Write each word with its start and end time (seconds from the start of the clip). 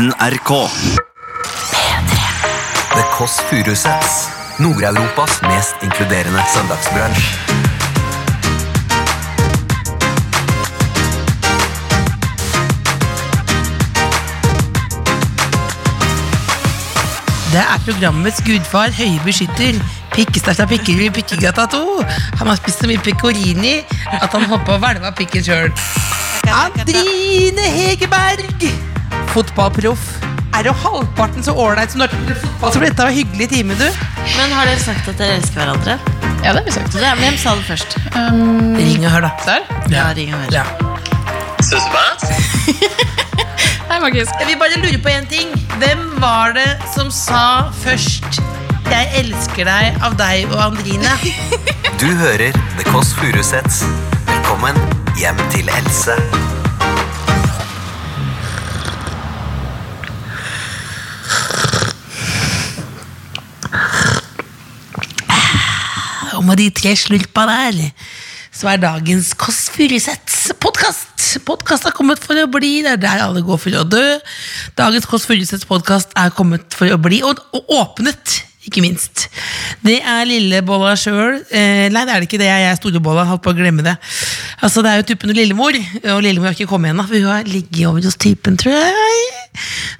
NRK. 0.00 0.70
The 2.94 3.02
Kåss 3.12 3.40
Furuseths. 3.48 4.28
Nord-Europas 4.58 5.42
mest 5.42 5.74
inkluderende 5.82 6.42
søndagsbransj. 6.54 7.20
Det 17.52 17.60
er 17.60 17.78
programmets 17.84 18.40
gudfar, 18.46 18.88
høye 18.96 19.20
beskytter, 19.26 19.76
av 20.16 20.68
pikker 20.70 20.96
i 20.96 21.10
Pikkegata 21.12 21.66
2. 21.76 21.82
Han 22.40 22.48
har 22.48 22.56
spist 22.56 22.80
så 22.80 22.88
mye 22.88 23.04
pecorini 23.04 23.82
at 24.16 24.32
han 24.32 24.48
hoppa 24.48 24.78
og 24.78 24.86
hvelva 24.86 25.12
pikken 25.12 25.44
sjøl. 25.44 25.68
Andrine 26.48 27.68
Hegerberg, 27.76 28.89
fotballproff. 29.34 30.04
Er 30.58 30.62
du 30.66 30.70
halvparten 30.74 31.42
så 31.46 31.52
ålreit 31.54 31.90
som 31.92 31.98
du 32.02 32.06
er 32.06 32.10
til 32.12 32.34
fotball, 32.34 32.72
så 32.74 32.78
dette 32.82 32.98
var 32.98 33.08
en 33.12 33.18
hyggelig 33.20 33.46
time, 33.52 33.72
du. 33.78 33.88
Men 34.36 34.48
har 34.56 34.64
dere 34.68 34.80
sagt 34.82 35.04
at 35.08 35.16
dere 35.20 35.32
elsker 35.38 35.58
hverandre? 35.62 35.94
Ja, 36.42 36.48
det 36.52 36.58
har 36.58 36.64
vi 36.66 36.72
sagt. 36.74 36.92
Det 36.92 36.98
er, 37.06 37.14
hvem 37.20 37.36
sa 37.38 37.48
det 37.58 37.66
først? 37.68 37.90
Ring 38.16 39.04
og 39.04 39.10
hør, 39.14 39.22
da. 39.28 39.32
Der. 39.46 39.60
Ja, 39.92 40.04
ring 40.16 40.30
og 40.34 40.38
hør. 40.42 40.50
Ja. 40.60 40.64
Hei, 43.90 43.98
Markus. 44.00 44.28
Jeg 44.40 44.46
vil 44.48 44.58
bare 44.58 44.76
lure 44.82 44.98
på 45.02 45.08
en 45.12 45.26
ting. 45.30 45.48
Hvem 45.78 46.00
var 46.22 46.52
det 46.56 46.70
som 46.94 47.10
sa 47.10 47.42
først 47.84 48.40
'Jeg 48.90 49.06
elsker 49.22 49.64
deg' 49.68 50.02
av 50.02 50.12
deg 50.18 50.38
og 50.50 50.58
Andrine? 50.70 51.12
Du 52.00 52.06
hører 52.16 52.50
The 52.78 52.84
Kåss 52.90 53.14
Furuseths. 53.14 53.84
Velkommen 54.26 54.74
hjem 55.20 55.38
til 55.52 55.68
Else. 55.68 56.16
Og 66.40 66.46
med 66.48 66.56
de 66.56 66.70
tre 66.72 66.94
slurpa 66.96 67.42
der, 67.44 67.90
så 68.56 68.70
er 68.72 68.80
dagens 68.80 69.34
Kåss 69.36 69.66
Furuseths 69.74 70.54
podkast. 70.56 71.10
Er 71.36 71.92
kommet 71.92 72.22
for 72.24 72.38
å 72.40 72.46
bli, 72.50 72.78
det 72.80 72.94
er 72.94 73.02
der 73.02 73.20
alle 73.26 73.42
går 73.44 73.60
for 73.60 73.76
å 73.76 73.82
dø. 73.84 74.04
Dagens 74.78 75.04
Kåss 75.10 75.28
Furuseths 75.28 75.68
podkast 75.68 76.16
er 76.18 76.32
kommet 76.32 76.72
for 76.72 76.88
å 76.88 76.96
bli, 76.96 77.20
og, 77.28 77.42
og 77.52 77.68
åpnet, 77.76 78.38
ikke 78.64 78.80
minst. 78.80 79.26
Det 79.84 79.98
er 80.00 80.24
Lillebolla 80.30 80.94
sjøl. 80.98 81.42
Eh, 81.52 81.92
nei, 81.92 82.06
det 82.08 82.16
er 82.16 82.24
det 82.24 82.30
ikke 82.30 82.40
det. 82.40 82.48
Jeg 82.48 82.70
er 82.70 82.80
Storebolla. 82.80 83.28
Holdt 83.28 83.44
på 83.44 83.52
å 83.52 83.60
glemme 83.60 83.84
det. 83.84 83.94
Altså, 84.64 84.80
Det 84.80 84.94
er 84.94 85.00
jo 85.02 85.08
typen 85.12 85.32
og 85.32 85.36
Lillemor, 85.36 85.76
og 86.16 86.24
Lillemor 86.24 86.48
har 86.50 86.56
ikke 86.56 86.72
kommet 86.72 86.94
ennå. 86.94 87.04
Hun 87.12 87.28
har 87.28 87.48
ligget 87.48 87.84
over 87.92 88.08
hos 88.08 88.16
typen, 88.20 88.56
tror 88.60 88.80
jeg. 88.80 89.22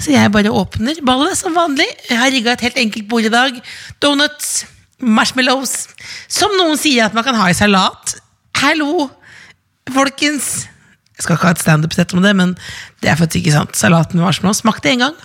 Så 0.01 0.17
jeg 0.17 0.33
bare 0.33 0.57
åpner 0.57 1.05
ballet 1.05 1.37
som 1.37 1.57
vanlig. 1.57 1.89
Jeg 2.09 2.21
har 2.25 2.33
rigga 2.33 2.57
et 2.57 2.69
helt 2.71 2.85
enkelt 2.89 3.11
bord 3.13 3.29
i 3.29 3.33
dag. 3.33 3.65
Donuts 4.01 4.63
marshmallows, 5.01 5.89
som 6.31 6.53
noen 6.59 6.79
sier 6.81 7.07
at 7.07 7.17
man 7.17 7.27
kan 7.27 7.39
ha 7.39 7.49
i 7.51 7.57
salat. 7.57 8.17
Hallo, 8.61 9.09
folkens! 9.93 10.69
Jeg 11.17 11.27
skal 11.27 11.37
ikke 11.37 11.51
ha 11.51 11.57
et 11.57 11.63
standup-sett 11.63 12.15
om 12.17 12.23
det, 12.25 12.33
men 12.37 12.55
det 13.05 13.11
er 13.13 13.19
faktisk 13.21 13.43
ikke 13.43 13.57
sant. 13.59 13.77
Salat 13.77 14.15
med 14.15 14.25
marshmallows 14.25 14.63
smakte 14.65 14.93
en 14.93 15.05
gang. 15.05 15.19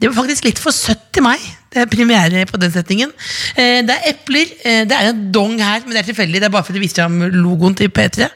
Det 0.00 0.08
var 0.08 0.22
faktisk 0.22 0.46
litt 0.48 0.60
for 0.60 0.74
søtt 0.74 1.10
til 1.14 1.24
meg. 1.26 1.42
Det 1.70 1.82
er 1.82 1.90
premiere 1.90 2.46
på 2.48 2.58
den 2.58 2.72
settingen. 2.74 3.12
Eh, 3.54 3.82
det 3.86 3.94
er 3.94 4.14
epler. 4.14 4.48
Eh, 4.64 4.82
det 4.88 4.96
er 4.96 5.10
en 5.10 5.26
dong 5.34 5.60
her, 5.60 5.84
men 5.84 5.94
det 5.94 6.02
er 6.02 6.08
tilfeldig. 6.08 6.40
Det 6.40 6.48
er 6.48 6.54
bare 6.54 6.66
for 6.66 6.76
å 6.76 6.82
vise 6.82 6.96
fram 6.98 7.20
logoen 7.36 7.76
til 7.78 7.92
P3. 7.94 8.30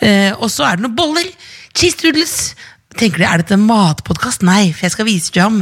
Eh, 0.00 0.30
og 0.38 0.48
så 0.52 0.68
er 0.68 0.78
det 0.78 0.86
noen 0.86 0.96
boller. 0.96 1.28
Cheese 1.76 1.98
doodles. 2.00 2.36
Tenker 2.96 3.20
du, 3.20 3.26
Er 3.28 3.42
dette 3.42 3.56
en 3.58 3.66
matpodkast? 3.68 4.44
Nei, 4.46 4.70
for 4.72 4.86
jeg 4.86 4.94
skal 4.94 5.08
vise 5.08 5.32
fram 5.34 5.60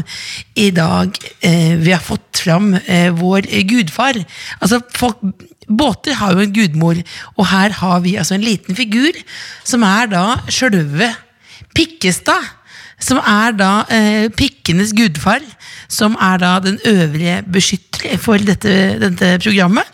i 0.55 0.69
dag 0.75 1.17
eh, 1.43 1.75
Vi 1.81 1.91
har 1.91 2.03
fått 2.05 2.43
fram 2.45 2.75
eh, 2.79 3.11
vår 3.17 3.49
gudfar. 3.67 4.21
Altså, 4.61 4.81
folk, 4.95 5.25
Båter 5.67 6.15
har 6.21 6.37
jo 6.37 6.45
en 6.45 6.53
gudmor, 6.55 7.01
og 7.35 7.49
her 7.51 7.73
har 7.81 8.05
vi 8.05 8.13
altså 8.21 8.37
en 8.37 8.45
liten 8.47 8.77
figur 8.79 9.17
som 9.67 9.83
er 9.83 10.13
da 10.13 10.27
sjølve 10.47 11.11
Pikkestad. 11.75 12.53
Som 13.03 13.19
er 13.21 13.53
da 13.53 13.71
eh, 13.93 14.31
pikkenes 14.33 14.95
gudfar. 14.97 15.43
Som 15.93 16.15
er 16.23 16.39
da 16.41 16.55
den 16.65 16.79
øvrige 16.89 17.43
beskytter 17.53 18.17
for 18.23 18.41
dette, 18.41 18.73
dette 19.03 19.35
programmet 19.43 19.91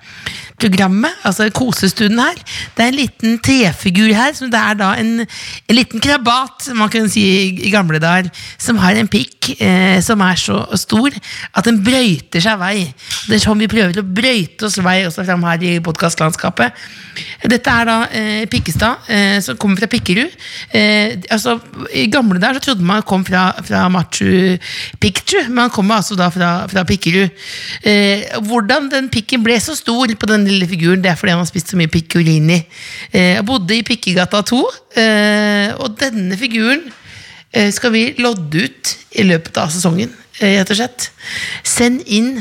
programmet, 0.62 1.14
altså 1.26 1.48
kosestunden 1.54 2.20
her. 2.22 2.38
Det 2.76 2.84
er 2.84 2.92
en 2.92 2.98
liten 2.98 3.38
trefigur 3.44 4.12
her, 4.16 4.32
som 4.36 4.50
det 4.52 4.60
er 4.60 4.78
da 4.78 4.92
en, 5.00 5.12
en 5.22 5.76
liten 5.76 6.02
krabat, 6.02 6.70
man 6.78 6.90
kunne 6.92 7.10
si 7.12 7.24
i 7.52 7.72
gamle 7.72 8.00
dager, 8.02 8.30
som 8.60 8.80
har 8.82 8.98
en 8.98 9.10
pikk 9.10 9.52
eh, 9.58 9.98
som 10.04 10.22
er 10.24 10.38
så 10.40 10.62
stor 10.80 11.12
at 11.12 11.68
den 11.68 11.82
brøyter 11.84 12.42
seg 12.44 12.60
vei. 12.60 12.76
Det 13.28 13.36
er 13.36 13.44
sånn 13.44 13.60
vi 13.62 13.70
prøver 13.70 14.00
å 14.00 14.06
brøyte 14.06 14.68
oss 14.68 14.80
vei 14.82 15.02
også 15.08 15.26
fram 15.26 15.44
her 15.48 15.66
i 15.66 15.76
podkastlandskapet. 15.84 16.78
Dette 17.50 17.72
er 17.72 17.88
da 17.88 17.96
eh, 18.14 18.44
Pikkestad, 18.50 19.08
eh, 19.12 19.38
som 19.44 19.58
kommer 19.60 19.80
fra 19.82 19.88
Pikkerud. 19.90 20.32
Eh, 20.72 21.18
altså, 21.34 21.58
I 21.92 22.06
gamle 22.12 22.40
dager 22.40 22.60
så 22.60 22.70
trodde 22.70 22.86
man 22.86 23.04
kom 23.06 23.24
fra, 23.26 23.50
fra 23.66 23.84
Machu 23.92 24.56
Picchu, 25.02 25.42
men 25.48 25.66
han 25.66 25.74
kommer 25.74 26.00
altså 26.00 26.16
da 26.18 26.30
fra, 26.32 26.52
fra 26.70 26.86
Pikkerud. 26.88 27.42
Eh, 27.88 28.38
hvordan 28.46 28.88
den 28.92 29.10
pikken 29.12 29.44
ble 29.44 29.58
så 29.60 29.76
stor 29.78 30.12
på 30.16 30.30
den 30.30 30.46
lille 30.52 30.68
figuren, 30.70 31.02
det 31.02 31.12
er 31.12 31.18
fordi 31.18 31.34
han 31.34 31.42
har 31.42 31.50
spist 31.50 31.72
så 31.72 31.78
mye 31.80 31.90
piccolini. 31.92 32.60
Eh, 33.10 33.34
jeg 33.38 33.46
bodde 33.48 33.76
i 33.76 33.84
Pikkegata 33.86 34.42
2, 34.48 34.62
eh, 35.02 35.68
og 35.80 35.96
denne 36.00 36.38
figuren 36.40 36.84
eh, 37.52 37.70
skal 37.74 37.94
vi 37.94 38.08
lodde 38.22 38.66
ut 38.66 38.96
i 39.18 39.26
løpet 39.28 39.60
av 39.60 39.72
sesongen, 39.72 40.12
eh, 40.40 40.58
rett 40.60 40.74
og 40.74 40.80
slett. 40.82 41.08
Send 41.66 42.04
inn 42.06 42.36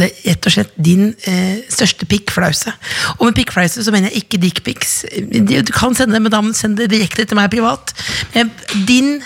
det 0.00 0.06
er 0.06 0.28
rett 0.30 0.46
og 0.46 0.54
slett 0.54 0.76
din 0.78 1.08
eh, 1.28 1.62
største 1.72 2.06
pikkflause. 2.08 2.72
Og 3.18 3.26
med 3.26 3.36
pikkflause 3.36 3.82
så 3.84 3.92
mener 3.92 4.10
jeg 4.10 4.24
ikke 4.24 4.40
dickpics. 4.42 5.00
Du 5.10 5.72
kan 5.74 5.96
sende 5.98 6.14
det, 6.14 6.22
men 6.22 6.32
da 6.32 6.40
må 6.42 6.52
du 6.52 6.58
sende 6.58 6.84
det 6.84 6.92
direkte 6.94 7.26
til 7.26 7.38
meg 7.38 7.50
privat. 7.52 7.92
Men 8.36 8.52
din 8.88 9.18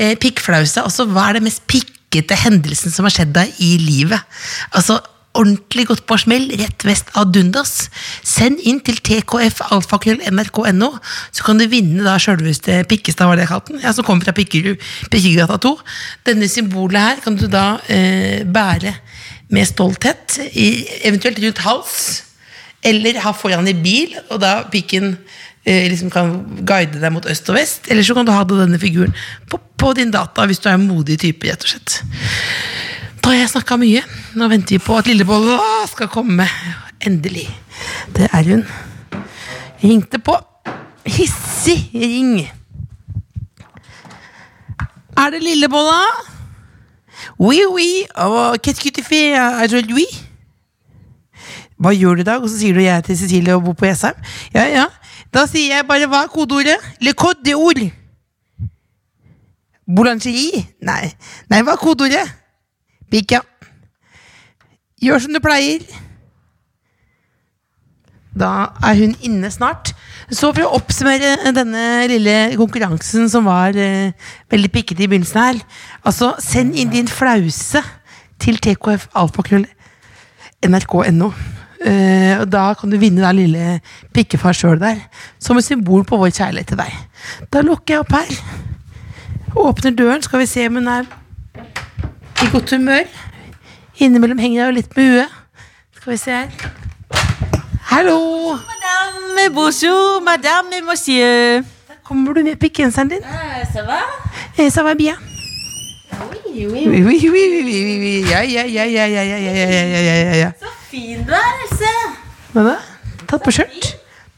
eh, 0.00 0.16
pikkflause, 0.20 0.82
altså 0.82 1.06
hva 1.10 1.28
er 1.28 1.38
det 1.38 1.46
mest 1.46 1.66
pikkete 1.70 2.38
hendelsen 2.46 2.94
som 2.94 3.06
har 3.06 3.14
skjedd 3.14 3.36
deg 3.36 3.60
i 3.62 3.76
livet? 3.82 4.40
Altså 4.72 4.98
ordentlig 5.36 5.86
godt 5.90 6.04
på 6.08 6.18
smell 6.20 6.48
rett 6.58 6.84
vest 6.86 7.10
av 7.18 7.30
Dundas. 7.34 7.90
Send 8.26 8.60
inn 8.66 8.80
til 8.84 8.98
tkfalfakrøll.nrk.no, 9.04 10.90
så 11.30 11.46
kan 11.46 11.60
du 11.60 11.66
vinne 11.70 12.04
da 12.06 12.16
sjølveste 12.22 12.82
Pikkestad, 12.90 13.28
var 13.28 13.38
det 13.38 13.46
jeg 13.46 13.52
kalte 13.52 13.74
den, 13.74 13.82
ja, 13.84 13.94
som 13.96 14.06
kommer 14.06 14.26
fra 14.26 14.36
Pikkegata 14.36 15.58
2. 15.62 15.72
Denne 16.28 16.48
symbolet 16.50 17.00
her 17.02 17.24
kan 17.24 17.38
du 17.38 17.46
da 17.52 17.66
eh, 17.92 18.44
bære 18.44 18.94
med 19.54 19.68
stolthet, 19.68 20.40
i, 20.58 20.86
eventuelt 21.06 21.38
rundt 21.42 21.62
hals, 21.66 21.98
eller 22.86 23.20
ha 23.22 23.32
foran 23.34 23.68
i 23.70 23.76
bil, 23.78 24.14
og 24.30 24.40
da 24.42 24.58
pikken 24.70 25.12
eh, 25.66 25.86
liksom 25.90 26.10
kan 26.14 26.34
guide 26.66 27.00
deg 27.02 27.14
mot 27.14 27.26
øst 27.30 27.50
og 27.50 27.58
vest. 27.58 27.90
Eller 27.90 28.06
så 28.06 28.14
kan 28.16 28.26
du 28.26 28.34
ha 28.34 28.42
denne 28.48 28.80
figuren 28.82 29.14
på, 29.50 29.60
på 29.78 29.92
din 29.98 30.12
data, 30.14 30.46
hvis 30.46 30.62
du 30.62 30.70
er 30.70 30.78
en 30.78 30.88
modig 30.88 31.18
type, 31.22 31.46
rett 31.46 31.66
og 31.66 31.74
slett. 31.74 32.00
Da 33.22 33.32
har 33.32 33.42
jeg 33.42 33.54
snakka 33.56 33.78
mye. 33.82 34.04
Nå 34.36 34.50
venter 34.52 34.76
vi 34.76 34.84
på 34.84 34.98
at 35.00 35.06
Lillebolla 35.08 35.56
skal 35.88 36.10
komme. 36.12 36.44
Endelig. 37.00 37.46
Det 38.12 38.28
er 38.28 38.44
hun. 38.50 38.64
Ringte 39.80 40.18
på. 40.20 40.34
Hissig 41.06 41.78
ring. 41.94 42.42
Er 45.16 45.30
det 45.32 45.40
Lillebolla? 45.42 46.02
Oui, 47.38 47.62
oui. 47.70 48.04
Qu'est-ce 48.62 48.80
que 48.80 48.90
tu 48.90 49.02
fais 49.02 49.38
aujourd'hui? 49.64 50.04
Hva 51.80 51.92
gjør 51.96 52.14
du 52.16 52.20
i 52.20 52.28
dag? 52.28 52.42
Og 52.42 52.48
så 52.48 52.60
sier 52.60 52.76
du 52.76 52.80
jeg 52.84 53.04
til 53.04 53.16
Cecilie 53.16 53.56
og 53.56 53.64
bor 53.64 53.72
på 53.76 53.88
Jessheim. 53.88 54.16
Ja, 54.52 54.68
ja. 54.68 54.86
Da 55.32 55.46
sier 55.48 55.78
jeg 55.78 55.88
bare 55.88 56.08
hva 56.08 56.22
er 56.24 56.32
kodeordet? 56.32 56.76
Le 57.00 57.12
code 57.12 57.44
de 57.44 57.56
ord. 57.56 57.80
Boulangerie? 59.88 60.66
Nei. 60.84 61.12
Nei, 61.52 61.60
hva 61.64 61.76
er 61.76 61.80
kodeordet? 61.80 62.24
Pikk, 63.12 63.38
ja. 63.38 63.44
Gjør 65.02 65.26
som 65.26 65.34
du 65.36 65.40
pleier. 65.44 65.84
Da 68.36 68.70
er 68.84 68.96
hun 69.00 69.12
inne 69.24 69.50
snart. 69.52 69.92
Så 70.32 70.50
for 70.52 70.64
å 70.64 70.72
oppsummere 70.78 71.52
denne 71.56 72.06
lille 72.10 72.36
konkurransen 72.56 73.28
som 73.32 73.46
var 73.48 73.76
eh, 73.76 74.16
veldig 74.52 74.70
pikkete 74.74 75.04
i 75.04 75.06
begynnelsen 75.06 75.38
her 75.38 75.60
Altså, 76.02 76.32
send 76.42 76.74
inn 76.74 76.90
din 76.90 77.08
flause 77.08 77.82
til 78.42 78.58
tkf 78.60 79.06
alfakrøll 79.16 79.68
nrk.no. 80.66 81.30
Eh, 81.86 82.32
og 82.40 82.48
da 82.50 82.64
kan 82.80 82.90
du 82.90 82.96
vinne 83.00 83.22
da 83.22 83.30
lille 83.36 83.78
pikkefar 84.16 84.56
sjøl 84.56 84.80
der, 84.80 84.98
som 85.38 85.60
et 85.60 85.68
symbol 85.68 86.04
på 86.08 86.18
vår 86.20 86.32
kjærlighet 86.32 86.72
til 86.72 86.80
deg. 86.80 86.96
Da 87.52 87.62
lukker 87.64 87.94
jeg 87.98 88.04
opp 88.04 88.16
her. 88.16 88.32
Åpner 89.56 89.96
døren, 89.96 90.24
skal 90.24 90.42
vi 90.42 90.50
se 90.50 90.66
om 90.68 90.80
hun 90.80 90.92
er 90.92 91.08
i 92.42 92.50
godt 92.52 92.72
humør. 92.74 93.06
Innimellom 93.98 94.38
henger 94.42 94.58
jeg 94.60 94.66
jo 94.70 94.74
litt 94.76 94.96
med 94.96 95.12
huet. 95.12 95.36
Skal 95.96 96.12
vi 96.12 96.18
se 96.20 96.34
her. 96.34 96.48
Hallo! 97.90 98.18
Madame, 98.56 99.46
bonjour, 99.54 100.20
madame, 100.26 100.82
monsieur. 100.84 101.62
Kommer 102.06 102.34
du 102.36 102.42
med 102.44 102.58
pikkgenseren 102.60 103.08
din. 103.10 103.22
Eh, 103.24 103.64
ça 103.72 103.82
va? 103.86 104.00
Eh, 104.58 104.70
Ça 104.70 104.82
va 104.82 104.94
bien. 104.94 105.16
Oui, 106.46 106.66
oui, 106.66 106.86
oui, 106.86 107.28
oui, 107.30 107.62
oui, 107.64 107.98
oui. 108.00 108.24
Ja, 108.30 108.40
ja, 108.44 108.64
ja, 108.64 108.84
ja, 108.84 109.06
ja, 109.06 109.22
ja, 109.22 109.38
ja, 109.38 109.50
ja, 109.52 109.82
ja, 109.82 110.00
ja, 110.00 110.14
ja, 110.24 110.36
ja. 110.36 110.50
Så 110.60 110.66
fin 110.90 111.24
du 111.26 111.32
er, 111.32 111.48
Else. 111.66 111.90
Hva 112.54 112.62
da? 112.68 112.76
Tatt 113.26 113.42
på 113.44 113.52
skjørt. 113.52 113.88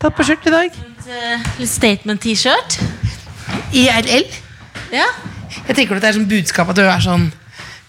Tatt 0.00 0.16
på 0.16 0.24
skjørt 0.26 0.46
i 0.48 0.54
dag. 0.54 0.78
Eh, 1.08 1.44
Litt 1.60 1.70
statement-T-shirt. 1.70 2.78
IRL. 3.74 4.26
Ja. 4.94 5.06
Jeg 5.68 5.76
tenker 5.76 5.98
at 5.98 6.02
det 6.02 6.10
er 6.10 6.16
sånn 6.18 6.28
budskap 6.30 6.70
at 6.72 6.78
du 6.78 6.82
er 6.86 7.04
sånn 7.04 7.28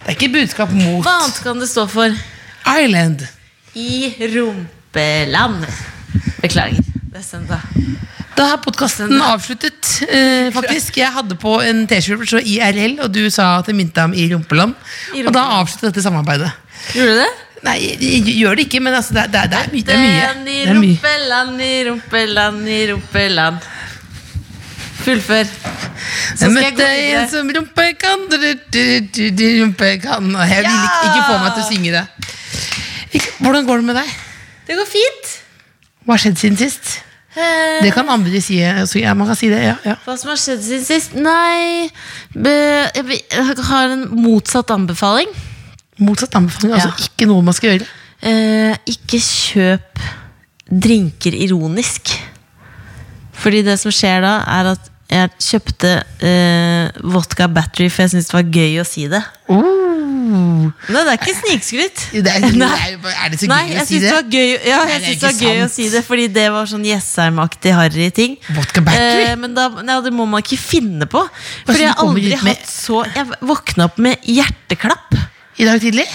Det 0.09 0.15
er 0.15 0.23
ikke 0.23 0.33
budskap 0.39 0.71
mot 0.73 1.03
Hva 1.05 1.11
annet 1.21 1.35
kan 1.45 1.59
det 1.61 1.67
stå 1.69 1.83
for? 1.89 2.13
Island. 2.65 3.21
I 3.77 4.09
rumpeland. 4.33 5.67
Beklager. 6.41 6.81
Det 7.11 7.19
er 7.19 7.25
søndag. 7.27 7.61
Da 8.33 8.47
er 8.55 8.61
podkasten 8.63 9.13
avsluttet, 9.21 9.91
eh, 10.09 10.49
faktisk. 10.55 10.97
Jeg 10.97 11.11
hadde 11.13 11.35
på 11.37 11.59
en 11.61 11.83
T-skjorte 11.85 12.25
så 12.31 12.41
IRL, 12.41 12.97
og 13.03 13.11
du 13.13 13.21
sa 13.29 13.59
at 13.59 13.69
det 13.69 13.75
minte 13.77 14.01
om 14.01 14.13
i 14.17 14.25
rumpeland. 14.33 14.73
I 15.13 15.21
Og 15.21 15.29
da 15.33 15.43
rumpeland. 15.43 15.53
avsluttet 15.59 15.89
dette 15.93 16.05
samarbeidet. 16.07 16.49
Gjorde 16.95 17.13
du 17.13 17.21
det? 17.21 17.29
Nei, 17.67 17.77
jeg 18.01 18.23
gjør 18.39 18.55
det 18.55 18.65
ikke, 18.65 18.79
men 18.81 18.93
altså, 18.97 19.13
det, 19.13 19.27
det, 19.35 19.45
det 19.51 19.61
er 19.61 19.71
mye. 19.75 19.83
Det 19.85 19.93
er 19.93 20.01
mye. 20.01 20.49
I 20.49 20.65
rumpeland, 20.73 21.61
i 21.61 21.73
rumpeland, 21.89 22.67
i 22.67 22.81
rumpeland. 22.93 23.57
Fullfør. 25.05 25.45
Så 26.35 26.47
Jeg 26.47 26.53
møtte 26.55 26.87
jeg 26.87 27.11
en 27.17 27.29
som 27.31 27.51
rumpekan, 27.55 28.25
du, 28.31 28.37
du, 28.73 28.81
du, 29.13 29.21
du, 29.35 29.43
rumpekan 29.63 30.29
Og 30.35 30.47
jeg 30.49 30.63
vil 30.65 30.79
ikke, 30.87 31.11
ikke 31.11 31.27
få 31.27 31.35
meg 31.43 31.53
til 31.57 31.63
å 31.63 31.67
synge 31.69 31.91
det. 31.97 32.05
Ikke- 33.19 33.35
Hvordan 33.39 33.67
går 33.67 33.77
det 33.83 33.87
med 33.89 33.95
deg? 34.01 34.15
Det 34.67 34.77
går 34.77 34.89
fint. 34.89 35.29
Hva 36.05 36.15
har 36.15 36.21
skjedd 36.23 36.37
siden 36.41 36.57
sist? 36.59 36.99
Eh, 37.35 37.81
Det 37.83 37.93
kan 37.93 38.09
andre 38.09 38.41
si. 38.41 38.57
Så 38.89 38.99
ja, 39.01 39.13
man 39.13 39.27
kan 39.29 39.37
si 39.37 39.49
det, 39.49 39.61
ja, 39.63 39.75
ja. 39.85 39.95
Hva 40.05 40.15
som 40.17 40.31
har 40.33 40.39
skjedd 40.41 40.63
siden 40.65 40.85
sist? 40.85 41.13
Nei 41.13 41.89
jeg, 42.33 43.21
har 43.69 43.93
en 43.95 44.07
motsatt 44.13 44.71
anbefaling. 44.73 45.29
Motsatt 45.99 46.35
anbefaling. 46.39 46.73
Altså 46.77 46.93
ikke 47.09 47.27
noe 47.29 47.45
man 47.45 47.53
skal 47.57 47.75
gjøre. 47.75 47.89
Eh, 48.21 48.75
ikke 48.93 49.19
kjøp 49.23 50.01
drinker 50.69 51.33
ironisk. 51.33 52.13
Fordi 53.39 53.61
det 53.65 53.77
som 53.79 53.93
skjer 53.95 54.21
da, 54.25 54.33
er 54.59 54.73
at 54.75 54.89
jeg 55.09 55.29
kjøpte 55.41 55.91
eh, 56.21 57.01
vodka 57.09 57.47
battery, 57.49 57.89
for 57.89 58.05
jeg 58.05 58.13
syntes 58.13 58.29
det 58.29 58.35
var 58.37 58.49
gøy 58.59 58.75
å 58.81 58.85
si 58.87 59.07
det. 59.09 59.21
Oh. 59.49 59.79
Nei, 60.29 61.01
det 61.01 61.09
er 61.09 61.17
ikke 61.17 61.33
snikskryt. 61.33 62.03
Det 62.13 62.29
er, 62.29 62.45
Nei. 62.61 62.69
er, 62.93 63.31
det 63.33 63.39
så 63.41 63.47
gøy 63.47 63.53
Nei, 63.55 63.79
å 63.81 63.85
si 63.89 63.97
det 63.97 64.05
det? 64.05 64.13
var 64.13 64.27
gøy 64.29 64.51
Ja, 64.69 64.79
jeg 64.91 65.01
synes 65.01 65.17
det 65.17 65.25
var 65.25 65.39
gøy 65.39 65.49
gøy 65.49 65.63
å 65.63 65.69
si 65.73 65.87
det, 65.89 66.03
fordi 66.05 66.27
det 66.35 66.45
var 66.53 66.69
sånn 66.69 66.85
Jessheim-aktig 66.85 67.73
harry 67.77 68.09
ting. 68.15 68.37
Vodka 68.53 68.83
battery? 68.85 69.25
Eh, 69.31 69.35
men 69.41 69.57
da, 69.57 69.67
nei, 69.81 69.97
det 70.05 70.13
må 70.15 70.27
man 70.29 70.45
ikke 70.45 70.59
finne 70.61 71.09
på. 71.09 71.23
For 71.65 71.79
jeg 71.79 71.89
har 71.89 72.03
aldri 72.05 72.37
hatt 72.37 72.69
så 72.69 73.01
Jeg 73.09 73.25
våkna 73.49 73.89
opp 73.89 73.97
med 74.01 74.29
hjerteklapp. 74.29 75.17
I 75.59 75.67
dag 75.67 75.81
tidlig? 75.83 76.05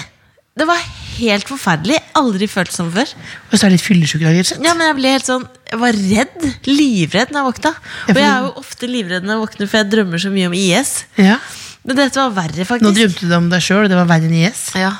Det 0.55 0.65
var 0.69 0.79
helt 1.17 1.47
forferdelig. 1.49 1.97
Aldri 2.19 2.47
følt 2.51 2.71
sånn 2.75 2.91
før. 2.93 3.11
Og 3.49 3.55
så 3.57 3.65
er 3.65 3.69
det 3.73 3.77
litt 3.77 3.85
fyllesyk 3.85 4.21
i 4.21 4.25
dag, 4.27 4.37
rett. 4.39 4.53
Ja, 4.63 4.73
men 4.77 4.87
Jeg 4.89 4.95
ble 4.99 5.11
helt 5.15 5.25
sånn 5.29 5.45
Jeg 5.71 5.79
var 5.81 5.93
redd. 5.99 6.47
Livredd 6.69 7.31
når 7.33 7.39
jeg 7.41 7.47
våkna. 7.51 7.71
Og 8.09 8.15
jeg 8.19 8.27
er 8.29 8.41
jo 8.45 8.51
ofte 8.61 8.89
livredd 8.91 9.23
når 9.27 9.35
jeg 9.37 9.43
våkner, 9.45 9.69
for 9.71 9.77
jeg 9.81 9.89
drømmer 9.95 10.21
så 10.25 10.31
mye 10.33 10.47
om 10.51 10.53
IS. 10.59 10.93
Ja. 11.17 11.37
Men 11.85 11.95
dette 11.99 12.17
var 12.21 12.31
verre, 12.37 12.65
faktisk. 12.65 12.85
Nå 12.85 12.93
drømte 12.97 13.29
du 13.29 13.35
om 13.37 13.49
deg 13.49 13.61
sjøl, 13.65 13.87
det 13.91 13.97
var 13.99 14.07
verre 14.09 14.29
enn 14.29 14.37
IS. 14.43 14.67
Ja. 14.79 14.93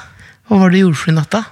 Hva 0.47 0.59
var 0.61 0.69
det 0.69 0.77
du 0.79 0.83
gjorde 0.85 0.99
for 1.01 1.11
i 1.11 1.15
natt, 1.17 1.31
da? 1.33 1.43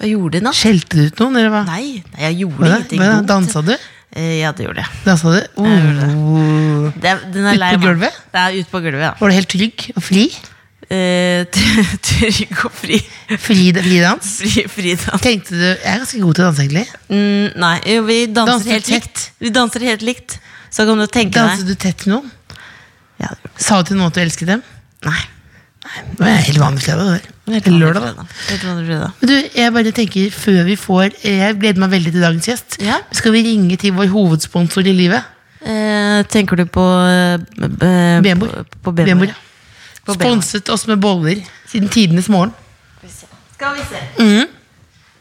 Hva 0.00 0.08
gjorde 0.08 0.38
i 0.40 0.44
natt? 0.46 0.56
Skjelte 0.56 0.96
du 0.96 1.02
ut 1.10 1.20
noen, 1.20 1.36
eller 1.40 1.52
hva? 1.52 1.64
Nei, 1.68 2.02
nei, 2.14 2.22
jeg 2.28 2.38
gjorde 2.42 2.62
Hva 2.62 2.70
ingenting 2.78 3.02
Hva. 3.02 3.10
Dansa 3.28 3.60
du? 3.66 3.74
Eh, 4.12 4.40
Ja, 4.40 4.52
det 4.52 4.64
gjorde 4.66 4.82
jeg. 4.84 4.88
Dansa 5.04 5.30
du? 5.32 5.40
gjorde 5.56 6.08
Oh. 6.12 6.88
Det, 7.00 7.08
er- 7.12 7.22
den 7.32 7.44
er 7.46 7.54
Ut 7.54 7.60
på 7.60 7.68
meg. 7.68 7.84
gulvet? 7.84 8.16
Det 8.32 8.40
er 8.40 8.56
ute 8.58 8.70
på 8.72 8.80
gulvet, 8.82 9.04
ja. 9.06 9.12
Var 9.20 9.28
du 9.28 9.34
helt 9.36 9.48
trygg 9.52 9.84
og 9.96 10.02
fri? 10.02 10.24
Eh, 10.90 11.44
Trygg 12.08 12.64
og 12.66 12.72
fri. 12.76 12.98
Fri, 13.38 13.68
fri 13.76 13.98
dans? 14.02 14.30
Fri, 14.42 14.64
fri. 14.68 14.94
Tenkte 15.22 15.54
du 15.54 15.62
Jeg 15.64 15.78
er 15.94 16.00
ganske 16.02 16.20
god 16.20 16.34
til 16.38 16.44
å 16.44 16.48
danse, 16.50 16.64
egentlig. 16.66 16.86
Mm, 17.08 17.46
nei, 17.62 17.74
jo, 17.94 18.02
vi 18.08 18.16
danser, 18.26 18.52
Danser 18.52 18.72
helt 18.76 18.88
tett. 18.88 18.96
likt. 18.96 19.22
Vi 19.44 19.52
danser 19.54 19.86
helt 19.88 20.02
likt. 20.06 20.38
Så 20.72 20.86
kan 20.88 20.98
du 21.00 21.06
tenke 21.12 21.36
Danset 21.38 21.66
deg 21.66 21.76
du 21.76 21.80
tett 21.86 22.02
til 22.04 22.14
noen? 22.16 22.30
ja, 23.22 23.28
det 23.30 23.38
gjorde 23.44 23.62
Sa 23.62 23.78
du 23.82 23.90
til 23.92 23.98
noen 24.00 24.10
at 24.10 24.16
du 24.18 24.22
elsket 24.24 24.48
dem? 24.50 24.62
Nei. 25.06 25.20
Nei. 25.82 26.02
Det 26.12 26.22
var 26.22 26.42
helt 26.46 26.60
vanlig 26.62 26.82
fredag. 26.84 27.06
det 27.06 27.12
var. 27.12 27.28
Helt 27.52 27.68
lørdag, 27.82 28.04
da. 28.18 28.24
Helt 28.48 28.64
vanlig 28.68 28.86
fredag. 28.88 29.14
Men 29.20 29.30
du, 29.32 29.34
jeg 29.58 29.74
bare 29.76 29.92
tenker 29.96 30.34
før 30.34 30.60
vi 30.68 30.76
får 30.78 31.16
Jeg 31.26 31.56
gleder 31.60 31.82
meg 31.82 31.90
veldig 31.94 32.12
til 32.14 32.22
dagens 32.26 32.48
gjest. 32.50 32.76
Ja. 32.82 32.98
Skal 33.14 33.34
vi 33.34 33.42
ringe 33.48 33.76
til 33.82 33.94
vår 33.96 34.10
hovedsponsor 34.14 34.86
i 34.86 34.94
livet? 34.96 35.30
Eh, 35.62 36.20
tenker 36.32 36.58
du 36.58 36.64
på 36.74 36.84
eh, 37.06 37.36
b- 37.38 38.22
Bemor. 38.26 38.50
På, 38.50 38.78
på 38.88 38.94
Bemor. 38.98 39.10
Bemor. 39.26 39.32
ja. 39.34 39.40
Sponset 40.08 40.68
oss 40.68 40.86
med 40.90 40.98
boller 40.98 41.42
siden 41.70 41.88
tidenes 41.88 42.28
morgen. 42.28 42.52
Skal 43.54 43.76
vi 43.76 43.84
se. 43.86 44.00
Mm. 44.18 44.48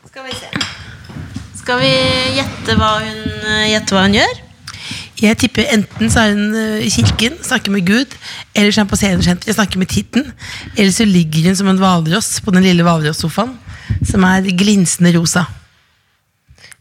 Skal 0.09 0.23
vi 0.25 0.31
se. 0.33 0.47
Skal 1.61 1.77
vi 1.83 1.91
gjette 2.39 2.75
hva 2.79 2.95
hun, 3.03 3.19
eh, 3.45 3.67
gjette 3.69 3.93
hva 3.93 4.07
hun 4.07 4.17
gjør? 4.17 4.39
Jeg 5.21 5.37
tipper 5.37 5.69
enten 5.69 6.09
så 6.09 6.23
er 6.23 6.33
hun 6.33 6.55
øh, 6.57 6.79
i 6.81 6.89
kirken, 6.89 7.35
snakker 7.45 7.71
med 7.71 7.85
Gud, 7.85 8.15
eller 8.55 8.71
så 8.73 8.81
er 8.81 8.87
hun 8.87 8.89
på 8.89 8.97
scenesenteret, 8.97 9.55
snakker 9.55 9.77
med 9.77 9.91
Titten. 9.93 10.31
Eller 10.75 10.91
så 10.91 11.05
ligger 11.05 11.51
hun 11.51 11.55
som 11.55 11.69
en 11.69 11.77
hvalross 11.77 12.39
på 12.41 12.51
den 12.55 12.65
lille 12.65 12.83
hvalrossofaen, 12.83 13.53
som 14.09 14.25
er 14.25 14.49
glinsende 14.57 15.13
rosa. 15.19 15.45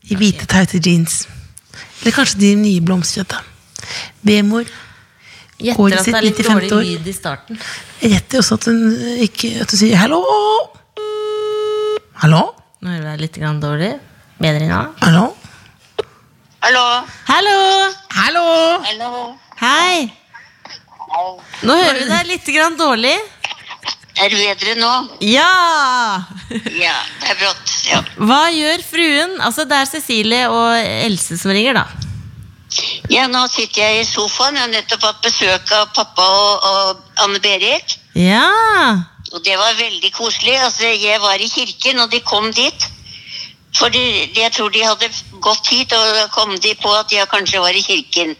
I 0.08 0.16
hvite, 0.16 0.48
tighte 0.48 0.80
jeans. 0.80 1.26
Eller 2.00 2.16
kanskje 2.16 2.40
de 2.40 2.54
nye 2.56 2.80
blomstene. 2.80 3.44
Bemor. 4.24 4.64
Gjetter 5.60 5.96
at 5.98 6.06
det 6.08 6.14
er 6.16 6.24
litt 6.26 6.40
dårlig 6.46 6.70
år. 6.72 6.84
lyd 6.86 7.08
i 7.10 7.12
starten. 7.14 7.58
Jeg 8.00 8.14
gjetter 8.14 8.40
også 8.42 8.56
at 8.60 8.68
hun 8.70 8.78
ikke 9.26 9.50
At 9.62 9.70
hun 9.74 9.78
sier 9.82 9.96
'hallo'. 10.00 10.22
Hallo? 12.22 12.42
Nå 12.80 12.88
hører 12.90 13.00
du 13.02 13.06
det 13.08 13.12
er 13.12 13.22
litt 13.26 13.36
grann 13.40 13.60
dårlig. 13.60 13.92
Bedre 14.40 14.66
nå. 14.68 14.80
Hallo? 15.04 15.26
Hallo. 16.64 16.84
Hallo! 17.28 17.58
Hallo! 18.12 18.46
Hallo. 18.84 19.10
Hei! 19.60 20.08
Nå 21.64 21.76
hører 21.76 21.98
vi 22.00 22.08
deg 22.08 22.26
litt 22.28 22.48
grann 22.54 22.76
dårlig. 22.78 23.16
Er 24.20 24.28
det 24.28 24.40
bedre 24.40 24.74
nå? 24.76 24.92
Ja! 25.24 25.48
Ja, 26.50 26.96
det 27.22 27.30
er 27.32 27.38
brått. 27.40 27.72
Ja. 27.88 28.00
Hva 28.20 28.42
gjør 28.52 28.82
fruen? 28.84 29.36
Altså, 29.40 29.64
det 29.64 29.78
er 29.80 29.88
Cecilie 29.88 30.42
og 30.52 30.76
Else 30.76 31.38
som 31.40 31.52
ringer, 31.56 31.80
da. 31.80 31.86
Ja, 33.10 33.26
nå 33.26 33.46
sitter 33.50 33.82
jeg 33.82 34.02
i 34.02 34.06
sofaen. 34.06 34.56
Jeg 34.56 34.66
har 34.66 34.72
nettopp 34.74 35.06
hatt 35.08 35.24
besøk 35.24 35.72
av 35.74 35.90
pappa 35.96 36.22
og, 36.22 36.68
og 36.70 37.24
Anne 37.24 37.40
Berit. 37.42 37.98
Ja! 38.14 38.46
Og 39.30 39.42
det 39.46 39.56
var 39.58 39.78
veldig 39.78 40.12
koselig. 40.14 40.56
Altså, 40.58 40.86
jeg 40.86 41.20
var 41.22 41.42
i 41.42 41.50
kirken, 41.50 42.00
og 42.02 42.10
de 42.12 42.20
kom 42.20 42.50
dit. 42.54 42.86
For 43.78 43.94
jeg 43.94 44.50
tror 44.54 44.70
de 44.74 44.82
hadde 44.82 45.10
gått 45.42 45.70
hit, 45.70 45.92
og 45.94 46.14
da 46.16 46.26
kom 46.34 46.56
de 46.58 46.74
på 46.82 46.94
at 46.94 47.12
jeg 47.14 47.30
kanskje 47.30 47.62
var 47.62 47.74
i 47.74 47.84
kirken. 47.86 48.34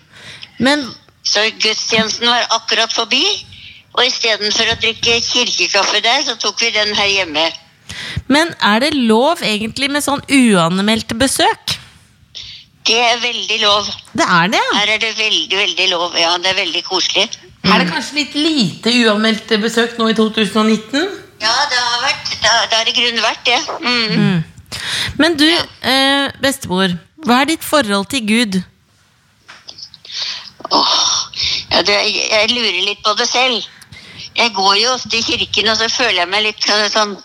Men 0.58 0.88
Så 1.22 1.42
gudstjenesten 1.62 2.26
var 2.26 2.46
akkurat 2.56 2.92
forbi. 2.92 3.22
Og 3.92 4.06
istedenfor 4.06 4.70
å 4.70 4.78
drikke 4.80 5.18
kirkekaffe 5.20 6.00
der, 6.00 6.22
så 6.24 6.36
tok 6.40 6.62
vi 6.62 6.70
den 6.72 6.94
her 6.96 7.10
hjemme. 7.10 7.44
Men 8.30 8.54
er 8.62 8.80
det 8.80 8.94
lov 8.94 9.42
egentlig 9.44 9.90
med 9.90 10.04
sånn 10.06 10.22
uanmeldte 10.30 11.18
besøk? 11.18 11.79
Det 12.86 12.96
er 12.96 13.18
veldig 13.22 13.58
lov. 13.60 13.88
Det 14.16 14.26
er 14.26 14.52
det, 14.52 14.60
ja. 14.60 14.78
Her 14.78 14.94
er 14.94 15.02
det 15.02 15.10
veldig, 15.18 15.56
veldig 15.58 15.88
lov. 15.90 16.14
Ja, 16.18 16.36
det 16.40 16.52
er 16.52 16.60
veldig 16.62 16.84
koselig. 16.86 17.26
Er 17.64 17.82
det 17.82 17.90
kanskje 17.90 18.22
litt 18.22 18.34
lite 18.34 18.92
uanmeldte 19.04 19.58
besøk 19.60 19.98
nå 20.00 20.08
i 20.10 20.16
2019? 20.16 21.04
Ja, 21.40 21.52
det 21.70 21.80
har 21.80 22.00
vært 22.04 22.30
Det 22.30 22.48
har, 22.48 22.66
det 22.70 22.78
har 22.78 22.88
i 22.88 22.96
grunnen 22.96 23.22
vært 23.22 23.44
det. 23.44 23.60
Mm. 23.84 24.42
Men 25.20 25.36
du, 25.36 25.48
eh, 25.92 26.30
bestemor, 26.40 26.96
hva 27.26 27.42
er 27.42 27.50
ditt 27.52 27.64
forhold 27.64 28.08
til 28.12 28.24
Gud? 28.26 28.62
Åh, 30.70 30.96
ja, 31.70 31.82
det, 31.82 31.98
jeg 32.30 32.50
lurer 32.54 32.80
litt 32.86 33.02
på 33.04 33.14
det 33.18 33.28
selv. 33.28 33.66
Jeg 34.36 34.54
går 34.56 34.74
jo 34.80 34.94
ofte 34.94 35.18
i 35.18 35.24
kirken, 35.26 35.68
og 35.68 35.76
så 35.76 35.88
føler 35.92 36.22
jeg 36.22 36.30
meg 36.30 36.46
litt 36.46 36.64
sånn, 36.64 36.86
sånn 36.94 37.16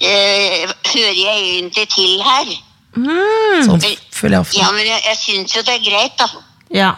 eh, 0.00 0.64
Hører 0.94 1.18
jeg 1.18 1.40
egentlig 1.42 1.88
til 1.90 2.22
her? 2.22 2.52
Mm. 2.94 3.64
Sånn 3.66 3.82
føler 4.14 4.38
jeg 4.38 4.46
ofte. 4.46 4.58
Ja, 4.62 4.70
men 4.74 4.86
jeg, 4.88 5.02
jeg 5.08 5.18
syns 5.20 5.56
jo 5.56 5.62
det 5.66 5.74
er 5.78 5.84
greit, 5.90 6.16
da. 6.20 6.28
Ja. 6.74 6.92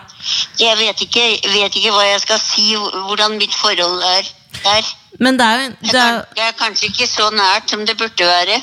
Jeg 0.61 0.77
vet 0.79 1.03
ikke, 1.05 1.25
vet 1.53 1.75
ikke 1.77 1.93
hva 1.93 2.05
jeg 2.07 2.21
skal 2.23 2.39
si, 2.41 2.69
hvordan 2.77 3.37
mitt 3.41 3.55
forhold 3.57 4.01
er 4.13 4.29
der. 4.63 4.95
Men 5.21 5.37
det 5.41 5.47
er 5.49 5.61
jo, 5.65 5.69
Det 5.81 6.01
er, 6.01 6.23
det 6.37 6.45
er 6.47 6.57
kanskje 6.61 6.89
ikke 6.93 7.07
så 7.09 7.29
nært 7.35 7.71
som 7.73 7.85
det 7.89 7.97
burde 8.01 8.25
være. 8.29 8.57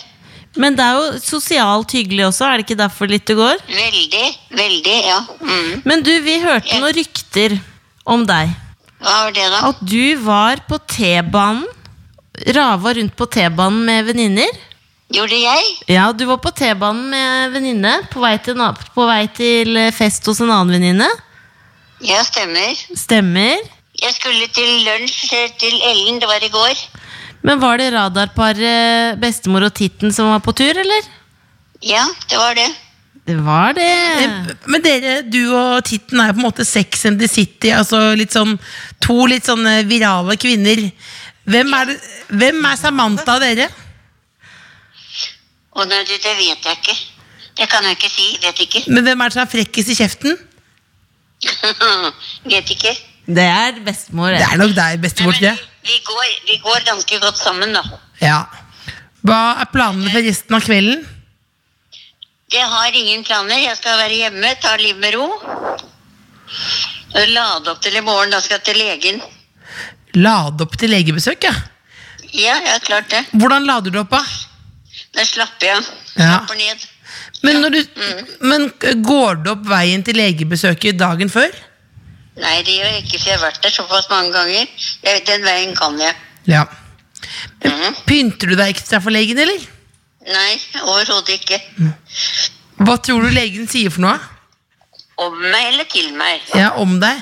men 0.56 0.76
det 0.78 0.86
er 0.86 0.98
jo 1.00 1.20
sosialt 1.22 1.92
hyggelig 1.98 2.26
også, 2.28 2.46
er 2.46 2.58
det 2.62 2.66
ikke 2.68 2.78
derfor 2.82 3.10
litt 3.10 3.26
det 3.26 3.36
går? 3.38 3.62
Veldig, 3.68 4.26
veldig, 4.54 4.98
ja. 5.08 5.20
Mm. 5.42 5.82
Men 5.86 6.04
du, 6.06 6.12
vi 6.22 6.36
hørte 6.44 6.78
noen 6.80 6.94
rykter 6.98 7.56
om 8.06 8.26
deg. 8.30 8.52
Hva 9.04 9.16
var 9.26 9.34
det, 9.36 9.48
da? 9.52 9.62
At 9.72 9.80
du 9.82 10.16
var 10.24 10.62
på 10.70 10.78
T-banen. 10.94 11.66
Rava 12.58 12.94
rundt 12.98 13.16
på 13.18 13.26
T-banen 13.34 13.82
med 13.86 14.06
venninner. 14.12 14.54
Gjorde 15.14 15.38
jeg? 15.38 15.66
Ja, 15.94 16.08
du 16.16 16.26
var 16.26 16.40
på 16.42 16.50
T-banen 16.58 17.06
med 17.12 17.54
venninne 17.54 18.00
på, 18.10 18.24
på 18.96 19.06
vei 19.06 19.28
til 19.36 19.78
fest 19.94 20.26
hos 20.26 20.42
en 20.42 20.50
annen 20.50 20.74
venninne. 20.74 21.10
Ja, 22.04 22.24
stemmer. 22.26 22.74
Stemmer. 22.98 23.62
Jeg 24.02 24.16
skulle 24.18 24.48
til 24.52 24.72
lunsj 24.88 25.36
eh, 25.38 25.52
til 25.62 25.76
Ellen, 25.92 26.18
det 26.20 26.28
var 26.28 26.44
i 26.44 26.50
går. 26.52 26.80
Men 27.46 27.62
var 27.62 27.78
det 27.78 27.92
radarparet 27.94 29.20
bestemor 29.22 29.68
og 29.68 29.76
Titten 29.78 30.12
som 30.16 30.32
var 30.32 30.42
på 30.44 30.56
tur, 30.58 30.74
eller? 30.82 31.06
Ja, 31.84 32.04
det 32.32 32.40
var 32.40 32.58
det. 32.58 32.68
Det 33.24 33.38
var 33.40 33.76
det. 33.78 33.92
Men 34.68 34.84
dere, 34.84 35.14
du 35.24 35.54
og 35.56 35.84
Titten 35.88 36.20
er 36.20 36.32
jo 36.32 36.40
på 36.40 36.42
en 36.42 36.48
måte 36.48 36.66
Sex 36.68 37.06
and 37.08 37.22
the 37.22 37.30
City. 37.32 37.70
Altså 37.72 38.02
litt 38.20 38.34
sånn, 38.36 38.58
to 39.04 39.28
litt 39.32 39.48
sånne 39.48 39.84
virale 39.88 40.36
kvinner. 40.42 40.82
Hvem 41.48 41.72
er, 41.78 41.94
hvem 42.34 42.66
er 42.68 42.80
Samantha 42.80 43.38
av 43.38 43.44
dere? 43.44 43.70
Og 45.74 45.88
nei, 45.90 46.02
det, 46.08 46.20
det 46.24 46.34
vet 46.38 46.68
jeg 46.70 46.80
ikke. 46.80 46.96
Det 47.58 47.70
kan 47.70 47.86
jeg 47.86 47.98
ikke 47.98 48.10
si. 48.12 48.28
Vet 48.44 48.62
ikke. 48.66 48.84
Men 48.90 49.06
hvem 49.08 49.22
er 49.22 49.32
det 49.32 49.38
som 49.38 49.44
er 49.46 49.52
frekkest 49.52 49.94
i 49.94 49.98
kjeften? 49.98 50.38
vet 52.54 52.74
ikke. 52.76 52.94
Det 53.26 53.46
er 53.46 53.80
bestemor. 53.86 54.36
Det 54.36 54.44
er 54.46 54.60
nok 54.60 54.76
deg, 54.76 55.00
bestemor. 55.04 55.36
Nei, 55.38 55.54
men 55.54 55.58
vi, 55.58 55.90
vi, 55.90 56.00
går, 56.08 56.30
vi 56.50 56.60
går 56.66 56.86
ganske 56.90 57.20
godt 57.24 57.40
sammen, 57.40 57.76
da. 57.76 57.84
Ja. 58.22 58.40
Hva 59.24 59.42
er 59.64 59.70
planene 59.72 60.12
for 60.12 60.26
resten 60.26 60.58
av 60.58 60.66
kvelden? 60.66 61.06
Jeg 62.54 62.70
har 62.70 62.98
ingen 63.00 63.24
planer. 63.26 63.62
Jeg 63.64 63.78
skal 63.80 63.98
være 64.02 64.18
hjemme, 64.20 64.56
ta 64.62 64.76
livet 64.78 65.02
med 65.02 65.16
ro. 65.16 65.30
Lade 67.34 67.72
opp 67.72 67.82
til 67.82 67.96
i 67.98 68.04
morgen. 68.04 68.34
Da 68.34 68.42
skal 68.44 68.60
jeg 68.60 68.68
til 68.68 68.82
legen. 68.82 69.22
Lade 70.20 70.66
opp 70.66 70.76
til 70.78 70.92
legebesøk, 70.94 71.48
ja. 71.48 71.54
Ja, 72.34 72.58
ja, 72.66 72.78
klart 72.84 73.10
det. 73.14 73.24
Hvordan 73.32 73.66
lader 73.70 73.94
du 73.94 74.02
opp, 74.02 74.14
da? 74.14 74.22
Da 75.14 75.26
slapper 75.26 75.70
igjen. 75.70 75.86
Ja. 76.18 76.32
Slapper 76.40 76.60
ned. 76.60 76.88
Men, 77.44 77.60
når 77.62 77.70
du, 77.70 77.80
men 78.48 78.70
går 79.04 79.44
du 79.44 79.52
opp 79.52 79.66
veien 79.68 80.04
til 80.06 80.18
legebesøket 80.18 80.98
dagen 81.00 81.30
før? 81.30 81.52
Nei, 82.40 82.56
det 82.66 82.78
gjør 82.80 82.88
jeg 82.90 83.04
ikke, 83.04 83.20
for 83.20 83.30
jeg 83.30 83.36
har 83.38 83.44
vært 83.44 83.60
der 83.66 83.74
såpass 83.76 84.08
mange 84.10 84.32
ganger. 84.34 84.72
Jeg, 85.04 85.26
den 85.28 85.44
veien 85.46 85.76
kan 85.78 86.00
jeg. 86.02 86.16
Ja. 86.50 86.64
Mm. 87.64 88.00
Pynter 88.08 88.54
du 88.54 88.56
deg 88.58 88.74
ekstra 88.74 89.02
for 89.04 89.14
legen, 89.14 89.38
eller? 89.44 89.68
Nei, 90.24 90.56
overhodet 90.82 91.36
ikke. 91.36 91.60
Hva 92.80 92.98
tror 93.04 93.28
du 93.28 93.36
legen 93.36 93.68
sier 93.70 93.94
for 93.94 94.08
noe? 94.08 94.16
Om 95.22 95.38
meg 95.44 95.70
eller 95.74 95.88
til 95.92 96.10
meg. 96.18 96.42
Ja, 96.58 96.72
om 96.82 96.98
deg? 97.04 97.22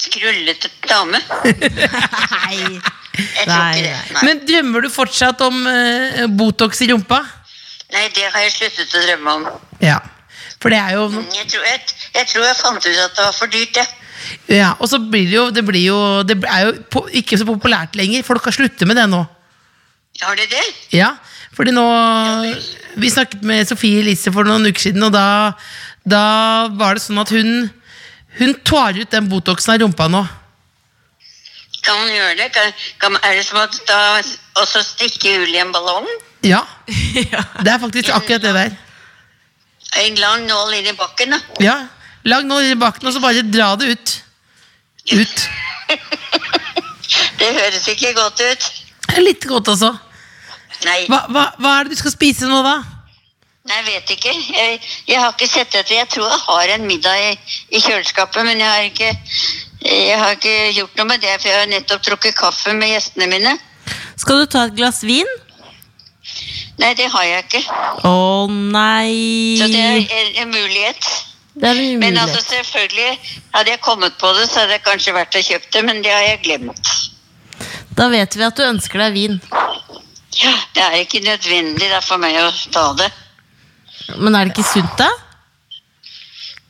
Skrullete 0.00 0.70
dame. 0.86 1.18
Nei. 2.46 2.78
Jeg 3.16 3.44
tror 3.44 3.52
Nei, 3.52 3.70
ikke 3.74 3.88
det. 3.88 3.98
Nei. 4.14 4.22
Men 4.28 4.42
drømmer 4.48 4.86
du 4.86 4.90
fortsatt 4.92 5.42
om 5.44 5.60
uh, 5.66 6.24
Botox 6.38 6.80
i 6.84 6.90
rumpa? 6.92 7.20
Nei, 7.90 8.06
det 8.14 8.28
har 8.30 8.44
jeg 8.46 8.54
sluttet 8.54 8.94
å 8.94 9.02
drømme 9.04 9.36
om. 9.38 9.46
Ja. 9.82 9.98
For 10.60 10.72
det 10.72 10.78
er 10.78 10.98
jo 10.98 11.06
Jeg 11.32 11.48
tror 11.48 11.64
jeg, 11.64 11.80
jeg, 12.14 12.26
tror 12.28 12.44
jeg 12.44 12.56
fant 12.58 12.84
ut 12.84 13.00
at 13.00 13.16
det 13.16 13.24
var 13.24 13.36
for 13.36 13.50
dyrt, 13.50 13.80
jeg. 13.80 13.96
Ja, 14.52 14.74
og 14.76 14.90
så 14.90 14.98
blir 15.00 15.24
det 15.30 15.36
jo 15.38 15.46
Det, 15.54 15.62
blir 15.64 15.82
jo, 15.86 15.98
det 16.28 16.36
er 16.44 16.66
jo 16.68 16.72
på, 16.92 17.06
ikke 17.22 17.38
så 17.40 17.46
populært 17.48 17.96
lenger. 17.98 18.26
Folk 18.26 18.44
har 18.44 18.54
sluttet 18.54 18.88
med 18.88 19.00
det 19.00 19.08
nå. 19.10 19.24
Har 20.20 20.36
de 20.36 20.44
det? 20.50 20.64
Ja, 20.92 21.14
fordi 21.56 21.72
nå 21.72 21.86
Vi 23.00 23.10
snakket 23.10 23.42
med 23.46 23.68
Sofie 23.68 24.02
Elise 24.02 24.32
for 24.34 24.44
noen 24.44 24.68
uker 24.68 24.90
siden, 24.90 25.06
og 25.06 25.14
da, 25.14 25.56
da 26.04 26.24
var 26.76 26.98
det 26.98 27.06
sånn 27.06 27.22
at 27.22 27.32
hun 27.32 27.70
Hun 28.38 28.54
tar 28.66 28.98
ut 29.00 29.10
den 29.10 29.30
Botoxen 29.30 29.74
av 29.74 29.80
rumpa 29.82 30.06
nå. 30.12 30.22
Kan 31.90 32.04
man 32.04 32.12
gjøre 32.14 32.34
det? 32.38 32.48
Kan, 32.54 32.74
kan, 33.02 33.16
er 33.26 33.34
det 33.34 33.44
som 33.48 33.58
at 33.58 33.74
da 33.88 33.96
også 34.62 34.82
stikke 34.86 35.32
hull 35.40 35.54
i 35.56 35.62
en 35.62 35.72
ballong? 35.74 36.06
Ja. 36.46 36.60
Det 37.60 37.68
er 37.68 37.80
faktisk 37.82 38.08
akkurat 38.14 38.42
det 38.42 38.52
der. 38.54 38.70
En 40.00 40.14
lang 40.22 40.46
nål 40.46 40.76
inn 40.78 40.86
i 40.88 40.94
bakken, 40.96 41.34
da. 41.34 41.40
Ja. 41.60 41.74
Lang 42.24 42.46
nål 42.48 42.68
inn 42.68 42.76
i 42.76 42.80
bakken, 42.80 43.10
og 43.10 43.12
så 43.12 43.20
bare 43.20 43.42
dra 43.44 43.74
det 43.76 43.90
ut. 43.96 44.14
Ut. 45.18 45.42
Det 47.40 47.48
høres 47.56 47.88
ikke 47.90 48.12
godt 48.14 48.40
ut. 48.40 48.66
Litt 49.18 49.44
godt 49.50 49.68
altså. 49.72 49.90
Nei, 50.86 51.00
Hva, 51.10 51.24
hva, 51.32 51.44
hva 51.58 51.72
er 51.80 51.88
det 51.88 51.96
du 51.96 52.00
skal 52.00 52.14
spise 52.14 52.48
nå, 52.48 52.60
da? 52.64 52.76
nei 53.68 53.80
jeg 53.80 53.86
vet 53.88 54.12
ikke. 54.14 54.32
Jeg, 54.54 54.78
jeg 55.10 55.20
har 55.20 55.34
ikke 55.34 55.48
sett 55.50 55.74
etter. 55.74 55.96
Jeg 55.98 56.08
tror 56.14 56.30
jeg 56.30 56.40
har 56.46 56.72
en 56.76 56.86
middag 56.88 57.24
i, 57.26 57.34
i 57.76 57.82
kjøleskapet, 57.82 58.46
men 58.46 58.62
jeg 58.62 58.70
har, 58.70 58.86
ikke, 58.88 59.10
jeg 59.80 60.18
har 60.20 60.36
ikke 60.36 60.56
gjort 60.76 60.98
noe 60.98 61.08
med 61.08 61.22
det, 61.22 61.36
for 61.40 61.48
jeg 61.48 61.62
har 61.62 61.70
nettopp 61.70 62.02
trukket 62.04 62.36
kaffe 62.36 62.74
med 62.76 62.92
gjestene 62.92 63.28
mine. 63.30 63.54
Skal 64.20 64.42
du 64.42 64.50
ta 64.52 64.66
et 64.68 64.76
glass 64.76 65.00
vin? 65.06 65.28
Nei, 66.80 66.92
det 66.96 67.08
har 67.12 67.24
jeg 67.24 67.44
ikke. 67.46 67.62
Å 68.08 68.46
nei. 68.50 69.56
Så 69.60 69.68
det 69.72 69.80
er 69.80 70.42
en, 70.42 70.52
mulighet. 70.52 71.08
Det 71.54 71.70
er 71.70 71.80
en 71.80 72.00
Men 72.00 72.18
altså 72.20 72.42
selvfølgelig, 72.44 73.36
hadde 73.56 73.74
jeg 73.74 73.82
kommet 73.84 74.16
på 74.20 74.32
det, 74.36 74.46
så 74.48 74.62
hadde 74.62 74.78
jeg 74.78 74.84
kanskje 74.84 75.16
vært 75.16 75.40
og 75.40 75.48
kjøpt 75.48 75.72
det, 75.76 75.84
men 75.88 76.04
det 76.04 76.12
har 76.12 76.26
jeg 76.28 76.42
glemt. 76.44 76.92
Da 77.96 78.08
vet 78.12 78.36
vi 78.36 78.46
at 78.46 78.56
du 78.56 78.64
ønsker 78.64 79.02
deg 79.04 79.16
vin. 79.16 79.40
Ja, 80.40 80.54
det 80.76 80.84
er 80.86 81.00
ikke 81.02 81.20
nødvendig 81.24 81.90
da, 81.90 82.00
for 82.04 82.20
meg 82.22 82.36
å 82.40 82.48
ta 82.72 82.86
det. 83.00 83.10
Men 84.16 84.36
er 84.36 84.48
det 84.48 84.54
ikke 84.54 84.68
sunt, 84.70 84.94
da? 85.00 85.10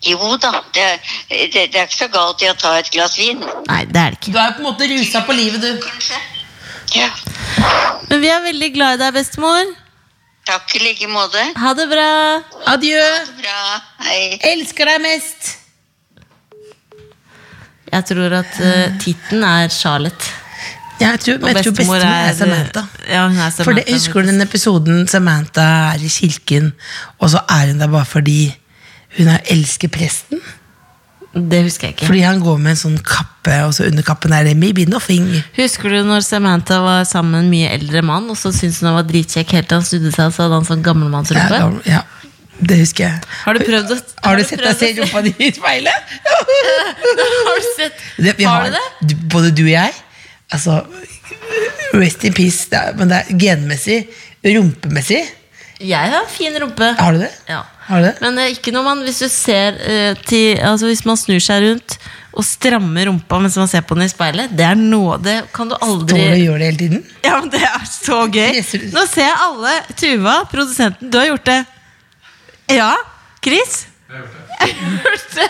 Jo 0.07 0.37
da, 0.41 0.51
det, 0.73 0.81
er- 0.81 1.01
det, 1.29 1.67
det 1.73 1.77
er 1.77 1.85
ikke 1.89 1.99
så 1.99 2.09
galt 2.13 2.41
i 2.43 2.49
å 2.49 2.55
ta 2.57 2.71
et 2.81 2.89
glass 2.95 3.19
vin. 3.21 3.43
Nei, 3.69 3.83
det 3.85 4.01
er 4.01 4.15
det 4.15 4.19
ikke. 4.21 4.33
Du 4.33 4.39
er 4.41 4.55
på 4.57 4.63
en 4.63 4.69
måte 4.71 4.89
rusa 4.89 5.21
på 5.27 5.37
livet, 5.37 5.61
du. 5.61 5.83
Kanskje. 5.85 6.21
Ja, 6.97 7.07
Men 8.09 8.21
vi 8.25 8.29
er 8.33 8.41
veldig 8.43 8.71
glad 8.75 8.97
i 8.97 9.03
deg, 9.05 9.13
bestemor. 9.15 9.69
takk 10.49 10.73
i 10.75 10.81
like 10.83 11.07
måte. 11.07 11.43
Ha 11.63 11.73
det 11.79 11.85
bra. 11.93 12.07
Adjø. 12.73 13.03
Bra, 13.39 13.59
hei. 14.09 14.39
Elsker 14.55 14.89
deg 14.91 15.03
mest. 15.05 15.57
Jeg 17.91 18.07
tror 18.07 18.35
at 18.41 18.59
uh, 18.63 18.99
Titten 19.03 19.45
er 19.47 19.69
Charlotte. 19.75 20.33
Ja, 21.01 21.15
jeg 21.15 21.21
tror, 21.25 21.39
men 21.43 21.57
jeg 21.57 21.65
tror 21.65 21.75
bestemor 21.79 22.03
er 22.05 22.35
Samantha. 22.39 22.83
Ja, 23.09 23.23
hun 23.29 23.39
er 23.39 23.51
Samantha. 23.51 23.65
For 23.65 23.79
det, 23.79 23.85
Husker 23.95 24.23
du 24.27 24.29
den 24.33 24.45
episoden 24.45 25.07
Samantha 25.09 25.65
er 25.95 26.03
i 26.05 26.11
kirken, 26.13 26.73
og 27.19 27.31
så 27.33 27.41
er 27.51 27.71
hun 27.73 27.81
der 27.81 27.89
bare 27.95 28.07
fordi 28.07 28.41
hun 29.19 29.29
er 29.29 29.41
elsker 29.51 29.89
presten? 29.93 30.41
Det 31.31 31.61
husker 31.63 31.87
jeg 31.87 31.95
ikke. 31.95 32.07
Fordi 32.09 32.23
han 32.27 32.41
går 32.43 32.57
med 32.59 32.73
en 32.73 32.79
sånn 32.81 32.97
kappe, 33.07 33.55
og 33.63 33.75
så 33.77 33.85
under 33.87 34.03
kappen 34.03 34.33
er 34.35 34.49
det 34.49 34.57
'maybe 34.59 34.83
nothing'. 34.91 35.29
Husker 35.57 35.89
du 35.89 36.03
når 36.03 36.25
Samantha 36.27 36.81
var 36.83 37.05
sammen 37.07 37.31
med 37.31 37.45
en 37.45 37.51
mye 37.51 37.69
eldre 37.71 38.03
mann, 38.03 38.29
og 38.31 38.37
så 38.37 38.51
syntes 38.53 38.81
hun 38.81 38.89
han 38.91 38.97
var 38.99 39.07
dritkjekk 39.07 39.53
helt 39.55 39.69
til 39.69 39.79
han 39.79 39.87
snudde 39.87 40.13
seg 40.13 40.27
og 40.27 40.35
så 40.35 40.43
hadde 40.43 40.59
han 40.59 40.67
sånn 40.67 40.83
Ja, 40.83 40.87
gammelmannsrumpe? 40.91 41.87
ja, 41.87 42.03
det 42.61 42.79
husker 42.83 43.05
jeg. 43.05 43.21
Har 43.45 43.55
du 43.55 43.61
prøvd 43.65 43.95
å 43.95 44.01
Har 44.27 44.37
du 44.37 44.45
sett 44.45 44.59
deg 44.59 44.77
se 44.77 44.93
rumpa 44.99 45.23
di 45.23 45.35
i 45.39 45.53
speilet? 45.53 45.95
Har 47.47 47.59
du 47.63 47.69
sett? 47.77 47.93
Det, 48.19 48.35
har 48.45 48.61
har, 48.61 48.65
du 48.67 48.77
det? 48.77 49.17
Både 49.31 49.51
du 49.55 49.63
og 49.63 49.71
jeg. 49.71 49.93
Altså, 50.53 50.85
rest 51.95 52.25
in 52.25 52.35
peace. 52.35 52.67
Det 52.71 52.79
er, 52.79 52.97
men 52.99 53.09
det 53.09 53.17
er 53.23 53.39
genmessig, 53.39 54.09
rumpemessig. 54.45 55.23
Jeg 55.81 56.11
har 56.13 56.27
fin 56.29 56.53
rumpe. 56.61 56.95
Har 56.99 57.13
du 57.13 57.23
det? 57.23 57.31
Ja. 57.49 57.63
Du 57.91 58.05
det? 58.05 58.15
Men 58.23 58.39
eh, 58.39 58.53
ikke 58.55 58.73
når 58.75 58.85
man 58.87 59.01
Hvis 59.03 59.19
du 59.19 59.29
ser 59.29 59.77
eh, 59.83 60.15
til 60.27 60.59
Altså 60.63 60.87
hvis 60.87 61.03
man 61.09 61.19
snur 61.19 61.43
seg 61.43 61.65
rundt 61.67 61.97
og 62.31 62.45
strammer 62.47 63.09
rumpa 63.11 63.41
mens 63.43 63.57
man 63.59 63.67
ser 63.67 63.83
på 63.83 63.97
den 63.99 64.05
i 64.07 64.11
speilet, 64.13 64.53
det 64.55 64.63
er 64.63 64.77
noe 64.79 65.17
Det 65.19 65.33
kan 65.51 65.67
du 65.67 65.75
aldri 65.83 66.15
Står 66.15 66.29
du 66.31 66.37
og 66.37 66.45
gjør 66.45 66.61
det 66.63 66.69
hele 66.69 66.79
tiden? 66.79 67.01
Ja, 67.27 67.33
men 67.41 67.51
det 67.51 67.63
er 67.67 67.89
så 67.91 68.19
gøy. 68.31 68.61
Nå 68.95 69.03
ser 69.11 69.27
jeg 69.27 69.41
alle. 69.49 69.73
Tuva, 69.99 70.37
produsenten, 70.53 71.11
du 71.11 71.19
har 71.19 71.27
gjort 71.33 71.49
det. 71.51 71.57
Ja? 72.77 72.93
Chris? 73.43 73.81
Jeg 74.07 74.23
har 74.61 75.03
gjort 75.09 75.35
det. 75.41 75.49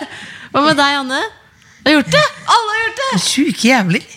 Hva 0.54 0.64
med 0.70 0.80
deg, 0.80 0.96
Anne? 1.02 1.20
Du 1.84 1.90
har 1.92 1.98
gjort 1.98 2.10
det? 2.16 2.24
Alle 2.56 2.72
har 2.78 2.82
gjort 2.86 3.04
det! 3.04 3.20
Sjuke 3.28 3.68
jævler. 3.68 4.08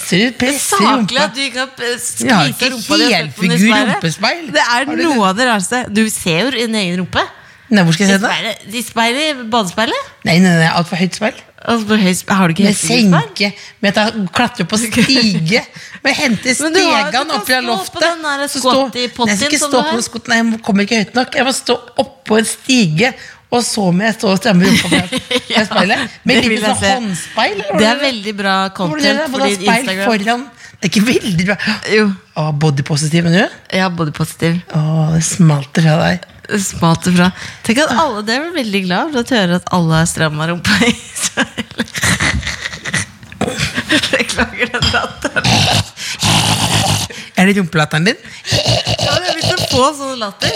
Ser 0.00 0.22
du 0.28 0.38
presser 0.44 0.76
Saklig 0.76 0.92
rumpa? 1.00 1.24
at 1.24 1.34
du 1.36 1.42
ikke 1.44 1.64
har 1.64 1.84
eh, 1.88 1.98
skvisa 2.04 2.70
rumpa 2.76 3.00
di 3.00 3.08
og 3.08 3.16
sett 3.16 3.36
på 3.40 3.48
den 3.48 3.56
i 3.56 3.56
helfigur 3.56 3.58
speilet. 3.64 3.90
rumpespeil. 3.96 4.46
Det 4.60 4.68
er 4.76 4.92
noe 5.00 5.28
av 5.32 5.36
det 5.40 5.48
rareste. 5.54 5.82
Du 5.88 6.04
ser 6.12 6.44
jo 6.46 6.56
din 6.60 6.80
egen 6.84 7.00
rumpe. 7.02 7.24
Nei, 7.70 7.82
hvor 7.86 7.94
skal 7.94 8.08
jeg 8.08 8.18
se 8.20 8.30
det? 8.42 8.74
I 8.74 8.82
speilet 8.82 9.44
badespeilet. 9.52 10.08
Nei, 10.26 10.38
nei, 10.42 10.56
nei, 10.58 10.68
altfor 10.74 10.98
høyt 10.98 11.14
speil. 11.20 11.36
Altså, 11.60 11.98
har 12.32 12.48
du 12.48 12.54
ikke 12.54 12.70
senke, 12.74 13.50
med 13.84 13.96
at 13.98 14.14
jeg 14.14 14.28
klatrer 14.34 14.66
på 14.66 14.78
stige. 14.84 15.60
Med 16.02 16.14
hente 16.16 16.54
har- 16.54 16.70
du 16.72 16.78
stegene 16.80 17.34
opp 17.36 17.44
fra 17.46 17.60
loftet. 17.60 18.06
Så 18.48 18.62
stå- 18.64 18.86
Nei, 18.94 19.02
jeg 19.28 19.36
skal 19.36 19.50
ikke 19.52 19.60
stå 19.66 19.82
på 19.90 20.00
skott, 20.06 20.28
nei, 20.32 20.38
jeg 20.40 20.62
kommer 20.66 20.86
ikke 20.88 21.02
høyt 21.04 21.14
nok. 21.20 21.34
Jeg 21.36 21.44
må 21.46 21.52
stå 21.54 21.76
oppå 22.00 22.38
en 22.40 22.48
stige, 22.48 23.12
og 23.52 23.62
så 23.66 23.90
må 23.92 24.06
jeg 24.08 24.14
stå 24.16 24.32
og 24.32 24.38
stramme 24.40 24.64
rumpa 24.66 24.88
fra 24.88 25.64
speilet. 25.70 26.16
Med 26.24 26.42
litt 26.48 26.64
sånn 26.64 26.80
håndspeil. 26.86 27.62
Det 27.76 27.86
er 27.92 28.02
veldig 28.06 28.34
bra 28.40 28.56
content 28.74 29.28
for 29.30 29.44
din 29.46 29.60
speil 29.60 29.84
Instagram. 29.84 30.10
foran? 30.14 30.48
Det 30.80 30.88
er 30.88 30.94
ikke 30.94 31.06
veldig 31.12 31.44
bra. 31.50 31.56
Jo, 31.92 32.04
Å, 32.40 32.48
bodypositiv, 32.56 33.26
men 33.28 33.34
du? 33.36 33.58
ja, 33.76 33.90
bodypositiv. 33.92 34.62
Å, 34.72 35.10
det 35.12 35.20
smalt 35.28 35.76
fra 35.76 35.98
deg. 36.06 36.24
Smalt 36.58 37.06
ifra. 37.06 37.30
fra. 37.30 37.48
Tenk 37.66 37.78
at 37.84 37.92
alle, 37.94 38.22
Det 38.26 38.34
er 38.34 38.40
vel 38.46 38.54
veldig 38.58 38.82
glad 38.86 39.12
for 39.14 39.22
å 39.22 39.36
høre 39.38 39.58
at 39.60 39.68
alle 39.76 40.00
er 40.02 40.08
stramma 40.10 40.48
rumpa 40.50 40.78
i 40.86 40.90
Israel. 40.90 41.84
Beklager 44.10 44.72
den 44.74 44.86
latteren. 44.92 45.46
Er 47.40 47.46
det 47.48 47.56
rumpelatteren 47.56 48.04
din? 48.10 48.18
Ja, 48.50 49.14
men 49.16 49.28
Jeg 49.28 49.36
begynte 49.38 49.56
å 49.56 49.68
få 49.70 49.86
sånn 49.96 50.18
latter. 50.20 50.52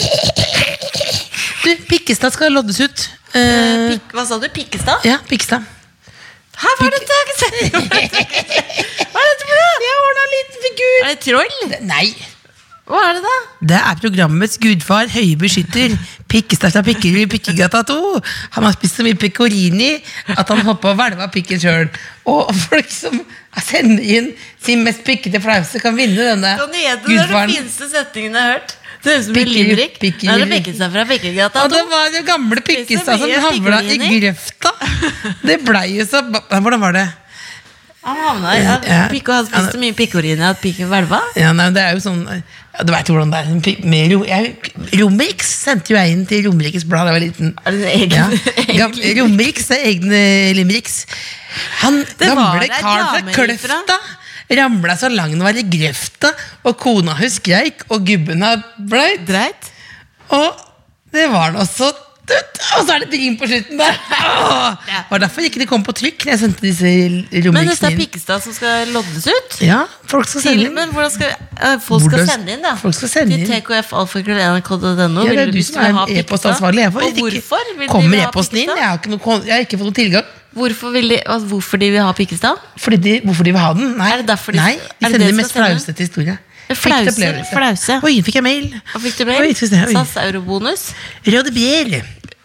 Du, 1.64 1.70
Pikkestad 1.88 2.34
skal 2.34 2.52
loddes 2.52 2.80
ut. 2.84 3.06
Eh, 3.34 3.94
Pik, 3.94 4.12
hva 4.12 4.26
sa 4.28 4.36
du? 4.42 4.48
Pikkestad? 4.52 5.06
ja, 5.08 5.16
Pikkestad. 5.30 5.64
Hæ, 6.54 6.70
hva 6.78 6.86
er 6.86 6.92
dette! 6.94 7.16
Hva 7.74 9.22
er 9.22 9.30
dette 9.30 9.46
for 9.48 9.56
noe? 9.58 9.72
Jeg 9.84 9.96
ordna 10.04 10.22
en 10.26 10.34
liten 10.34 10.60
figur. 10.66 10.94
Er 11.00 11.08
det 11.08 11.18
troll? 11.24 11.56
Nei. 11.88 12.06
Hva 12.85 13.00
er 13.00 13.17
det 13.17 13.23
da? 13.25 13.35
Det 13.73 13.76
er 13.81 14.00
programmets 14.03 14.59
gudfar, 14.61 15.09
høye 15.09 15.38
beskytter, 15.41 15.95
Pikkestæsja 16.29 16.83
pikker 16.85 17.17
i 17.17 17.25
Pikkegata 17.33 17.81
2. 17.88 17.97
Han 18.59 18.67
har 18.67 18.75
spist 18.76 18.99
så 18.99 19.07
mye 19.07 19.17
pecorini 19.17 19.95
at 20.35 20.50
han 20.53 20.61
å 20.69 20.76
hvelve 20.83 21.25
av 21.25 21.33
pikken 21.33 21.62
sjøl. 21.62 21.88
Og 22.29 22.53
folk 22.67 22.93
som 22.93 23.17
sender 23.64 24.05
inn 24.05 24.31
sin 24.61 24.85
mest 24.85 25.05
pikkete 25.07 25.41
flause, 25.41 25.81
kan 25.81 25.97
vinne 25.97 26.29
denne 26.33 26.57
Kan 26.61 26.76
gjette 26.76 27.09
det? 27.09 27.19
Er 27.23 27.33
den 27.33 27.55
fineste 27.55 27.88
setningen 27.93 28.37
jeg 28.37 28.43
har 28.43 28.57
hørt. 28.59 28.76
Det 29.05 29.12
høres 29.12 29.26
ut 29.29 29.35
som 29.35 29.41
en 29.41 29.50
limerick. 29.53 29.99
Og 31.64 31.73
det 31.73 31.83
var 31.91 32.12
den 32.12 32.25
gamle 32.29 32.61
Pikkestad 32.64 33.21
som 33.21 33.35
havla 33.49 33.83
i 33.85 33.99
grøfta. 34.19 34.73
Det 35.45 35.61
blei 35.64 35.87
jo 35.99 36.07
så 36.09 36.25
Hvordan 36.25 36.81
var 36.85 36.97
det? 36.97 37.09
Han 38.04 38.18
havna 38.20 38.50
i. 38.58 38.64
Pikko 39.12 39.32
hadde 39.32 39.49
spist 39.50 39.73
så 39.75 39.80
mye 39.80 39.94
pikkorine 39.96 40.50
at 40.50 40.61
pikken 40.61 40.90
hvelva. 40.90 41.20
Ja, 41.40 41.52
nei, 41.56 41.70
det 41.73 41.82
er 41.82 41.94
jo 41.96 42.02
sånn 42.04 42.23
Du 42.84 42.90
veit 42.92 43.08
hvordan 43.08 43.30
det 43.32 43.38
er. 43.40 43.78
Med 43.88 44.12
ro, 44.12 44.18
Romerikes 45.00 45.52
sendte 45.64 45.94
jo 45.94 45.96
jeg 45.99 46.12
inn 46.16 46.25
til 46.28 46.42
Romerikes 46.49 46.84
Blad 46.90 47.06
da 47.08 47.14
jeg 47.14 47.20
var 47.20 47.25
liten. 47.25 47.54
Er 47.64 47.78
det 47.78 47.94
egen- 47.94 48.34
Ja. 48.75 48.88
egen 49.08 49.23
Romerikes 49.23 49.70
er 49.76 49.87
egne 49.92 50.20
limeriks. 50.58 51.04
Han 51.84 52.02
Det 52.18 52.28
gamle 52.34 52.68
karen 52.68 53.30
fra. 53.30 53.38
Kløfta 53.38 53.99
ramla 54.54 54.92
så 55.00 55.08
lang 55.08 55.30
den 55.32 55.40
var 55.42 55.56
i 55.56 55.62
grøfta, 55.64 56.28
og 56.68 56.76
kona 56.78 57.14
hun 57.16 57.30
skreik, 57.32 57.87
og 57.88 58.04
gubben 58.06 58.42
har 58.44 58.61
bløyt. 58.78 59.23
Dreit. 59.26 59.70
Og 60.34 60.50
det 61.14 61.30
var 61.32 61.54
da 61.56 61.64
så 61.64 61.88
Og 62.75 62.87
så 62.88 62.95
er 62.95 63.02
det 63.04 63.09
et 63.11 63.14
rim 63.21 63.35
på 63.38 63.47
slutten 63.47 63.78
der! 63.78 63.97
Det 64.88 65.00
var 65.11 65.21
derfor 65.23 65.45
ikke 65.47 65.61
det 65.61 65.66
kom 65.69 65.83
på 65.85 65.93
trykk. 65.95 66.25
når 66.25 66.33
Jeg 66.33 66.40
sendte 66.40 66.64
disse 66.64 66.93
Men 67.52 67.69
dette 67.69 67.87
er. 67.90 67.97
Pikkestad 67.99 68.43
som 68.43 68.54
skal 68.57 68.88
loddes 68.95 69.26
ut? 69.28 69.59
Ja, 69.62 69.83
folk 70.11 70.28
skal 70.31 70.40
sende 70.47 70.64
inn. 70.66 70.75
men 70.75 70.95
hvordan 70.95 71.12
skal 71.12 71.35
eh, 71.35 71.76
Folk 71.85 72.07
skal 72.09 72.25
sende 72.26 72.57
inn, 72.57 72.62
da. 72.64 72.73
folk 72.81 72.97
skal 72.97 73.12
sende 73.12 73.37
Til 73.37 73.45
inn. 73.45 73.62
tkfalfakrøll.nrk.no. 73.62 75.26
Ja, 75.28 75.37
det 75.37 75.45
er 75.45 75.52
du 75.52 75.61
som 75.62 75.83
er 75.85 76.14
e-postansvarlig. 76.16 76.88
Og 76.88 77.21
hvorfor 77.21 77.69
vil 77.76 77.85
de 77.85 77.93
Kommer 77.93 78.25
e-posten 78.25 78.62
inn? 78.64 78.73
Jeg 78.73 78.88
har, 78.88 78.99
ikke 78.99 79.12
noe, 79.14 79.38
jeg 79.45 79.54
har 79.54 79.66
ikke 79.69 79.78
fått 79.83 79.90
noen 79.90 80.00
tilgang. 80.00 80.33
Hvorfor, 80.54 80.95
de, 80.95 81.19
altså, 81.26 81.47
hvorfor 81.50 81.76
de 81.83 81.90
vil 81.90 82.02
ha 82.07 82.12
Pikkestad? 82.16 82.59
De, 83.04 83.14
hvorfor 83.26 83.45
de 83.45 83.52
vil 83.52 83.61
ha 83.61 83.73
den? 83.75 83.97
Nei, 83.99 84.11
Er 84.12 84.16
det 84.23 84.28
derfor 84.33 84.52
de- 84.54 84.59
Nei, 84.62 84.75
de 84.78 85.07
sender 85.07 85.19
det 85.19 85.26
de 85.26 85.33
de 85.33 85.37
mest 85.43 85.50
skal 85.50 85.78
sende? 85.78 86.38
Flause, 86.73 87.44
flause. 87.52 88.00
Oi, 88.09 88.23
fikk 88.25 88.38
jeg 88.40 88.44
mail. 88.47 88.68
Og 88.94 89.02
fikk 89.04 89.18
du 89.21 89.25
mail? 89.28 89.40
oi. 89.88 89.94
SAS 89.94 90.14
eurobonus? 90.25 90.92
Bjer. 91.25 92.04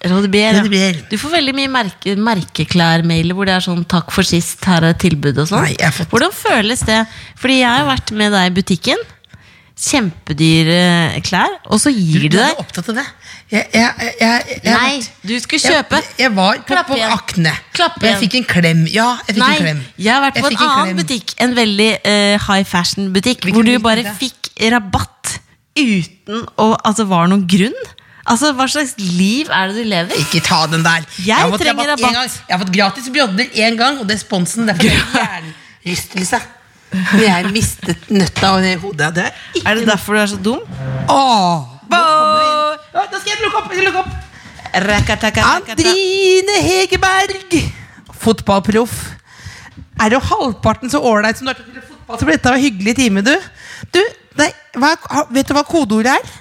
Rådebier. 0.09 0.99
Du 1.11 1.17
får 1.19 1.29
veldig 1.33 1.53
mye 1.57 1.67
merke, 1.71 2.15
merkeklær-mailer 2.15 3.35
hvor 3.35 3.45
det 3.49 3.55
er 3.57 3.63
sånn 3.65 3.83
'takk 3.85 4.11
for 4.15 4.23
sist, 4.23 4.63
her 4.63 4.83
er 4.83 4.93
et 4.95 4.99
tilbud' 5.03 5.37
og 5.43 5.47
sånn. 5.51 5.65
Hvordan 6.11 6.31
føles 6.31 6.79
det? 6.87 7.01
Fordi 7.35 7.59
jeg 7.59 7.67
har 7.69 7.85
vært 7.87 8.11
med 8.15 8.31
deg 8.31 8.47
i 8.51 8.55
butikken. 8.61 8.97
Kjempedyre 9.79 11.21
klær, 11.23 11.53
og 11.71 11.79
så 11.79 11.91
gir 11.93 12.25
Du 12.27 12.35
du 12.35 12.41
er 12.43 12.57
opptatt 12.59 12.89
av 12.91 12.97
det. 12.99 13.05
Jeg, 13.49 13.65
jeg, 13.73 14.09
jeg, 14.19 14.57
Nei, 14.67 14.97
du 15.25 15.31
skulle 15.41 15.61
kjøpe. 15.63 16.01
Jeg, 16.19 16.33
var 16.35 16.59
på, 16.67 16.75
på. 16.89 16.97
Akne. 17.15 17.53
Klapp 17.73 17.95
jeg 18.03 18.19
fikk 18.25 18.35
en 18.41 18.47
klem. 18.49 18.81
Ja, 18.91 19.07
jeg 19.25 19.37
fikk 19.37 19.41
Nei, 19.41 19.53
en 19.55 19.63
klem. 19.63 19.79
jeg 19.97 20.11
har 20.13 20.25
vært 20.25 20.37
på 20.37 20.49
en, 20.51 20.57
en 20.57 20.65
annen 20.65 20.91
klem. 20.91 20.99
butikk. 20.99 21.33
En 21.45 21.55
veldig 21.57 21.87
uh, 22.03 22.35
high 22.49 22.67
fashion-butikk. 22.67 23.47
Hvor 23.55 23.65
du 23.65 23.71
bare 23.81 24.03
det? 24.05 24.13
fikk 24.19 24.51
rabatt 24.69 25.39
uten 25.79 26.43
å 26.59 26.73
Altså, 26.83 27.07
var 27.09 27.25
det 27.25 27.33
noen 27.33 27.47
grunn? 27.49 27.81
Altså, 28.29 28.51
Hva 28.53 28.67
slags 28.69 28.93
liv 28.99 29.49
er 29.49 29.71
det 29.71 29.79
du 29.79 29.89
lever? 29.95 30.21
Ikke 30.21 30.43
ta 30.45 30.61
den 30.69 30.83
der. 30.85 31.07
Jeg 31.23 31.39
har 31.39 31.49
fått 31.49 31.63
trenger 31.65 31.93
rabatt. 31.95 32.37
Jeg 32.45 32.53
har 32.53 32.61
fått 32.67 32.75
gratis 32.75 33.09
brodder 33.15 33.49
én 33.63 33.79
gang, 33.79 33.97
og 33.97 34.05
det 34.11 34.19
er 34.19 34.23
sponsen. 34.27 34.69
Derfor 34.69 34.91
er 34.91 34.99
det 34.99 35.55
hjernerystelse. 35.87 36.43
Når 36.91 37.21
jeg 37.21 37.51
mistet 37.53 38.07
nøtta 38.09 38.53
og 38.55 38.63
det 38.65 38.77
hodet. 38.81 39.11
Det 39.15 39.25
er 39.27 39.35
ikke 39.53 39.69
Er 39.69 39.77
det 39.77 39.87
derfor 39.89 40.17
du 40.17 40.21
er 40.21 40.31
så 40.31 40.39
dum? 40.41 40.63
Åh, 41.09 41.67
Da 41.89 43.19
skal 43.19 43.29
jeg 43.29 43.43
lukke 43.43 43.61
opp! 43.61 43.71
Jeg 43.75 43.85
lukke 43.85 44.01
opp. 44.03 44.15
Rakatakataka. 44.73 45.73
Andrine 45.73 46.57
Hegerberg, 46.61 47.55
fotballproff. 48.21 48.97
Er 49.99 50.13
du 50.13 50.19
halvparten 50.21 50.91
så 50.91 51.01
ålreit 51.01 51.39
som 51.39 51.47
du 51.47 51.51
er 51.51 51.57
til 51.57 51.65
å 51.65 51.69
spille 51.69 51.85
fotball, 51.87 52.19
så 52.19 52.27
blir 52.27 52.37
dette 52.37 52.53
en 52.53 52.61
hyggelig 52.63 52.95
time, 52.99 53.23
du. 53.25 53.33
Du, 53.95 53.99
nei, 54.39 54.49
hva, 54.77 54.93
vet 55.33 55.49
du 55.49 55.55
hva 55.57 55.65
kodeordet 55.67 56.13
er? 56.13 56.37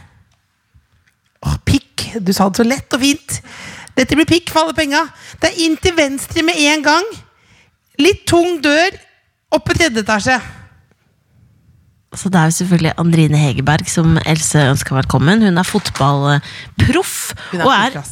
Åh, 1.47 1.57
pikk. 1.67 2.07
Du 2.25 2.33
sa 2.37 2.49
det 2.49 2.61
så 2.61 2.67
lett 2.69 2.95
og 2.97 3.03
fint. 3.03 3.41
Dette 3.99 4.17
blir 4.19 4.29
pikk 4.29 4.53
for 4.53 4.67
alle 4.67 4.77
penga. 4.77 5.03
Det 5.41 5.51
er 5.51 5.61
inn 5.65 5.77
til 5.83 5.97
venstre 5.97 6.45
med 6.47 6.61
en 6.69 6.85
gang. 6.87 7.09
Litt 7.99 8.27
tung 8.31 8.61
dør 8.63 8.95
opp 9.53 9.65
på 9.69 9.77
tredje 9.77 10.03
etasje. 10.05 10.39
Så 12.17 12.31
det 12.33 12.41
er 12.41 12.49
jo 12.49 12.57
selvfølgelig 12.57 12.95
Andrine 13.03 13.39
Hegerberg 13.41 13.89
som 13.93 14.17
Else 14.25 14.63
ønsker 14.73 14.97
velkommen. 14.97 15.43
Hun 15.45 15.61
er 15.61 15.67
fotballproff. 15.69 17.15
Hun 17.53 17.61
er 17.61 17.69
og 17.69 17.73
på. 17.99 18.03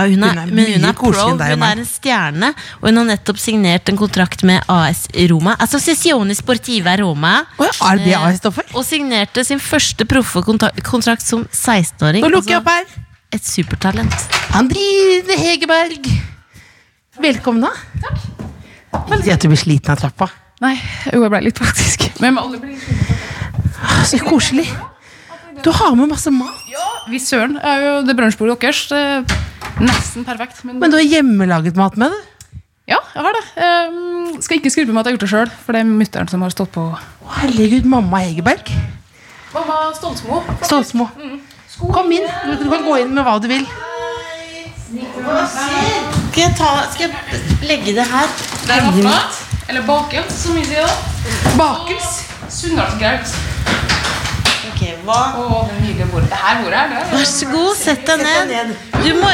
Ja, 0.00 0.04
hun 0.06 0.22
er, 0.24 0.38
Hun 0.46 0.58
er 0.60 0.68
hun 0.78 0.84
er 0.86 0.92
pro, 0.96 1.10
hun 1.12 1.40
er 1.66 1.80
en 1.80 1.84
stjerne, 1.84 2.52
og 2.80 2.86
hun 2.88 3.00
har 3.00 3.06
nettopp 3.10 3.40
signert 3.42 3.88
en 3.90 3.98
kontrakt 4.00 4.44
med 4.48 4.62
AS 4.70 5.02
Roma. 5.28 5.56
Associazione 5.60 6.36
Sportiva 6.38 6.94
Roma. 7.00 7.32
Oh, 7.58 7.66
ja, 7.66 7.72
er 7.90 8.00
det 8.04 8.14
AS 8.16 8.38
står 8.40 8.54
for? 8.54 8.70
Og 8.78 8.86
signerte 8.86 9.44
sin 9.44 9.60
første 9.60 10.06
proffe 10.08 10.40
kontrakt 10.46 11.26
som 11.26 11.42
16-åring. 11.50 12.24
Nå 12.24 12.30
lukker 12.32 12.54
jeg 12.54 12.62
opp 12.62 12.70
Altså, 12.70 13.00
her. 13.00 13.08
et 13.36 13.44
supertalent. 13.50 14.28
Andrine 14.56 15.36
Hegerberg. 15.42 16.08
Velkommen, 17.20 17.66
da. 17.66 17.74
Takk. 18.06 18.28
Jeg 19.26 19.34
at 19.36 19.42
du 19.42 19.50
blir 19.50 19.60
sliten 19.60 19.92
av 19.92 20.00
trappa. 20.00 20.30
Nei, 20.60 20.74
jo, 21.08 21.22
jeg 21.24 21.32
ble 21.32 21.40
litt 21.46 21.60
faktisk. 21.60 22.08
Men 22.22 22.38
alle 22.40 22.58
blir 22.60 22.76
Så 24.08 24.20
koselig. 24.24 24.66
Du 25.64 25.70
har 25.76 25.94
med 25.96 26.08
masse 26.08 26.30
mat. 26.32 26.60
Ja, 26.72 26.86
hvis 27.12 27.26
søren 27.28 27.56
er 27.60 27.82
jo 27.84 27.92
det 28.08 28.14
brunsjbordet 28.16 28.58
deres. 28.62 28.82
Det 28.88 29.80
nesten 29.80 30.24
perfekt. 30.24 30.62
Men, 30.64 30.78
Men 30.80 30.92
du 30.92 30.96
har 30.98 31.04
hjemmelaget 31.06 31.76
mat 31.80 31.96
med 32.00 32.12
det? 32.14 32.20
ja, 32.90 32.96
jeg 33.14 33.22
har 33.22 33.36
det. 33.36 33.42
Um, 33.62 34.40
skal 34.42 34.56
ikke 34.58 34.70
skryte 34.72 34.90
på 34.90 34.94
meg 34.96 35.04
at 35.04 35.06
jeg 35.06 35.12
har 35.12 35.18
gjort 35.18 35.24
det 35.26 35.30
sjøl, 35.30 35.50
for 35.64 35.76
det 35.76 35.80
er 35.84 35.90
mutter'n 35.90 36.30
som 36.32 36.42
har 36.42 36.50
stått 36.50 36.72
på. 36.74 36.86
Herregud, 37.38 37.84
mamma 37.86 38.18
Hegerberg. 38.24 38.72
Mamma 39.54 39.76
Stolsmo. 39.94 40.40
Stålsmo. 40.64 41.06
Kom 41.94 42.10
inn. 42.12 42.26
Du, 42.48 42.56
du 42.64 42.66
kan 42.72 42.82
gå 42.88 42.96
inn 43.04 43.14
med 43.14 43.24
hva 43.28 43.36
du 43.40 43.46
vil. 43.52 43.62
Skal 44.90 46.42
jeg, 46.42 46.50
ta, 46.58 46.70
skal 46.90 47.06
jeg 47.06 47.62
legge 47.70 47.94
det 47.94 48.08
her? 48.10 48.34
Det 48.66 48.74
er 48.74 48.88
vafler. 48.88 49.49
Eller 49.70 49.82
bakels, 49.86 50.34
som 50.42 50.56
vi 50.58 50.64
sier. 50.66 50.82
da. 50.82 51.54
Bakels. 51.58 52.10
Sunndalsgraut. 52.50 53.34
Ok, 54.70 54.80
hva? 55.06 55.18
Og 55.38 55.70
det 55.70 55.76
nydelige 55.84 56.08
bordet. 56.10 56.28
Det 56.32 56.40
her 56.42 56.62
bordet 56.64 56.78
her, 56.80 56.88
det 56.90 56.98
er 56.98 57.12
Vær 57.14 57.24
så 57.30 57.48
god, 57.52 57.72
sett 57.78 58.06
deg 58.08 58.24
ned. 58.24 58.72
Du 59.04 59.10
må, 59.20 59.30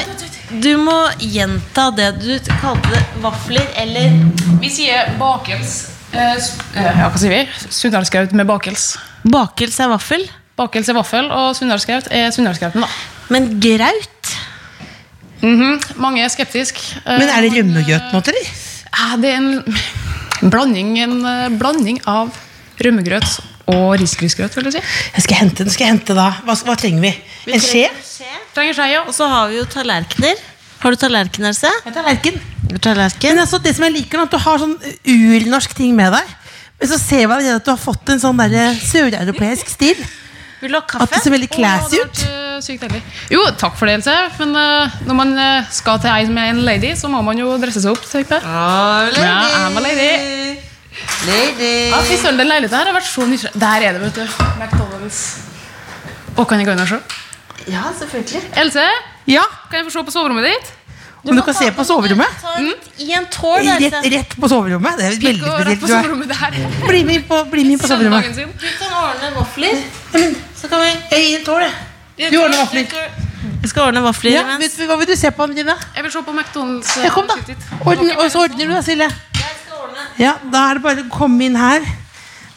du 0.63 0.71
må 0.83 0.97
gjenta 1.23 1.87
det 1.97 2.11
du 2.21 2.33
kalte 2.61 2.93
det. 2.93 3.03
Vafler 3.25 3.67
eller 3.83 4.19
Vi 4.61 4.71
sier 4.73 5.15
bakels. 5.21 5.77
Eh, 6.13 6.37
s- 6.39 6.53
eh, 6.77 6.85
ja, 6.87 7.09
hva 7.11 7.19
sier 7.21 7.33
vi? 7.33 7.41
Sunndalsgraut 7.73 8.33
med 8.37 8.47
bakels. 8.49 8.91
Bakels 9.25 9.81
er 9.81 9.89
vaffel. 9.91 10.29
Bakels 10.57 10.89
er 10.89 10.97
vaffel, 10.97 11.27
og 11.33 11.51
sunndalsgraut 11.59 12.07
er 12.11 12.31
sunndalsgrauten, 12.33 12.81
da. 12.85 12.89
Men 13.33 13.51
graut? 13.61 14.37
Mhm, 15.43 15.81
Mange 16.01 16.23
er 16.25 16.29
skeptiske. 16.33 16.81
Eh, 17.05 17.19
Men 17.19 17.29
er 17.29 17.41
det 17.45 17.53
rømmegrøt 17.57 18.13
nå, 18.13 18.23
eller? 18.31 18.53
Ja, 18.97 19.17
det 19.21 19.31
er 19.33 19.37
en, 19.37 19.77
blanding, 20.43 20.97
en 21.03 21.21
eh, 21.25 21.53
blanding 21.57 22.01
av 22.11 22.35
rømmegrøt 22.83 23.39
og 23.73 23.97
risgrynsgrøt, 24.01 24.55
vil 24.57 24.69
jeg 24.69 24.77
si. 24.77 24.97
Jeg 25.17 25.25
skal 25.25 25.41
hente 25.41 25.65
den. 25.65 25.73
Skal 25.75 25.89
jeg 25.89 25.95
hente 25.97 26.17
da? 26.17 26.29
Hva, 26.47 26.55
hva 26.69 26.77
trenger 26.79 27.03
vi? 27.03 27.13
En 27.57 27.63
skje? 27.63 27.87
Trenger 28.55 28.77
skje, 28.79 28.91
ja. 28.93 29.03
Og 29.07 29.17
så 29.17 29.27
har 29.31 29.49
vi 29.51 29.59
jo 29.59 29.65
tallerkener. 29.71 30.43
Har 30.83 30.95
du 30.95 31.01
tallerken, 31.01 31.49
Else? 31.49 31.71
Tallerken. 31.89 32.37
Tallerken. 32.85 33.33
Men 33.33 33.43
altså, 33.47 33.59
det 33.63 33.73
som 33.77 33.87
jeg 33.89 33.97
liker, 33.97 34.21
er 34.21 34.29
at 34.29 34.37
du 34.37 34.39
har 34.45 34.63
sånn 34.63 34.77
urnorsk 35.09 35.75
ting 35.79 35.97
med 35.99 36.15
deg. 36.15 36.35
Men 36.77 36.93
så 36.93 37.01
ser 37.01 37.27
vi 37.33 37.51
at 37.55 37.65
du 37.65 37.73
har 37.73 37.81
fått 37.81 38.13
en 38.13 38.23
sånn 38.23 38.39
derre 38.43 38.69
søreuropeisk 38.85 39.73
stil. 39.73 39.99
Vil 40.61 40.77
du 40.77 40.79
ha 40.79 41.03
At 41.03 41.17
det 41.17 41.23
ser 41.25 41.35
veldig 41.35 41.51
classy 41.53 42.01
ut. 42.05 42.27
Sykt 42.65 42.83
heldig. 42.87 43.01
Jo, 43.33 43.43
takk 43.61 43.77
for 43.79 43.87
det, 43.89 43.95
Else. 44.01 44.15
Men 44.39 44.55
uh, 44.57 44.97
når 45.09 45.19
man 45.19 45.33
uh, 45.39 45.67
skal 45.73 45.99
til 46.03 46.11
ei 46.13 46.27
med 46.33 46.53
en 46.55 46.63
lady, 46.67 46.95
så 46.99 47.11
må 47.13 47.23
man 47.27 47.39
jo 47.41 47.57
dresse 47.63 47.83
seg 47.85 47.93
opp. 47.97 48.05
tenkte 48.11 48.39
jeg. 48.39 48.47
Ja, 48.47 49.35
I'm 49.67 49.77
a 49.77 49.85
lady. 49.85 50.57
Lady. 51.27 51.73
Ja, 51.91 52.01
fy 52.07 52.17
søren, 52.21 52.39
den 52.41 52.49
leiligheten 52.49 52.79
her 52.79 52.89
har 52.91 52.97
vært 52.97 53.09
så 53.11 53.27
nysgjerrig. 53.29 53.61
Der 53.61 53.85
er 53.91 53.99
det, 53.99 54.03
vet 54.07 54.23
du. 54.23 54.41
McDonald's. 54.57 55.21
Å, 56.37 56.45
kan 56.45 56.61
jeg 56.61 56.69
gå 56.69 56.75
inn 56.77 56.83
og 56.87 56.91
se? 56.91 57.03
Ja, 57.73 57.85
selvfølgelig. 57.99 58.43
Else, 58.63 58.89
Ja, 59.27 59.43
kan 59.71 59.81
jeg 59.81 59.89
få 59.89 59.97
se 59.97 60.05
på 60.07 60.15
soverommet 60.15 60.45
ditt? 60.53 60.73
om 61.27 61.35
du 61.35 61.43
kan 61.43 61.55
se 61.59 61.67
på 61.75 61.83
soverommet. 61.83 62.45
En, 62.55 62.69
I 63.03 63.09
en 63.19 63.25
tårn, 63.35 63.67
Rett, 63.83 63.97
rett 64.13 64.35
på 64.39 64.49
soverommet. 64.49 64.95
Det 65.01 65.07
er 65.09 65.17
veldig 65.17 65.41
på 65.43 65.57
spesielt. 65.57 65.81
Du 65.83 65.87
er- 65.89 65.91
soverommet 65.91 66.29
der. 66.31 66.87
Bli 66.87 67.01
med 67.09 67.15
inn 67.17 67.25
på, 67.27 67.41
bli 67.51 67.65
med 67.67 67.73
inn 67.75 67.81
på 67.83 67.91
soverommet. 67.91 68.29
Du 68.37 68.69
kan 68.79 68.95
ordne 69.01 69.33
vafler. 69.35 69.81
Så 70.55 70.71
kan 70.71 70.85
vi 70.85 70.93
gir 71.25 71.39
en 71.41 71.45
tår, 71.49 71.65
jeg. 71.67 71.73
Du 72.17 72.37
ordner 72.41 72.59
vafler. 72.63 72.87
Jeg 73.63 73.69
skal 73.71 73.83
ordne 73.91 74.01
vafler 74.03 74.33
Ja, 74.33 74.43
imens. 74.43 74.77
vet 74.79 74.89
hva 74.89 74.97
vil 74.99 75.07
du 75.11 75.15
se 75.19 75.31
på, 75.31 75.43
Andrine? 75.45 75.75
Jeg 75.95 76.03
vil 76.07 76.13
se 76.13 76.23
på 76.25 76.33
McDonald's. 76.33 76.97
eh, 76.99 77.05
Ja, 77.05 77.11
kom, 77.11 77.27
da. 77.29 77.35
Ordne, 77.85 78.17
og 78.19 78.31
så 78.33 78.43
ordner 78.47 78.67
du, 78.67 78.73
da, 78.73 78.81
Silje. 78.83 79.09
Jeg 79.35 79.57
skal 79.67 80.25
Ja, 80.25 80.33
da 80.53 80.71
er 80.71 80.75
det 80.75 80.83
bare 80.83 81.05
å 81.05 81.11
komme 81.13 81.45
inn 81.45 81.57
her 81.57 81.81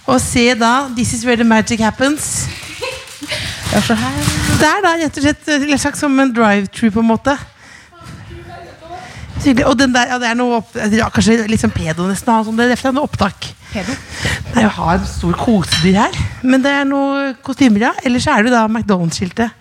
og 0.08 0.20
se 0.22 0.54
da 0.56 0.88
This 0.96 1.14
is 1.14 1.26
where 1.26 1.36
the 1.38 1.44
magic 1.44 1.80
happens. 1.80 2.48
Ja, 3.74 3.82
se 3.86 3.94
her. 3.94 4.14
Det 4.60 4.66
er 4.66 4.82
da 4.82 4.96
rett 4.98 5.18
og 5.20 5.24
slett 5.24 5.48
en 5.54 5.78
slags 5.78 6.00
som 6.02 6.20
en 6.20 6.32
drive-true, 6.34 6.90
på 6.90 7.00
en 7.04 7.06
måte. 7.12 7.36
Og 9.66 9.76
den 9.78 9.94
der, 9.94 10.08
ja, 10.10 10.18
det 10.20 10.28
er 10.32 10.36
noe 10.36 10.58
opp, 10.58 10.74
ja, 10.76 11.08
Kanskje 11.14 11.46
litt 11.48 11.62
sånn 11.62 11.72
pedo 11.72 12.08
nesten. 12.10 12.34
ha 12.34 12.44
Sånn, 12.44 12.58
det 12.58 12.72
er 12.74 12.92
noe 12.96 13.06
opptak. 13.06 13.52
Pedo? 13.74 13.94
Nei, 14.56 14.64
Jeg 14.64 14.72
har 14.80 14.94
en 14.98 15.06
stor 15.06 15.36
kosedyr 15.38 15.98
her, 16.00 16.16
men 16.42 16.64
det 16.64 16.72
er 16.74 16.88
noe 16.90 17.34
kostymer, 17.46 17.84
ja. 17.90 17.92
Ellers 18.06 18.26
er 18.28 18.48
det 18.48 18.54
da 18.56 18.64
McDonald's-skiltet 18.68 19.52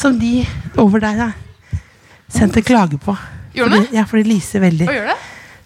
som 0.00 0.16
de 0.20 0.46
over 0.80 1.02
der 1.02 1.18
har 1.20 1.34
sendt 2.32 2.56
en 2.56 2.64
klage 2.64 2.98
på. 3.00 3.16
Gjorde 3.54 3.70
det? 3.76 3.82
Fordi- 3.86 3.96
Ja, 3.98 4.04
for 4.08 4.16
det 4.16 4.26
lyser 4.30 4.60
veldig. 4.64 4.86
Hva 4.88 4.94
gjør 4.96 5.10
det? 5.12 5.18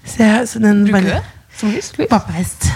Så, 0.04 0.16
jeg, 0.18 0.48
så 0.48 0.58
den 0.60 0.84
Bruker 0.84 0.92
bare 0.92 1.20
det? 1.20 1.22
Som 1.56 1.70
lys? 1.70 1.92
Pappahest. 2.10 2.66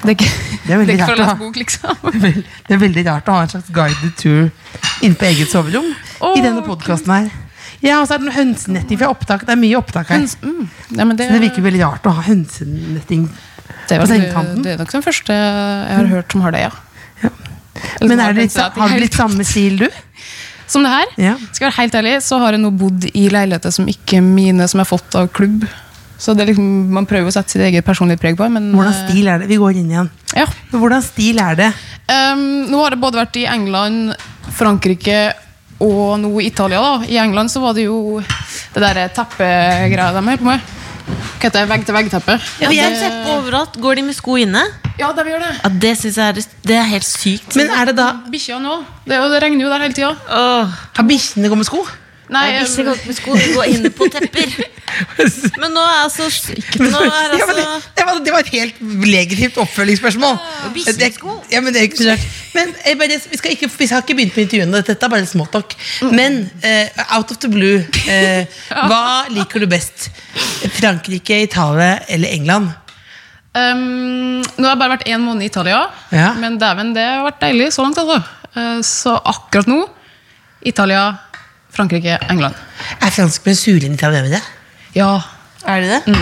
Det 0.00 0.08
er 0.08 0.16
ikke, 0.16 0.30
Det 0.66 0.74
er 0.74 0.80
ikke 0.80 1.06
for 1.06 1.10
rart 1.10 1.10
å 1.10 1.12
å 1.12 1.26
lese 1.26 1.38
bok, 1.38 1.56
liksom. 1.56 1.96
Det 2.66 2.74
er 2.74 2.80
veldig 2.80 3.04
rart 3.06 3.28
å 3.28 3.36
ha 3.36 3.42
en 3.44 3.52
slags 3.52 3.70
guided 3.74 4.16
tour 4.16 4.50
inne 5.04 5.14
på 5.20 5.28
eget 5.28 5.52
soverom 5.52 5.86
oh, 6.20 6.34
i 6.36 6.42
denne 6.44 6.62
podkasten 6.66 7.12
her. 7.14 7.30
Ja, 7.80 8.00
og 8.00 8.08
så 8.08 8.14
er 8.14 8.20
det 8.20 8.26
noe 8.28 8.36
hønsenetting 8.36 8.98
fra 9.00 9.08
opptak. 9.12 9.46
Det 9.48 9.54
er 9.54 9.60
mye 9.60 9.76
opptak 9.78 10.10
her. 10.12 10.18
Høns- 10.20 10.36
mm. 10.42 10.66
Ja, 10.98 11.04
men 11.04 11.16
det, 11.16 11.28
Så 11.28 11.36
det 11.38 11.44
virker 11.46 11.64
veldig 11.64 11.80
rart 11.84 12.08
å 12.08 12.12
ha 12.16 12.24
hønsenetting. 12.26 13.28
Det, 13.88 13.96
er 13.96 14.02
på 14.04 14.44
det 14.62 14.74
er 14.74 14.80
nok 14.80 14.92
den 14.92 15.04
første 15.04 15.34
jeg 15.34 15.96
har 15.96 16.08
hørt 16.10 16.32
som 16.34 16.44
har 16.46 16.54
det, 16.54 16.62
ja. 16.68 16.70
ja. 17.24 17.32
Men 18.04 18.20
er 18.20 18.34
det 18.34 18.46
litt, 18.46 18.56
har 18.56 18.94
du 18.94 19.02
litt 19.02 19.18
samme 19.18 19.46
stil, 19.46 19.84
du? 19.84 19.88
Som 20.70 20.84
det 20.86 20.90
her. 20.92 21.14
Ja. 21.18 21.32
Skal 21.50 21.64
jeg 21.64 21.70
være 21.72 21.76
helt 21.80 21.94
ærlig, 21.98 22.10
så 22.22 22.38
har 22.38 22.54
jeg 22.54 22.62
nå 22.62 22.68
bodd 22.78 23.08
i 23.10 23.24
leiligheter 23.32 23.72
som 23.74 23.88
ikke 23.90 24.20
mine, 24.22 24.68
som 24.70 24.78
jeg 24.78 24.86
har 24.86 24.90
fått 24.92 25.16
av 25.18 25.26
klubb. 25.34 25.64
Så 26.20 26.34
det 26.36 26.44
er 26.44 26.50
liksom, 26.52 26.68
Man 26.94 27.08
prøver 27.10 27.30
å 27.30 27.34
sette 27.34 27.56
sitt 27.56 27.64
eget 27.64 27.86
personlige 27.86 28.20
preg 28.20 28.36
på 28.38 28.46
men 28.52 28.68
Hvordan 28.76 28.92
eh, 28.92 29.04
stil 29.08 29.30
er 29.32 29.40
det? 29.40 29.48
Vi 29.50 29.58
går 29.58 29.78
inn 29.80 29.90
igjen. 29.90 30.10
Ja. 30.36 30.44
Hvordan 30.70 31.02
stil 31.02 31.40
er 31.42 31.58
det? 31.58 31.70
Um, 32.06 32.42
nå 32.70 32.82
har 32.84 32.94
det 32.94 33.00
både 33.02 33.22
vært 33.22 33.38
i 33.40 33.46
England, 33.50 34.12
Frankrike 34.54 35.20
og 35.80 36.20
nå 36.20 36.34
Italia. 36.44 36.80
da. 36.84 37.08
I 37.08 37.18
England 37.22 37.50
så 37.50 37.64
var 37.64 37.74
det 37.74 37.88
jo 37.88 38.20
det 38.20 38.84
der 38.84 39.08
teppegreia 39.16 40.12
de 40.12 40.26
holdt 40.28 40.44
på 40.44 40.50
med. 40.52 40.76
Hva 41.10 41.48
heter 41.48 41.60
det? 41.60 41.68
Vegg-til-vegg-teppe. 41.70 42.34
Ja, 42.60 42.68
det 42.68 42.78
har 42.80 42.90
det- 42.90 43.30
overalt. 43.34 43.76
Går 43.80 43.94
de 43.96 44.02
med 44.02 44.14
sko 44.14 44.36
inne? 44.36 44.62
Ja, 44.98 45.12
de 45.12 45.22
gjør 45.24 45.40
det. 45.40 45.52
Ja, 45.64 45.68
det 45.68 45.98
synes 45.98 46.16
jeg 46.16 46.28
er, 46.28 46.32
det 46.66 46.76
er 46.76 46.82
helt 46.90 47.04
sykt. 47.08 47.56
Men 47.56 47.70
er 47.70 47.84
det 47.86 47.96
da 47.96 48.12
Bikkjene 48.30 48.62
nå. 48.62 48.84
Det, 49.06 49.16
er 49.16 49.22
jo- 49.22 49.30
det 49.32 49.42
regner 49.42 49.64
jo 49.64 49.68
der 49.72 49.78
hele 49.80 49.94
tida. 49.94 50.16
Åh, 50.28 50.66
Har 50.96 51.04
bikkjene 51.04 51.48
gått 51.48 51.56
med 51.56 51.66
sko? 51.66 51.86
Nei, 52.30 52.44
jeg 52.52 52.60
visste 52.62 52.82
ehm, 52.82 52.92
ikke 52.94 53.06
med 53.06 53.16
sko. 53.16 53.34
De 53.34 53.54
går 53.54 53.64
inne 53.74 53.90
på 53.90 54.06
tepper. 54.12 54.52
Men 55.60 55.72
nå 55.74 55.82
er 55.82 55.98
altså 56.04 56.26
Nå 56.80 57.00
er 57.00 57.34
ja, 57.38 57.46
men 57.46 57.56
det, 57.56 57.64
altså 57.64 57.90
det, 57.96 58.04
var, 58.06 58.18
det 58.26 58.32
var 58.34 58.40
et 58.44 58.52
helt 58.54 58.80
legitimt 59.06 59.56
oppfølgingsspørsmål. 59.62 60.38
Det- 60.86 61.10
Ja, 61.52 61.60
men 61.60 61.72
det 61.74 61.80
er 61.82 61.88
ikke 61.88 62.00
så. 62.02 62.16
Men 62.54 62.72
jeg 62.86 62.98
bare, 62.98 63.18
vi, 63.30 63.36
skal 63.38 63.52
ikke, 63.54 63.68
vi 63.78 63.86
har 63.90 64.02
ikke 64.02 64.16
begynt 64.18 64.36
med 64.36 64.44
intervjuene. 64.46 64.82
Dette 64.86 65.06
er 65.06 65.12
bare 65.12 65.26
småtalk. 65.30 65.74
Men 66.10 66.40
uh, 66.64 67.16
out 67.16 67.30
of 67.30 67.38
the 67.42 67.48
blue, 67.52 67.80
uh, 68.14 68.60
hva 68.90 69.02
liker 69.30 69.62
du 69.62 69.68
best? 69.70 70.08
Frankrike, 70.80 71.42
Italia 71.46 71.98
eller 72.08 72.28
England? 72.34 72.70
Um, 73.54 74.40
nå 74.42 74.62
har 74.62 74.74
jeg 74.76 74.80
bare 74.82 74.92
vært 74.94 75.08
én 75.10 75.22
måned 75.24 75.42
i 75.42 75.48
Italia, 75.50 75.80
Ja. 76.14 76.28
men 76.38 76.58
dæven, 76.60 76.92
det 76.94 77.02
har 77.02 77.24
vært 77.26 77.40
deilig 77.42 77.72
så 77.74 77.82
langt. 77.82 77.98
altså. 77.98 78.20
Uh, 78.54 78.78
så 78.86 79.16
akkurat 79.26 79.66
nå 79.70 79.80
Italia, 80.66 81.08
Frankrike, 81.74 82.18
England. 82.30 82.54
Er 83.02 83.10
franskmenn 83.14 83.56
sure 83.58 83.86
enn 83.86 83.94
italienere? 83.98 84.40
Ja, 84.96 85.20
Er 85.66 85.80
de 85.84 85.88
det? 85.88 86.16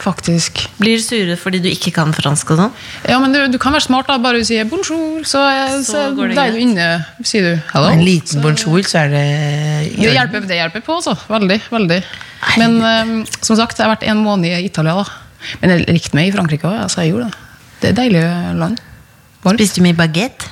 faktisk. 0.00 0.60
Blir 0.78 0.98
du 1.00 1.02
sure 1.02 1.36
fordi 1.40 1.58
du 1.64 1.68
ikke 1.70 1.90
kan 1.96 2.12
fransk 2.14 2.50
og 2.52 2.60
sånn? 2.60 2.72
Ja, 3.08 3.18
men 3.22 3.32
du, 3.32 3.40
du 3.52 3.58
kan 3.62 3.74
være 3.74 3.86
smart, 3.86 4.08
da. 4.10 4.18
Bare 4.22 4.40
du 4.42 4.46
sier 4.46 4.66
bonjour, 4.68 5.24
så, 5.24 5.42
Så 5.72 5.82
så, 5.88 6.02
går 6.16 6.32
det 6.32 6.36
da 6.38 6.46
er 6.46 6.56
du 6.56 6.60
inne. 6.62 6.88
Sier 7.24 7.46
du 7.46 7.52
hello. 7.72 7.90
En 7.90 8.04
liten 8.04 8.44
bonjour, 8.44 8.82
så 8.86 9.06
er 9.06 9.14
det 9.14 9.26
Det 9.96 10.12
hjelper, 10.12 10.46
det 10.48 10.60
hjelper 10.60 10.84
på, 10.86 10.98
altså. 11.00 11.16
Veldig. 11.30 11.60
veldig. 11.72 12.00
Men 12.60 12.76
um, 12.82 13.14
som 13.40 13.56
sagt, 13.58 13.78
jeg 13.78 13.86
har 13.88 13.94
vært 13.96 14.06
en 14.10 14.22
måned 14.24 14.50
i 14.52 14.66
Italia. 14.68 14.98
da. 15.00 15.56
Men 15.62 15.74
jeg 15.74 15.88
likte 15.88 16.18
meg 16.18 16.30
i 16.30 16.36
Frankrike 16.36 16.68
òg. 16.68 16.76
Altså, 16.84 17.02
jeg 17.02 17.14
gjorde 17.14 17.30
det. 17.30 17.42
Det 17.80 17.88
er 17.88 17.94
et 17.94 18.00
deilig 18.02 18.22
land. 18.60 18.78
Varmt. 19.44 19.60
Spiste 19.60 19.80
du 19.80 19.86
mye 19.86 19.96
bagett? 19.96 20.48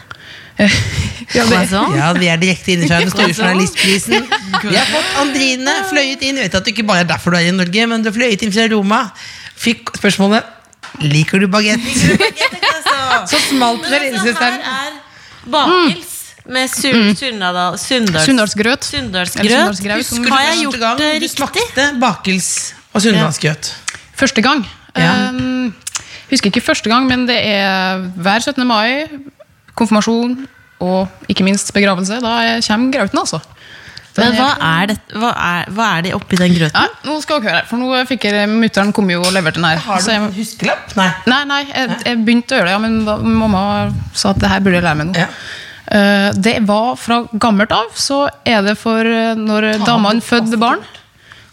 Ja, 0.58 1.44
det, 1.50 1.60
Ja, 1.98 2.08
vi 2.14 2.28
er 2.30 2.38
direkte 2.38 2.74
inne 2.74 2.86
fra 2.86 3.00
den 3.02 3.10
store 3.10 3.32
journalistprisen. 3.34 4.26
Vi 4.62 4.76
har 4.76 4.86
fått 4.86 5.16
Andrine 5.22 5.74
fløyet 5.90 6.22
inn. 6.22 6.38
Jeg 6.38 6.48
vet 6.48 6.58
at 6.60 6.66
du 6.66 6.70
ikke 6.70 6.86
bare 6.86 7.02
er 7.04 7.10
derfor 7.10 7.34
du 7.34 7.40
er 7.40 7.48
i 7.48 7.54
Norge, 7.54 7.86
men 7.90 8.04
du 8.04 8.10
har 8.10 8.16
fløyet 8.16 8.44
inn 8.46 8.54
fra 8.54 8.68
Roma. 8.70 9.00
Fikk 9.64 9.96
spørsmålet 9.98 10.52
Liker 11.02 11.42
du 11.42 11.48
bagett? 11.50 11.82
Så 13.30 13.40
smalt 13.48 13.82
det 13.82 13.90
Her 13.90 14.04
lillesøsteren. 14.04 14.60
er 14.62 14.92
bakels 15.50 16.12
med 16.44 16.68
sur 16.68 16.92
mm. 16.92 17.14
sundal, 17.16 17.78
sundals, 17.78 18.26
Sunndalsgrøt. 18.28 18.84
Sunndalsgrøt. 18.84 19.96
Husker 19.96 20.22
du 20.22 20.30
Har 20.30 20.42
jeg 20.50 20.60
gjort 20.60 20.78
gang 20.80 20.98
det 21.00 21.08
du 21.08 21.24
riktig? 21.24 21.30
smakte 21.32 21.86
bakels 22.00 22.48
og 22.92 23.02
sunnlandsgrøt? 23.02 23.72
Første 24.14 24.44
gang. 24.44 24.66
Ja. 24.96 25.30
Um, 25.30 25.74
husker 26.30 26.52
ikke 26.52 26.60
første 26.60 26.90
gang, 26.92 27.08
men 27.08 27.26
det 27.28 27.38
er 27.40 28.04
hver 28.14 28.44
17. 28.44 28.66
mai, 28.68 29.08
konfirmasjon 29.78 30.36
og 30.84 31.30
ikke 31.30 31.44
minst 31.46 31.70
begravelse. 31.74 32.20
Da 32.22 32.38
kommer 32.66 32.92
grauten, 32.94 33.18
altså. 33.22 33.40
Men 34.14 34.36
hva 34.38 34.50
er- 34.62 34.86
det, 34.92 34.96
hva, 35.18 35.30
er, 35.34 35.70
hva 35.74 35.86
er 35.96 36.02
det 36.06 36.12
oppi 36.14 36.36
den 36.38 36.52
grøten? 36.54 36.76
Ja, 36.76 36.86
nå 37.08 37.16
skal 37.22 37.40
dere 37.40 37.50
høre 37.50 37.56
her, 37.62 37.66
for 37.66 37.80
nå 37.80 37.96
fikk 38.06 38.26
jeg 38.28 38.46
Mutter'n 38.52 38.92
kom 38.94 39.08
jo 39.10 39.24
og 39.24 39.32
leverte 39.34 39.58
den 39.58 39.64
her. 39.66 39.80
Har 39.82 39.98
du 39.98 40.10
jeg- 40.12 40.30
huskelapp? 40.36 40.94
Nei. 40.96 41.08
Nei, 41.26 41.40
nei, 41.50 41.60
jeg, 41.72 41.96
jeg 42.04 42.20
begynte 42.24 42.54
å 42.54 42.60
gjøre 42.60 42.68
det, 42.70 42.76
ja, 42.76 42.78
men 42.84 43.04
da, 43.08 43.16
mamma 43.18 43.64
sa 44.14 44.30
at 44.30 44.38
det 44.38 44.50
her 44.52 44.60
burde 44.62 44.78
jeg 44.78 44.86
lære 44.86 45.00
meg 45.02 45.10
nå. 45.10 45.18
Ja. 45.18 45.28
Uh, 45.84 46.30
det 46.40 46.54
var 46.64 46.94
fra 46.96 47.18
gammelt 47.34 47.74
av, 47.74 47.90
så 47.98 48.28
er 48.46 48.62
det 48.64 48.78
for 48.80 49.04
eh, 49.04 49.34
når 49.36 49.66
damene 49.84 50.22
fødte 50.24 50.56
barn, 50.62 50.80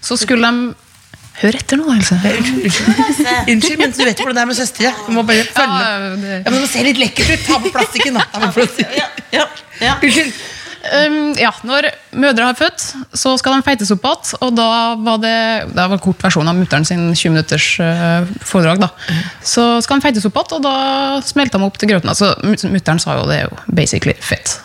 så 0.02 0.16
skulle 0.18 0.48
de 0.48 0.76
Hør 1.40 1.58
etter 1.58 1.80
nå, 1.80 1.88
Else. 1.96 2.18
Unnskyld, 3.52 3.80
men 3.80 3.94
du 3.96 4.02
vet 4.04 4.20
hvordan 4.20 4.38
det 4.38 4.42
er 4.44 4.50
med 4.50 4.58
søstre. 4.58 4.94
Du 5.08 5.14
må 5.16 5.24
bare 5.26 5.46
følge 5.48 5.84
Ja, 5.84 6.00
men 6.14 6.26
Det 6.46 6.54
må 6.54 6.66
se 6.70 6.84
litt 6.86 7.00
lekkert 7.02 7.32
ut. 7.32 7.46
Ta 7.48 7.60
på 7.64 7.72
plastikken, 7.74 8.20
da. 8.20 8.26
Ta 8.34 8.52
på. 8.54 8.68
Ja, 8.98 9.08
ja. 9.82 9.96
Unnskyld. 9.98 10.36
Um, 10.82 11.34
ja, 11.38 11.52
Når 11.64 11.92
mødre 12.18 12.46
har 12.50 12.58
født, 12.58 12.84
så 13.14 13.36
skal 13.38 13.54
de 13.54 13.66
feites 13.66 13.92
opp 13.94 14.06
igjen. 14.06 14.32
Og 14.42 14.56
da 14.58 14.70
var 14.98 15.22
det 15.22 15.36
det 15.70 15.78
var 15.78 15.94
en 15.98 16.02
kort 16.02 16.24
versjon 16.26 16.50
av 16.50 16.58
mutter'n 16.58 16.88
sin 16.88 17.04
20 17.14 17.36
minutters 17.36 17.68
uh, 17.80 18.26
foredrag. 18.46 18.82
da. 18.82 18.90
Så 19.46 19.66
skal 19.86 20.02
de 20.02 20.08
feites 20.08 20.26
opp 20.28 20.42
igjen, 20.42 20.58
og 20.58 20.66
da 20.66 21.22
smelter 21.26 21.62
de 21.62 21.70
opp 21.70 21.78
til 21.78 21.94
grøten. 21.94 22.12
Altså, 22.12 22.34
mutteren 22.46 22.76
Mutter'n 22.76 23.02
sa 23.04 23.18
jo 23.20 23.30
det 23.30 23.44
er 23.44 23.50
jo 23.50 23.62
basically 23.70 24.18
fett. 24.18 24.58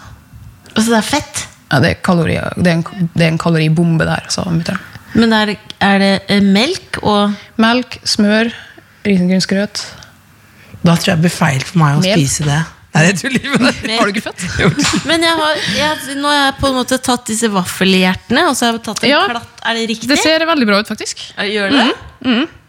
Altså 0.75 0.91
det 0.91 0.99
er 0.99 1.09
fett. 1.09 1.47
Ja, 1.71 1.81
det, 1.83 1.91
er 1.91 2.03
kalori, 2.05 2.37
det, 2.57 2.71
er 2.71 2.77
en, 2.79 3.09
det 3.15 3.25
er 3.27 3.33
en 3.33 3.41
kaloribombe 3.43 4.07
der, 4.09 4.29
sa 4.33 4.45
mutter'n. 4.49 4.81
Men 5.17 5.33
er, 5.33 5.47
det- 5.53 5.77
er 5.81 5.99
det 6.03 6.13
eh, 6.29 6.41
melk 6.45 6.99
og 7.03 7.35
Melk, 7.63 7.99
smør, 8.05 8.51
risengrynsgrøt. 9.07 9.81
Da 10.85 10.95
tror 10.95 11.13
jeg 11.15 11.17
det 11.17 11.25
blir 11.25 11.33
feil 11.35 11.63
for 11.65 11.79
meg 11.81 11.97
å 11.99 12.03
Mel. 12.05 12.19
spise 12.21 12.45
det. 12.47 12.59
Nei, 12.97 13.03
jeg 13.11 13.17
tuller 13.21 13.59
med 13.61 13.79
deg. 13.85 13.97
Har 13.99 14.09
du 14.09 14.13
ikke 14.15 14.31
født? 14.31 14.85
Men 15.11 15.25
jeg 15.27 15.35
har, 15.41 15.59
jeg, 15.77 16.17
nå 16.21 16.29
har 16.31 16.39
jeg 16.47 16.55
på 16.61 16.69
en 16.71 16.77
måte 16.79 16.99
tatt 17.05 17.27
disse 17.29 17.51
vaffelhjertene, 17.53 18.45
og 18.49 18.55
så 18.57 18.69
har 18.71 18.79
jeg 18.79 18.85
tatt 18.87 19.03
en 19.05 19.11
Ja. 19.11 19.23
klatt. 19.29 19.51
Er 19.69 19.75
det 19.81 19.89
riktig? 19.91 20.09
Det 20.13 20.19
ser 20.23 20.45
veldig 20.49 20.69
bra 20.71 20.79
ut, 20.85 20.89
faktisk. 20.89 21.21
Gjør 21.37 21.75
det? 21.77 21.89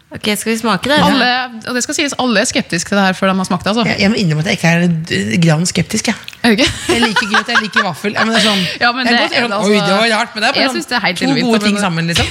Ok, 0.08 0.24
skal 0.40 0.52
vi 0.54 0.56
smake 0.56 0.88
det? 0.88 0.96
Alle, 1.04 1.26
og 1.68 1.74
det 1.76 1.82
skal 1.84 1.94
sies, 1.98 2.14
alle 2.22 2.40
er 2.40 2.46
skeptiske 2.48 2.88
til 2.88 2.96
det 2.96 3.02
her 3.10 3.16
før 3.18 3.28
de 3.28 3.34
har 3.42 3.44
smakt 3.48 3.66
det. 3.66 3.72
altså. 3.74 3.84
Jeg, 3.90 4.00
jeg 4.00 4.08
må 4.08 4.16
innrømme 4.16 4.40
at 4.40 4.48
jeg 4.48 4.56
ikke 4.56 4.70
er 4.72 5.42
grann 5.44 5.66
skeptisk. 5.68 6.08
Jeg. 6.08 6.16
Okay. 6.54 6.68
jeg 6.94 7.02
liker 7.04 7.28
grøt, 7.34 7.50
jeg 7.52 7.60
liker 7.66 7.84
vaffel. 7.84 8.16
Ja, 8.16 8.24
men 8.24 8.32
det 8.32 8.40
er 8.40 8.46
sånn, 8.48 8.62
Ja, 8.80 8.92
men 8.96 9.04
det 9.04 9.12
er 9.12 9.20
godt 9.26 9.36
jeg, 9.36 9.42
det, 9.44 9.58
altså. 9.58 9.68
Oi, 9.68 9.82
det 9.84 9.98
var 10.00 10.08
rart, 10.16 10.32
men 10.38 10.40
det 10.46 10.48
er 10.48 10.56
bare 10.56 10.70
sånn, 10.72 10.86
det 10.88 11.00
er 11.02 11.18
to 11.20 11.28
vilt, 11.34 11.44
gode 11.50 11.60
ting 11.66 11.76
det- 11.76 11.84
sammen, 11.84 12.08
liksom. 12.08 12.26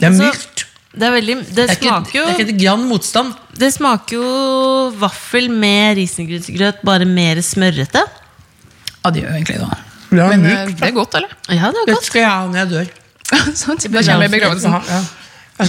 Det 0.00 0.08
er 0.10 0.16
mykt. 0.16 0.56
Det, 0.90 1.06
er 1.06 1.12
veldig, 1.14 1.34
det, 1.38 1.54
Det 1.54 1.62
er 1.62 1.76
ikke, 1.76 1.86
smaker 1.86 2.16
jo, 2.18 2.22
det 2.26 2.30
er 2.32 2.38
ikke 2.40 2.50
et 2.50 2.56
grann 2.64 2.80
motstand. 2.90 3.34
det 3.62 3.68
smaker 3.70 4.16
jo 4.16 4.30
vaffel 4.98 5.46
med 5.54 6.00
risengrynsgrøt, 6.00 6.80
bare 6.84 7.06
mer 7.06 7.38
smørrete. 7.46 8.02
Ja, 9.04 9.12
det 9.14 9.22
gjør 9.22 9.28
jo 9.30 9.36
egentlig 9.38 9.60
det. 9.60 9.68
Det 10.10 10.18
er 10.24 10.32
Men 10.34 10.42
eh, 10.50 10.64
mykt. 10.66 10.80
det 10.80 10.88
er 10.88 10.96
godt, 10.96 11.14
eller? 11.20 11.36
Ja, 11.46 11.70
det 11.70 11.84
Det 11.86 11.94
godt. 11.94 12.08
skal 12.08 12.20
jeg 12.24 12.30
ha 12.32 12.40
når 12.50 12.58
jeg 12.58 12.70
dør. 12.74 12.90
sånn, 13.62 13.80
da 13.90 14.02
kommer 14.04 14.28
i 14.28 14.32
begravelsen. 14.32 14.76
Ja. 14.90 15.00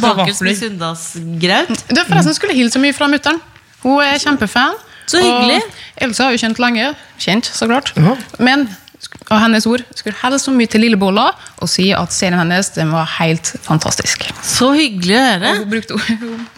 Bakels 0.01 0.39
med 0.45 0.57
sunndalsgraut. 0.57 1.83
Du, 1.91 1.99
forresten 2.07 2.37
skulle 2.37 2.55
hilse 2.55 2.79
mye 2.79 2.95
fra 2.95 3.09
mutter'n. 3.11 3.41
Hun 3.83 3.99
er 4.05 4.21
kjempefan. 4.21 4.77
Så 5.11 5.19
hyggelig. 5.19 5.59
Og 5.65 6.05
Else 6.05 6.23
har 6.23 6.35
jo 6.35 6.39
kjent 6.39 6.61
lenge. 6.61 6.91
Kjent, 7.19 7.49
så 7.51 7.67
klart. 7.67 7.91
Ja. 7.97 8.15
Men 8.39 8.69
av 9.31 9.39
hennes 9.39 9.65
ord, 9.69 9.83
skulle 9.95 10.17
helst 10.19 10.47
så 10.47 10.53
mye 10.55 10.69
til 10.71 10.83
Lillebolla 10.83 11.29
og 11.61 11.69
si 11.69 11.87
at 11.95 12.13
serien 12.13 12.39
hennes 12.41 12.71
den 12.75 12.91
var 12.93 13.07
helt 13.17 13.53
fantastisk. 13.63 14.25
Så 14.45 14.71
hyggelig 14.75 15.15
å 15.15 15.21
høre. 15.23 15.53
Og 15.53 15.61
hun 15.61 15.71
brukte 15.71 15.99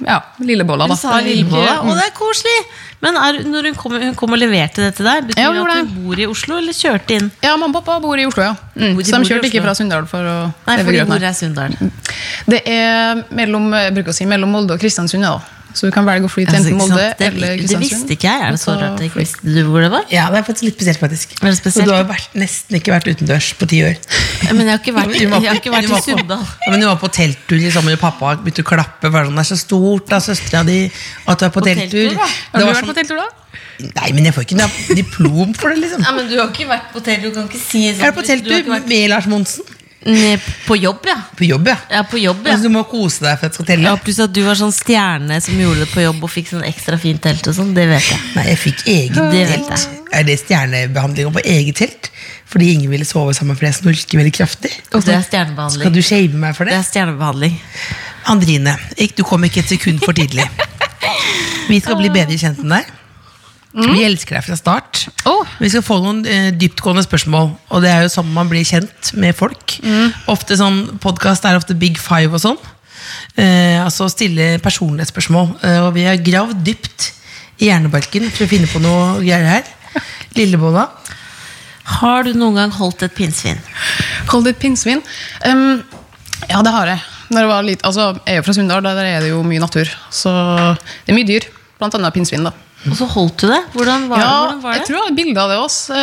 ja, 0.08 0.18
Lillebolla, 0.42 0.88
da. 0.90 0.98
Hun 0.98 1.02
sa 1.02 1.20
lillebolla, 1.24 1.78
og 1.84 1.94
det 2.00 2.08
er 2.10 2.18
koselig! 2.18 2.58
Men 3.04 3.18
er, 3.20 3.42
når 3.52 3.68
hun 3.68 3.76
kom, 3.76 3.96
hun 4.00 4.14
kom 4.16 4.36
og 4.36 4.40
leverte 4.40 4.86
det 4.86 4.94
til 4.96 5.08
deg, 5.10 5.26
betyr 5.28 5.42
Ja, 5.44 5.50
det 5.52 5.64
at 5.64 5.82
hun 5.82 6.06
bor 6.06 6.20
i 6.24 6.28
Oslo, 6.32 6.60
eller 6.62 6.76
kjørte 6.78 7.18
inn? 7.18 7.26
Ja, 7.44 7.58
mamma 7.60 7.82
og 7.82 7.84
pappa 7.84 7.98
bor 8.04 8.20
i 8.20 8.28
Oslo, 8.30 8.46
ja. 8.46 8.54
Mm. 8.78 8.96
De 8.96 9.08
Så 9.08 9.20
de 9.20 9.28
kjørte 9.28 9.50
ikke 9.50 9.64
fra 9.66 9.74
Sunndal 9.76 10.08
for 10.08 10.24
å 10.24 10.38
Nei, 10.70 10.78
for 10.80 10.96
de 10.96 11.04
bor 11.10 11.28
er 11.28 11.36
Sunndal? 11.36 11.76
Det 12.48 12.62
er 12.70 13.26
mellom, 13.36 13.68
jeg 13.76 13.98
bruker 13.98 14.16
å 14.16 14.16
si, 14.16 14.28
mellom 14.30 14.56
Molde 14.56 14.78
og 14.78 14.84
Kristiansund. 14.84 15.28
Da. 15.28 15.36
Så 15.74 15.88
du 15.90 15.92
kan 15.96 16.06
velge 16.06 16.28
å 16.28 16.32
fly 16.32 16.44
til 16.46 16.54
Altså, 16.56 16.70
enten 16.70 16.78
Molde 16.80 17.06
eller 17.28 17.58
det 17.58 17.78
visste 17.82 18.14
ikke 18.14 18.30
jeg. 18.30 18.42
Er 18.46 18.52
det 18.54 18.60
så 18.62 18.76
rart 18.78 18.94
at 18.94 19.02
jeg 19.02 19.10
ikke 19.10 19.20
visste 19.24 19.42
du 19.56 19.60
hvor 19.68 19.82
det 19.82 19.90
var? 19.94 20.04
Ja, 20.14 20.28
det 20.30 20.40
er 20.40 20.46
faktisk 20.46 20.68
litt 20.68 20.78
spesielt, 20.78 21.00
faktisk. 21.02 21.34
Det 21.40 21.54
spesielt? 21.58 21.74
Så 21.74 21.88
du 21.90 21.94
har 21.96 22.04
jo 22.04 22.10
vært, 22.12 22.36
nesten 22.38 22.78
ikke 22.78 22.94
vært 22.94 23.10
utendørs 23.10 23.50
på 23.58 23.68
ti 23.72 23.82
år. 23.88 23.98
Men 24.54 24.64
jeg 24.68 24.72
har 24.76 24.82
ikke 24.84 24.96
vært, 25.00 25.18
jeg 25.24 25.30
har 25.34 25.60
ikke 25.62 25.74
vært 25.74 25.90
i 25.90 26.02
Sunndal. 26.06 26.46
Ja, 26.46 26.72
men 26.72 26.84
du 26.84 26.88
var 26.92 27.00
på 27.02 27.10
telttur 27.18 27.58
i 27.58 27.72
sommer, 27.74 27.98
og 27.98 28.04
pappa 28.06 28.36
begynte 28.44 28.66
å 28.66 28.70
klappe. 28.74 29.10
Bare 29.10 29.30
sånn, 29.30 29.38
det 29.42 29.46
er 29.48 29.50
så 29.50 29.60
stort 29.64 30.10
da, 30.14 30.22
søstera 30.24 30.64
di 30.68 30.80
at 30.88 31.42
du 31.42 31.48
er 31.50 31.54
på, 31.54 31.62
På 31.64 31.68
telttur. 31.68 32.14
Har 32.22 32.62
du 32.62 32.68
vært 32.68 32.76
vært 32.78 32.84
på 32.84 32.94
sånn, 32.94 33.00
telttur, 33.02 33.24
da? 33.24 33.30
nei, 33.98 34.10
men 34.14 34.28
jeg 34.30 34.34
får 34.36 34.46
ikke 34.46 34.58
noe 34.60 34.96
diplom 35.02 35.54
for 35.58 35.74
det, 35.74 35.82
liksom. 35.84 36.04
Ja, 36.06 36.12
men 36.16 36.28
du 36.30 36.36
har 36.38 36.52
ikke 36.54 36.68
vært 36.70 36.92
på 36.94 37.02
telttur, 37.06 37.32
du 37.34 37.40
kan 37.42 37.48
ikke 37.50 37.62
si 37.62 37.88
sånn. 37.90 38.04
Jeg 38.04 38.12
er 38.14 38.16
på 38.16 38.26
telttur 38.28 38.68
vært- 38.70 38.88
med 38.94 39.10
Lars 39.10 39.26
Monsen. 39.32 39.66
På 40.68 40.76
jobb, 40.76 41.06
ja. 41.08 41.16
På 41.38 41.46
jobb, 41.48 41.68
ja. 41.72 41.76
Ja, 41.92 42.02
på 42.04 42.20
jobb, 42.20 42.42
ja. 42.46 42.54
Altså, 42.54 42.68
du 42.68 42.74
må 42.76 42.84
kose 42.90 43.24
deg 43.24 43.38
for 43.40 43.48
at 43.48 43.54
jeg 43.54 43.58
skal 43.60 43.68
telle. 43.70 43.88
Ja, 43.88 43.96
Pluss 44.04 44.20
at 44.24 44.34
du 44.36 44.42
var 44.44 44.58
sånn 44.60 44.74
stjerne 44.76 45.38
som 45.44 45.60
gjorde 45.60 45.86
det 45.86 45.90
på 45.94 46.04
jobb 46.04 46.24
og 46.28 46.32
fikk 46.34 46.50
sånn 46.52 46.66
ekstra 46.68 47.00
fint 47.00 47.22
telt 47.24 47.48
og 47.48 47.56
sånn. 47.56 47.72
Det 47.78 47.86
vet 47.88 48.10
jeg. 48.12 48.20
Nei, 48.36 48.46
jeg 48.52 48.60
fikk 48.66 48.84
eget 48.92 49.20
Det 49.32 49.44
telt. 49.54 49.86
Er 50.14 50.28
det 50.28 50.36
stjernebehandling 50.44 51.32
på 51.34 51.44
eget 51.48 51.80
telt? 51.80 52.10
Fordi 52.54 52.68
ingen 52.76 52.92
ville 52.92 53.06
sove 53.08 53.34
sammen 53.34 53.58
for 53.58 53.66
jeg 53.66 53.80
snorker 53.80 54.20
veldig 54.20 54.34
kraftig? 54.36 54.74
Og 54.94 55.06
det 55.08 55.16
er 55.16 55.24
stjernebehandling. 55.26 55.88
Skal 55.88 55.96
du 55.96 56.02
shame 56.06 56.42
meg 56.44 56.58
for 56.58 56.70
Det 56.70 56.76
det? 56.76 56.82
er 56.84 56.90
stjernebehandling. 56.90 57.56
Andrine, 58.30 58.76
du 59.18 59.24
kom 59.28 59.44
ikke 59.48 59.64
et 59.64 59.72
sekund 59.74 60.04
for 60.04 60.14
tidlig. 60.16 60.46
Vi 61.70 61.80
skal 61.80 61.98
bli 62.00 62.12
bedre 62.14 62.38
kjent 62.38 62.60
med 62.64 62.78
deg. 62.78 62.92
Vi 63.74 64.04
elsker 64.06 64.38
deg 64.38 64.46
fra 64.46 64.58
start. 64.58 65.08
Oh. 65.26 65.48
Vi 65.58 65.72
skal 65.74 65.82
få 65.86 65.98
noen 66.04 66.22
eh, 66.30 66.52
dyptgående 66.54 67.02
spørsmål, 67.06 67.50
og 67.74 67.82
det 67.82 67.90
er 67.90 68.04
jo 68.06 68.12
sånn 68.14 68.30
man 68.36 68.52
blir 68.52 68.66
kjent 68.68 69.14
med 69.18 69.34
folk. 69.38 69.80
Ofte 70.30 70.60
sånn, 70.60 71.00
Podkast 71.02 71.48
er 71.50 71.58
ofte 71.58 71.78
big 71.78 71.98
five 72.02 72.30
og 72.30 72.44
sånn. 72.44 72.60
Eh, 73.36 73.80
altså 73.82 74.08
stille 74.12 74.58
personlighetsspørsmål. 74.64 75.56
Eh, 75.66 75.80
og 75.88 75.94
vi 75.98 76.06
har 76.06 76.22
gravd 76.22 76.62
dypt 76.66 77.10
i 77.62 77.70
hjernebarken 77.70 78.30
for 78.30 78.46
å 78.46 78.52
finne 78.52 78.70
på 78.70 78.82
noe 78.84 79.24
greier 79.24 79.50
her. 79.50 80.04
Lillebolla. 80.38 80.88
Har 82.00 82.28
du 82.28 82.34
noen 82.38 82.62
gang 82.62 82.76
holdt 82.78 83.04
et 83.06 83.16
pinnsvin? 83.16 83.60
Holdt 84.32 84.54
et 84.54 84.60
pinnsvin. 84.62 85.02
Um, 85.44 85.82
ja, 86.48 86.62
det 86.64 86.72
har 86.74 86.94
jeg. 86.94 87.02
Når 87.34 87.42
jeg, 87.42 87.50
var 87.50 87.66
litt, 87.66 87.84
altså, 87.88 88.12
jeg 88.22 88.36
er 88.36 88.40
jo 88.40 88.46
fra 88.46 88.56
Sunndal, 88.56 88.86
der 88.86 89.10
er 89.10 89.26
det 89.26 89.34
jo 89.34 89.42
mye 89.46 89.62
natur. 89.64 89.90
Så 90.14 90.32
det 90.32 91.12
er 91.12 91.18
mye 91.18 91.28
dyr. 91.28 91.50
Blant 91.80 91.98
annet 91.98 92.16
pinnsvin. 92.16 92.48
da. 92.48 92.54
Og 92.84 92.96
så 93.00 93.06
holdt 93.08 93.38
du 93.40 93.48
det? 93.48 93.60
Hvordan 93.74 94.08
var, 94.12 94.20
Ja, 94.20 94.32
hvordan 94.44 94.62
var 94.64 94.74
jeg 94.76 94.86
tror 94.88 94.96
jeg 94.98 95.04
har 95.04 95.12
et 95.14 95.16
bilde 95.20 95.40
av 95.44 95.50
det 95.54 95.58
også. 95.64 96.00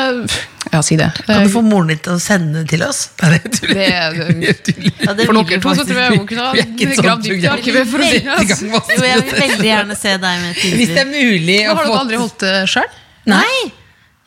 Ja, 0.72 0.80
si 0.86 0.96
det. 0.96 1.08
Kan 1.26 1.42
du 1.44 1.50
få 1.52 1.60
moren 1.64 1.88
din 1.92 1.98
til 2.00 2.14
å 2.14 2.20
sende 2.22 2.62
det 2.62 2.70
til 2.72 2.84
oss? 2.86 3.00
Nei, 3.20 3.30
det 3.36 3.50
tuller. 3.58 3.74
Det 3.74 3.86
er- 3.92 4.14
Jeg. 4.20 4.92
Ja, 5.00 5.14
For 5.26 5.34
dere 5.36 5.60
to 5.60 5.74
så 5.76 5.84
tror 5.84 6.00
jeg 6.00 6.16
hun 6.18 6.26
kunne 6.30 6.46
ha 6.46 6.52
er 6.60 7.02
gravd 7.02 7.22
dypt 7.26 7.44
i 7.44 7.50
arkivet. 7.52 7.86
for 7.90 7.98
å 8.00 8.08
si 8.08 8.18
det. 8.24 8.76
Oss. 8.80 8.92
Jo, 8.96 9.02
jeg 9.04 9.22
vil 9.24 9.40
veldig 9.44 9.68
gjerne 9.70 9.96
se 9.96 10.14
deg 10.16 10.40
med 10.44 10.54
tidligere. 10.56 10.78
Hvis 10.80 10.94
det 10.94 11.02
er 11.04 11.10
mulig 11.10 11.58
å 11.66 11.74
Har 11.74 11.84
du 11.84 11.90
dere 11.90 12.00
aldri 12.04 12.16
holdt 12.22 12.38
det 12.46 12.54
sjøl? 12.72 12.88
Nei! 13.26 13.72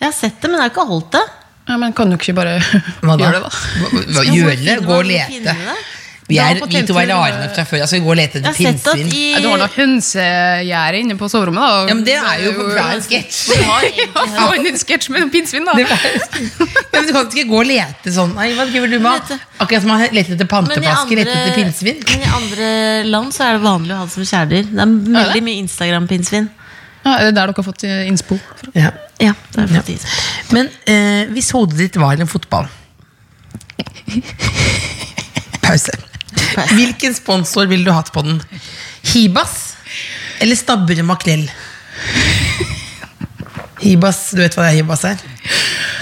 Jeg 0.03 0.05
har 0.09 0.13
sett 0.19 0.37
det, 0.41 0.49
men 0.51 0.59
jeg 0.59 0.67
har 0.67 0.73
ikke 0.75 0.87
holdt 0.93 1.11
det. 1.17 1.23
Ja, 1.69 1.77
men 1.79 1.93
kan 1.95 2.09
du 2.11 2.17
ikke 2.17 2.33
bare 2.35 2.57
Hva 3.01 3.15
da? 3.17 3.23
gjøre 3.23 3.39
det, 3.39 3.41
da? 3.41 3.49
Hva- 3.49 4.05
hva- 4.13 4.25
Gjøre 4.35 4.55
det? 4.61 4.77
Gå 4.85 4.97
og 4.99 5.05
lete. 5.07 5.57
Vi, 6.33 6.39
er, 6.41 6.59
vi 6.65 6.81
to 6.89 6.95
er 6.99 7.07
rare 7.11 7.35
nok 7.43 7.53
fra 7.55 7.65
før. 7.69 7.83
Altså, 7.85 7.97
vi 7.99 8.03
går 8.07 8.13
og 8.13 8.17
leter 8.19 8.39
etter 8.41 8.49
har 8.49 8.57
pinnsvin. 8.57 9.11
i 9.13 9.23
Ja, 9.33 9.41
Du 9.43 9.47
har 9.51 9.61
da 9.61 9.67
hønsegjerde 9.75 11.01
inne 11.03 11.17
på 11.19 11.29
soverommet, 11.31 11.61
da. 11.63 11.83
Ja, 11.91 11.97
men 11.99 12.03
det 12.07 12.15
er 12.19 12.41
jo 12.47 12.53
bra 12.57 12.85
en 12.95 13.03
sketsj. 13.05 13.41
Ja, 14.03 14.25
faen, 14.33 14.65
en 14.69 14.79
sketsj 14.81 15.09
med 15.13 15.29
pinnsvin, 15.33 15.65
da. 15.69 15.77
Ja, 15.83 15.87
men 16.93 17.07
du 17.07 17.13
kan 17.15 17.29
ikke 17.29 17.45
gå 17.49 17.57
og 17.61 17.67
lete 17.69 18.13
sånn. 18.15 18.33
Nei, 18.37 18.49
hva 18.57 18.65
driver 18.69 18.91
du 18.91 18.97
med? 19.03 19.31
Akkurat 19.63 19.83
som 19.85 19.89
man 19.93 20.03
leter 20.13 20.35
etter 20.37 20.49
men 20.49 20.83
leter 21.21 21.31
etter 21.37 21.55
pinnsvin. 21.57 22.03
men 22.09 22.21
i 22.25 22.33
andre 22.39 22.67
land 23.09 23.33
så 23.35 23.47
er 23.47 23.57
det 23.57 23.63
vanlig 23.65 23.93
å 23.95 24.01
ha 24.01 24.05
det 24.09 24.13
som 24.17 24.27
kjæledyr. 24.27 24.69
Det 24.73 24.83
er 24.85 24.93
veldig 25.19 25.43
mye 25.47 25.61
Instagram-pinnsvin. 25.63 26.49
Ja, 27.03 27.17
er 27.17 27.25
det 27.27 27.33
der 27.35 27.51
dere 27.51 27.57
har 27.57 27.65
fått 27.67 27.83
eh, 27.83 28.05
innspo? 28.07 28.37
fra? 28.61 28.71
Ja. 28.79 28.91
Ja, 29.19 29.33
det 29.53 29.65
er 29.65 29.73
Ja. 29.73 29.81
faktisk. 29.81 30.07
Men 30.55 30.69
eh, 30.87 31.25
hvis 31.35 31.51
hodet 31.55 31.77
ditt 31.81 31.97
var 31.99 32.15
en 32.15 32.27
fotball 32.31 32.69
Pause. 35.63 35.91
Hvilken 36.77 37.15
sponsor 37.17 37.67
ville 37.71 37.85
du 37.87 37.91
hatt 37.95 38.11
på 38.15 38.23
den? 38.25 38.41
Hibas 39.13 39.75
eller 40.43 40.57
Stabburet 40.59 41.05
makrell? 41.05 41.45
Hibas, 43.83 44.29
du 44.31 44.39
vet 44.39 44.55
hva 44.55 44.63
det 44.65 44.71
er 44.73 44.77
Hibas 44.79 45.03
er? 45.07 45.19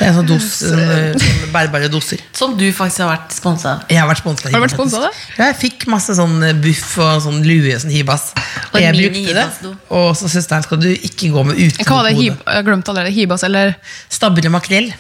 Det 0.02 0.08
er 0.08 0.14
sånn 0.16 0.28
dos, 0.30 0.46
sånn, 0.62 0.80
eh, 0.82 1.14
sånn 1.18 1.52
bærbare 1.54 1.90
doser. 1.94 2.22
Som 2.38 2.54
du 2.58 2.66
faktisk 2.74 3.04
har 3.04 3.12
vært 3.12 3.34
sponsa 3.36 3.72
av. 3.76 3.84
Jeg 3.90 4.02
har 4.02 4.10
vært 4.10 4.22
sponset 4.22 4.48
av 4.48 4.54
Har 4.56 4.64
du 4.64 4.66
vært 4.66 4.96
av. 4.98 5.20
Ja, 5.38 5.48
jeg 5.52 5.58
fikk 5.62 5.86
masse 5.94 6.16
sånn 6.18 6.36
eh, 6.46 6.56
buff 6.58 6.96
og 7.02 7.22
sånn 7.26 7.42
lue 7.46 7.78
sånn 7.82 7.94
Hibas. 7.94 8.32
Og 8.72 8.80
jeg 8.82 8.98
brukte 8.98 9.36
det. 9.38 9.74
Og 9.98 10.12
så 10.18 10.30
søsteren 10.32 10.66
skal 10.66 10.82
du 10.82 10.90
ikke 10.92 11.30
gå 11.34 11.46
med 11.48 11.58
uten 11.58 11.82
det? 11.82 11.90
hode. 11.90 12.14
Jeg 12.18 12.38
har 12.46 12.66
glemt 12.66 12.90
allerede. 12.94 13.14
Hibas, 13.18 13.46
eller 13.46 13.76
Stabburet 14.10 14.54
makrell. 14.54 14.92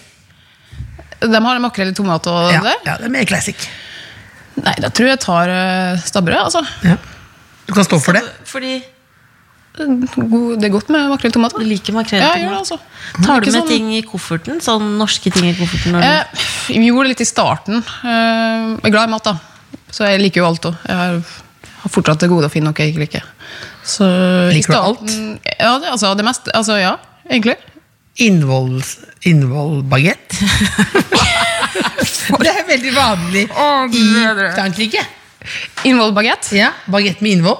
De 1.21 1.43
har 1.45 1.61
makrell 1.61 1.93
i 1.93 1.97
tomat 1.97 2.29
og 2.29 2.51
Ja, 2.53 2.61
det? 2.65 2.77
ja, 2.85 2.97
det 2.97 3.09
er 3.09 3.13
mer 3.13 3.25
classic. 3.29 3.57
Nei, 4.61 4.73
da 4.83 4.89
tror 4.93 5.09
jeg 5.09 5.15
jeg 5.15 5.23
tar 5.25 5.51
uh, 5.51 6.01
stabburet, 6.05 6.41
altså. 6.47 6.61
Ja. 6.85 6.97
Du 7.67 7.73
kan 7.75 7.87
stå 7.87 8.01
for 8.03 8.17
det. 8.17 8.23
Fordi 8.49 8.79
God, 9.71 10.57
det 10.59 10.67
er 10.67 10.73
godt 10.73 10.89
med 10.91 11.07
makrell 11.07 11.31
i 11.31 11.35
tomat. 11.37 11.53
du 11.55 11.63
liker 11.63 11.95
makrell. 11.95 12.19
I 12.19 12.25
tomat? 12.25 12.41
Ja, 12.43 12.57
altså. 12.57 12.77
Tar 13.23 13.39
du 13.39 13.47
med 13.47 13.55
sånn- 13.55 13.69
ting 13.69 13.93
i 13.95 14.01
kofferten? 14.03 14.59
Sånn 14.63 14.97
norske 14.99 15.31
ting 15.31 15.47
i 15.47 15.53
kofferten? 15.55 15.95
Når 15.95 16.03
du... 16.03 16.07
Eh, 16.75 16.81
gjorde 16.87 17.07
det 17.07 17.13
litt 17.13 17.23
i 17.23 17.29
starten. 17.29 17.79
Eh, 17.79 18.75
jeg 18.75 18.91
er 18.91 18.95
glad 18.97 19.07
i 19.07 19.13
mat, 19.13 19.29
da. 19.31 19.79
Så 19.91 20.09
jeg 20.09 20.19
liker 20.21 20.43
jo 20.43 20.49
alt 20.49 20.67
òg. 20.67 20.75
Jeg 20.87 20.99
har, 20.99 21.21
fortsatt 21.91 22.21
det 22.21 22.29
gode 22.31 22.51
å 22.51 22.53
finne 22.53 22.69
noe 22.69 22.83
jeg 22.83 22.91
ikke 22.91 23.05
liker. 23.05 23.29
Så 23.87 24.05
Liker 24.51 24.75
du 24.75 24.77
alt? 24.77 25.15
Ja, 25.55 25.77
det, 25.81 25.89
altså, 25.95 26.11
det 26.19 26.27
meste. 26.27 26.51
Altså, 26.53 26.77
ja, 26.77 26.97
egentlig. 27.29 27.55
Innvoll 28.21 28.83
Innvollbagett. 29.23 30.35
det 32.43 32.51
er 32.53 32.63
veldig 32.67 32.93
vanlig 32.95 33.43
i 33.49 34.05
Frankrike. 34.55 35.03
Innvollbagett. 35.87 36.51
Ja, 36.53 36.71
Bagett 36.91 37.21
med 37.21 37.31
innvoll. 37.37 37.57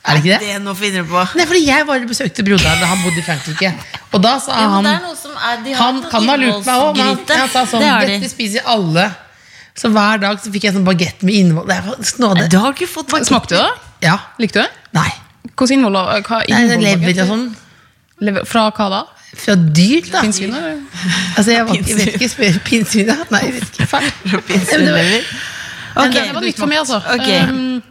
Er 0.00 0.16
det 0.16 0.20
ikke 0.24 0.36
det? 0.40 0.48
Det 0.48 0.60
nå 0.64 0.72
finner 0.76 1.04
du 1.04 1.10
på. 1.12 1.22
Nei, 1.36 1.44
fordi 1.48 1.60
Jeg 1.66 1.86
var 1.88 2.04
besøkte 2.08 2.44
broderen 2.44 2.78
da 2.80 2.86
han 2.88 3.02
bodde 3.04 3.20
i 3.20 3.24
Frankrike. 3.24 3.72
Og 4.16 4.22
da 4.24 4.34
sa 4.40 4.56
han 4.56 4.86
det 4.86 4.94
er 4.96 5.02
noe 5.04 5.16
som 5.18 5.34
de 5.64 5.74
har 5.74 5.80
Han 5.82 5.98
kan 6.10 6.28
ha 6.30 6.36
lurt 6.40 6.64
meg 6.66 6.84
òg, 6.86 6.96
men 6.96 7.10
han, 7.28 7.50
sa 7.52 7.64
sånn 7.68 7.84
Det. 7.84 7.90
Dette 8.14 8.30
spiser 8.32 8.64
alle. 8.64 9.10
Så 9.76 9.90
hver 9.92 10.20
dag 10.24 10.40
så 10.42 10.52
fikk 10.52 10.66
jeg 10.68 10.74
sånn 10.76 10.86
bagett 10.88 11.20
med 11.24 11.36
innvoll. 11.36 11.68
Det 11.68 11.78
var 11.86 12.00
snåde. 12.04 12.48
Du 12.52 12.58
har 12.60 12.72
ikke 12.74 12.88
fått 12.90 13.12
bagett. 13.12 13.28
Smakte 13.28 13.56
du 13.56 13.60
det? 13.60 13.70
Ja. 14.08 14.16
Likte 14.40 14.60
du 14.60 14.64
det? 14.64 14.88
Nei. 14.96 15.08
Hvordan 15.52 15.76
innvoll? 15.76 16.00
Hva 16.26 16.40
Nei, 16.48 16.62
det 16.68 16.76
er 16.78 16.84
lever 16.88 17.22
og 17.24 17.30
sånn. 17.34 17.46
Lever- 18.24 18.48
Fra 18.48 18.66
hva 18.76 18.88
da? 18.96 19.02
Fra 19.36 19.54
dyr, 19.54 20.02
da. 20.12 20.20
Pinnsvin? 20.24 20.54
eller? 20.54 20.76
Altså, 21.36 21.50
jeg, 21.52 21.66
var, 21.66 21.74
jeg 21.74 21.96
vet 21.96 22.14
ikke 22.14 22.28
spør 22.28 22.58
Pinnsvin, 22.66 23.06
da? 23.06 23.16
Nei, 23.30 23.40
jeg 23.46 23.54
vet 23.54 23.68
ikke. 23.70 23.86
Fælt. 23.86 24.14
Pinnsvinlever. 24.48 25.22
Men 25.96 26.06
Ok, 26.06 26.14
det 26.14 26.34
var 26.34 26.40
nytt 26.44 26.58
for 26.58 26.66
meg, 26.70 26.78
altså. 26.82 26.98
Okay. 27.14 27.42
Um, 27.48 27.82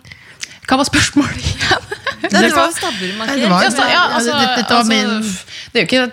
hva 0.70 0.78
var 0.78 0.88
spørsmålet 0.88 1.38
igjen? 1.42 1.86
Det 2.30 2.52
var 2.54 2.70
stabburmarkering. 2.76 3.42
det 3.42 3.50
var- 3.50 3.90
Ja, 3.90 4.02
altså, 4.16 4.34
altså, 4.34 4.84
min- 4.90 5.24
det 5.74 5.76
er 5.76 5.80
jo 5.80 5.88
ikke 5.88 6.12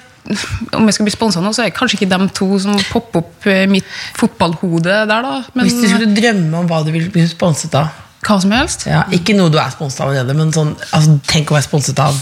Om 0.72 0.86
jeg 0.88 0.94
skal 0.94 1.04
bli 1.06 1.12
sponsa 1.14 1.40
nå, 1.40 1.52
så 1.54 1.62
er 1.62 1.68
det 1.68 1.74
kanskje 1.76 1.94
ikke 2.00 2.08
de 2.18 2.28
to 2.34 2.58
som 2.58 2.78
popper 2.90 3.20
opp 3.20 3.44
mitt 3.70 3.84
fotballhode 4.18 4.82
der, 4.84 5.04
da. 5.06 5.42
Men 5.54 5.66
Hvis 5.68 5.76
du 5.82 5.88
skulle 5.88 6.16
drømme 6.16 6.56
om 6.58 6.66
hva 6.66 6.80
du 6.86 6.90
ville 6.90 7.10
bli 7.14 7.22
sponset 7.30 7.74
av 7.78 7.88
hva 8.26 8.40
som 8.42 8.50
helst. 8.50 8.86
ja, 8.86 9.04
Ikke 9.12 9.36
noe 9.36 9.50
du 9.50 9.58
er 9.58 9.70
sponset 9.70 10.00
av 10.00 10.08
allerede, 10.10 10.34
men 10.34 10.50
sånn, 10.52 10.72
altså, 10.92 11.20
tenk 11.28 11.50
å 11.52 11.54
være 11.54 11.62
sponset 11.68 11.98
av 12.02 12.18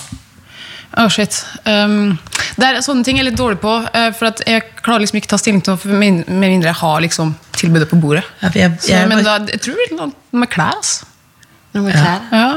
Å, 0.95 1.09
shit. 1.11 1.35
Um, 1.67 2.13
det 2.55 2.67
er, 2.69 2.77
sånne 2.87 3.03
ting 3.07 3.17
jeg 3.19 3.25
er 3.25 3.31
litt 3.33 3.39
dårlig 3.41 3.59
på. 3.63 3.73
eh, 3.99 4.11
for 4.15 4.29
at 4.31 4.39
jeg 4.47 4.63
klarer 4.85 5.03
liksom 5.03 5.19
ikke 5.19 5.31
ta 5.33 5.39
stilling 5.41 5.63
til 5.67 5.75
noe 5.75 5.97
med 5.99 6.29
mindre 6.31 6.71
jeg 6.71 6.79
har 6.79 6.99
liksom 7.03 7.33
tilbudet 7.59 7.89
på 7.91 7.97
bordet. 7.99 8.23
ja, 8.43 8.47
jeg, 8.55 8.61
jeg, 8.63 8.71
Så, 8.85 8.89
jeg, 8.93 9.09
men 9.11 9.25
da, 9.27 9.33
jeg 9.51 9.59
tror 9.65 9.75
det 9.81 9.87
er 9.91 9.97
noe 9.99 10.11
med 10.45 10.49
klær. 10.55 10.77
altså. 10.79 11.03
Noe 11.75 11.83
med 11.89 11.95
klær. 11.99 12.21
Ja. 12.31 12.51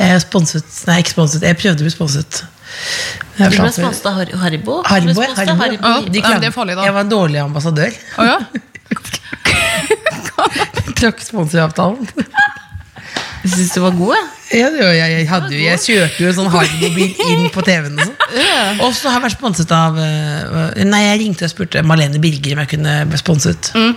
jeg 0.00 0.08
er 0.16 0.20
sponset 0.24 0.66
Nei, 0.90 0.96
ikke 1.04 1.14
sponset. 1.14 1.46
Jeg 1.46 1.54
prøvde 1.60 1.80
å 1.84 1.86
bli 1.86 1.94
sponset. 1.94 2.30
Du 3.38 3.44
ble 3.46 3.70
sponset 3.72 4.06
av 4.10 4.14
Har- 4.18 4.34
Haribo. 4.42 4.80
Haribo, 4.84 5.22
Haribo, 5.22 5.24
ja, 5.24 5.28
Haribo. 5.62 5.86
Ja, 5.94 6.00
De 6.10 6.18
ja, 6.24 6.34
det 6.42 6.48
er 6.50 6.54
farlig, 6.58 6.74
da. 6.76 6.82
Jeg 6.88 6.94
var 6.98 7.02
en 7.06 7.12
dårlig 7.14 7.38
ambassadør. 7.46 7.92
Å 8.18 8.20
ja? 8.26 8.38
Trakk 10.98 11.20
sponsoravtalen. 11.22 12.02
Jeg 13.44 13.52
syns 13.54 13.74
du 13.76 13.80
var 13.84 13.94
god, 13.96 14.14
ja? 14.16 14.22
Ja, 14.48 14.68
det 14.72 14.80
jeg, 14.80 15.10
jeg, 15.12 15.26
hadde 15.28 15.50
jo, 15.52 15.58
jeg 15.60 15.80
kjørte 15.84 16.22
jo 16.24 16.30
sånn 16.34 16.48
Haribo-bil 16.52 17.18
inn 17.28 17.50
på 17.52 17.62
TV-en. 17.66 17.98
og 18.00 18.06
sånn. 18.08 18.80
Og 18.86 18.94
så 18.96 19.10
har 19.10 19.18
jeg 19.18 19.26
vært 19.26 19.36
sponset 19.36 19.74
av 19.76 19.98
eh, 20.00 20.84
Nei, 20.88 21.02
jeg 21.04 21.20
ringte 21.22 21.44
og 21.46 21.52
spurte 21.52 21.84
Malene 21.86 22.20
Birger 22.22 22.56
om 22.56 22.62
jeg 22.64 22.72
kunne 22.72 22.94
bli 23.10 23.20
sponset. 23.20 23.70
Mm. 23.76 23.92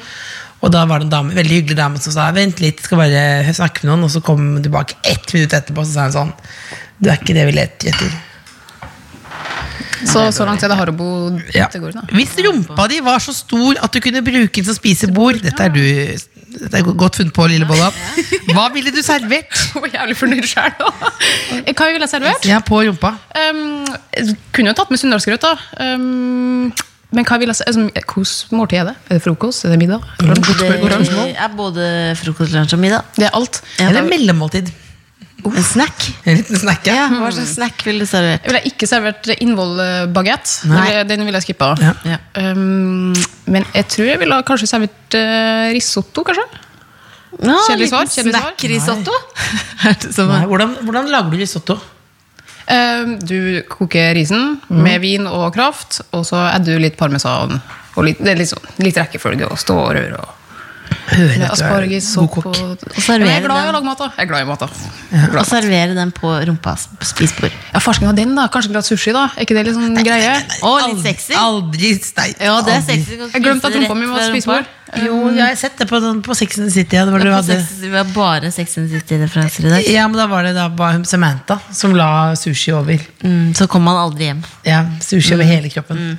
Og 0.61 0.73
da 0.75 0.83
var 0.89 1.01
det 1.01 1.07
en 1.07 1.13
dame, 1.15 1.35
veldig 1.37 1.61
hyggelig 1.61 1.77
dame 1.79 2.01
som 2.03 2.13
sa 2.13 2.27
vent 2.35 2.59
litt, 2.61 2.83
skal 2.83 3.01
bare 3.01 3.53
snakke 3.55 3.85
med 3.85 3.93
noen. 3.93 4.09
Og 4.09 4.13
så 4.13 4.21
kom 4.25 4.43
hun 4.57 4.65
tilbake 4.65 4.99
ett 5.07 5.31
minutt 5.33 5.55
etterpå 5.57 5.85
så 5.87 5.95
sa 5.95 6.09
hun 6.09 6.17
sånn 6.19 6.35
Du 6.99 7.09
er 7.09 7.17
ikke 7.17 7.37
det 7.37 7.47
vi 7.49 7.55
leter 7.57 7.95
etter. 7.95 8.19
Så, 10.01 10.23
så 10.33 10.45
langt 10.47 10.63
er 10.65 10.71
det 10.71 10.77
Harbo 10.79 11.07
ja. 11.53 11.67
Hvis 12.09 12.33
rumpa 12.41 12.87
di 12.89 12.97
var 13.05 13.21
så 13.21 13.33
stor 13.37 13.77
at 13.85 13.93
du 13.93 14.01
kunne 14.01 14.23
bruke 14.25 14.49
den 14.55 14.65
som 14.65 14.73
spisebord 14.73 15.37
Dette 15.43 15.67
er 15.67 15.73
du 15.75 15.83
dette 16.61 16.77
er 16.77 16.85
godt 16.93 17.17
funnet 17.17 17.33
på, 17.33 17.47
lille 17.49 17.65
Bolla. 17.69 17.89
Hva 18.53 18.67
ville 18.75 18.93
du 18.93 19.01
servert? 19.05 19.49
Jeg 19.73 19.81
var 19.81 19.95
jævlig 19.95 20.17
fornøyd 20.19 20.47
sjøl. 20.49 20.75
Hva 20.77 21.87
ville 21.89 22.05
jeg 22.05 22.11
servert? 22.11 22.45
Ja, 22.45 22.59
på 22.65 22.81
rumpa. 22.85 23.15
Um, 23.33 23.81
jeg 24.13 24.35
kunne 24.53 24.71
jo 24.71 24.77
tatt 24.77 24.91
med 24.93 25.01
sunndalsgrøt, 25.01 25.45
da. 25.45 25.55
Um, 25.95 26.69
men 27.11 27.27
hva 27.27 27.39
vil 27.41 27.51
jeg? 27.51 27.57
Altså, 27.67 27.87
Hvordan 28.13 28.59
måltid 28.59 28.81
er 28.81 28.91
det? 28.91 28.95
Er 29.09 29.17
det 29.17 29.23
frokost? 29.25 29.65
Er 29.65 29.73
det 29.73 29.79
middag? 29.81 30.05
Lunsj? 30.23 30.53
Det 30.61 31.33
er 31.33 31.57
både 31.57 31.87
frokost, 32.19 32.53
lunsj 32.55 32.77
og 32.77 32.83
middag. 32.83 33.09
Det 33.17 33.27
er 33.27 33.35
alt. 33.35 33.61
Er 33.83 33.97
det 33.97 34.05
mellommåltid. 34.07 34.71
En 35.49 35.63
snack. 35.65 36.07
En 36.25 36.37
liten 36.37 36.59
snack, 36.59 36.85
ja. 36.89 37.07
Hva 37.11 37.29
slags 37.33 37.55
snack 37.55 37.85
ville 37.87 38.05
du 38.05 38.09
servert? 38.09 38.43
Jeg 38.45 38.53
ville 38.53 38.71
ikke 38.71 38.89
servert 38.89 39.29
innvollbagett. 39.37 40.57
Den 41.09 41.25
ville 41.25 41.41
jeg 41.41 41.49
skippa. 41.49 41.73
Ja. 41.81 41.93
Ja. 42.13 42.19
Um, 42.37 43.13
men 43.51 43.65
jeg 43.73 43.87
tror 43.93 44.11
jeg 44.11 44.21
ville 44.21 44.41
kanskje 44.47 44.69
servert 44.69 45.17
uh, 45.17 45.69
risotto, 45.75 46.25
kanskje. 46.27 46.45
Ja, 47.41 47.55
Kjedelig 47.65 47.89
svar, 47.89 48.05
liten 48.05 48.17
kjedelig 48.17 48.35
svar. 48.35 48.51
Snack-risotto. 48.51 50.27
Nei, 50.29 50.43
hvordan, 50.51 50.75
hvordan 50.85 51.09
lager 51.13 51.33
du 51.33 51.39
risotto? 51.41 51.77
Um, 52.71 53.15
du 53.19 53.63
koker 53.71 54.13
risen 54.15 54.59
med 54.69 55.01
vin 55.03 55.25
og 55.27 55.49
kraft, 55.55 56.03
og 56.15 56.25
så 56.27 56.43
adder 56.51 56.77
du 56.77 56.85
litt 56.85 56.99
parmesan. 56.99 57.57
Og 57.97 58.05
litt, 58.07 58.21
det 58.21 58.35
er 58.35 58.39
litt, 58.39 58.51
sånn, 58.51 58.69
litt 58.83 58.99
rekkefølge 58.99 59.49
og 59.51 59.59
stå 59.59 59.75
og 59.79 59.89
røre. 59.97 60.19
Og, 60.21 60.37
Hører 61.11 61.31
at 61.31 61.37
du 61.37 61.43
er 61.43 61.51
asparges 61.51 62.05
god 62.07 62.13
sopp 62.13 62.31
kokk. 62.35 62.45
og, 62.47 62.55
Og 62.87 63.03
Jeg 63.03 63.37
er 63.37 63.45
glad 63.45 63.65
i 63.65 63.69
å 63.69 63.73
lage 63.75 63.83
mat. 63.85 63.97
da 63.97 64.07
Jeg 64.17 64.23
er 64.25 64.29
glad 64.31 64.41
i 64.41 64.49
mat 64.49 64.59
da 64.59 64.67
Og 65.41 65.45
servere 65.49 65.95
den 65.97 66.11
på 66.15 66.31
rumpas 66.47 66.87
spisebord. 67.09 67.51
Ja, 67.73 67.79
Farsken 67.83 68.07
av 68.07 68.15
den, 68.15 68.35
da. 68.35 68.47
Kanskje 68.53 68.71
glatt 68.71 68.87
sushi, 68.87 69.11
da. 69.15 69.25
Er 69.35 69.43
ikke 69.45 69.57
det 69.57 69.65
litt 69.67 69.75
sånn 69.75 69.97
greie? 70.03 70.35
Å, 70.63 70.71
litt 70.87 71.01
sexy. 71.03 71.33
Aldri 71.35 71.91
nei, 72.17 72.29
Ja, 72.39 72.61
det 72.61 72.77
er 72.77 72.85
sexy. 72.85 73.17
Jeg 73.21 73.43
glemte 73.43 73.67
at 73.71 73.75
rumpa 73.79 73.97
mi 73.99 74.05
var 74.11 74.29
spisebord. 74.29 74.65
Jo, 75.01 75.29
jeg 75.31 75.39
har 75.45 75.55
sett 75.55 75.77
det 75.79 75.85
på, 75.87 75.99
sånn- 76.03 76.21
på 76.21 76.35
Sex 76.35 76.57
and 76.59 76.67
the 76.67 76.71
City. 76.73 76.97
Ja, 76.97 77.05
det 77.07 77.13
var 77.13 77.19
det 77.23 77.29
du 77.29 77.31
hadde. 77.31 77.59
Sex- 77.61 77.79
Det 77.79 77.91
var 77.93 78.03
bare 78.11 78.51
Sex 78.51 78.77
and 78.77 78.89
the 78.91 78.99
City-referanser 78.99 79.65
i 79.65 79.69
dag. 79.69 79.87
Ja, 79.87 80.07
men 80.09 80.17
da 80.19 80.25
var 80.27 80.43
det 80.43 80.53
da 80.53 80.67
bare 80.67 80.97
hun 80.97 81.05
Samantha 81.05 81.59
som 81.71 81.93
la 81.95 82.33
sushi 82.35 82.73
over. 82.75 82.99
Mm, 83.23 83.53
så 83.55 83.69
kom 83.71 83.83
man 83.87 83.95
aldri 83.95 84.27
hjem. 84.27 84.43
Ja, 84.67 84.83
sushi 84.99 85.33
over 85.33 85.45
hele 85.47 85.69
kroppen. 85.71 86.17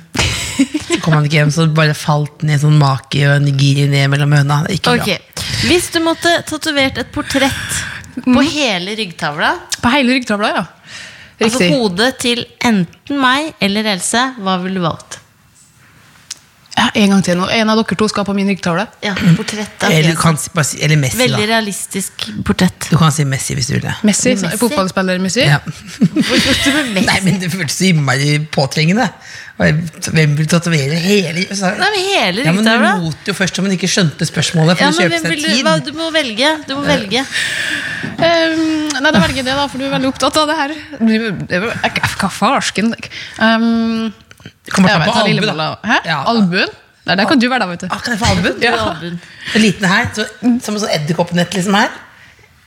Så 0.57 0.99
kom 1.03 1.13
han 1.17 1.25
ikke 1.27 1.39
hjem, 1.41 1.51
så 1.55 1.65
bare 1.75 1.95
falt 1.97 2.43
ned 2.47 2.61
sånn 2.61 2.77
maki 2.79 3.23
og 3.31 3.41
nigiri 3.45 3.87
ned 3.91 4.11
mellom 4.13 4.35
høna. 4.37 4.61
Det 4.67 4.75
er 4.75 4.79
Ikke 4.79 4.93
Ok, 4.99 5.41
Hvis 5.69 5.89
du 5.95 5.99
måtte 6.05 6.35
tatovert 6.49 6.97
et 7.01 7.11
portrett 7.15 7.81
på 8.23 8.43
hele 8.53 8.93
ryggtavla, 8.99 9.55
På 9.81 9.89
hele 9.95 10.13
ryggtavla, 10.19 10.53
ja. 10.59 10.65
altså 11.41 11.59
Riktig. 11.59 11.73
hodet 11.73 12.11
til 12.21 12.45
enten 12.63 13.19
meg 13.21 13.53
eller 13.63 13.93
Else, 13.95 14.21
hva 14.39 14.59
ville 14.63 14.79
du 14.81 14.85
valgt? 14.85 15.19
Ja, 16.73 16.87
en 16.97 17.11
gang 17.13 17.19
til 17.21 17.37
nå. 17.37 17.45
En 17.53 17.69
av 17.69 17.77
dere 17.77 17.95
to 17.99 18.07
skal 18.09 18.25
på 18.25 18.33
min 18.33 18.47
ryggtavle. 18.49 18.87
Ja, 19.05 19.11
portrett 19.37 19.75
bra. 19.77 19.91
av 19.91 19.93
Eller, 19.93 20.15
du 20.15 20.17
kan 20.17 20.39
si, 20.41 20.49
bare 20.55 20.65
si, 20.65 20.79
eller 20.81 20.97
Messi, 20.97 21.19
Veldig 21.21 21.43
da. 21.43 21.49
realistisk 21.51 22.23
portrett. 22.47 22.87
Du 22.89 22.97
kan 22.97 23.13
si 23.13 23.25
Messi 23.29 23.53
hvis 23.53 23.69
du 23.69 23.75
vil 23.75 23.83
det. 23.85 23.93
Messi, 24.09 24.33
Messi? 24.33 24.57
fotballspiller 24.57 25.21
Messi. 25.21 25.43
Ja. 25.45 25.59
Nei, 26.17 27.03
Nei, 27.05 27.19
men 27.27 27.37
det 27.43 27.51
føltes 27.53 27.77
så 27.77 27.85
innmari 27.91 28.39
påtrengende. 28.57 29.05
Hvem 29.57 30.31
vil 30.35 30.47
tatovere 30.49 30.95
hele 30.97 31.43
så- 31.53 31.69
men 31.77 31.93
hele 31.93 32.43
Ja, 32.43 32.51
men. 32.51 32.63
Du 32.65 33.03
lot 33.05 33.27
jo 33.29 33.33
først 33.37 33.59
om 33.59 33.65
hun 33.67 33.73
ikke 33.75 33.87
skjønte 33.87 34.25
spørsmålet. 34.25 34.77
For 34.77 34.83
Ja, 34.83 34.89
å 34.89 34.97
men 34.97 35.11
kjøpe 35.11 35.19
seg 35.21 35.29
vil 35.29 35.43
du, 35.43 35.63
hva, 35.63 35.75
du 35.85 35.91
må 35.93 36.11
velge. 36.11 36.49
Du 36.67 36.73
må 36.75 36.83
velge. 36.87 37.21
Um, 38.17 38.89
nei, 38.97 39.11
da 39.11 39.19
velger 39.21 39.35
jeg 39.41 39.45
det, 39.45 39.55
da, 39.57 39.67
for 39.67 39.77
du 39.77 39.85
er 39.85 39.93
veldig 39.93 40.09
opptatt 40.09 40.37
av 40.41 40.47
det 40.49 40.57
her. 40.57 40.73
Er- 41.53 42.01
Hva 42.17 42.29
farsken? 42.31 42.93
Um, 43.39 44.13
kommer 44.71 44.89
til 44.89 45.05
på 45.05 45.13
ta 45.13 45.23
albuen, 45.27 45.57
da. 45.57 45.77
Hæ? 45.83 45.99
Ja. 46.05 46.23
Albuen? 46.33 46.69
Nei, 47.05 47.15
der 47.19 47.25
kan 47.27 47.39
du 47.39 47.47
være, 47.51 47.59
da, 47.59 47.67
vet 47.67 47.79
du. 47.83 47.87
Ah, 47.91 47.99
kan 47.99 48.13
jeg 48.15 48.19
få 48.21 48.29
albuen? 48.33 48.61
ja. 48.63 48.73
albuen. 48.89 49.19
En 49.53 49.61
liten 49.61 49.85
her, 49.85 50.05
så, 50.15 50.25
som 50.63 50.73
en 50.75 50.81
sånn 50.81 50.93
edderkoppnett 50.97 51.53
liksom 51.53 51.75
her. 51.77 51.89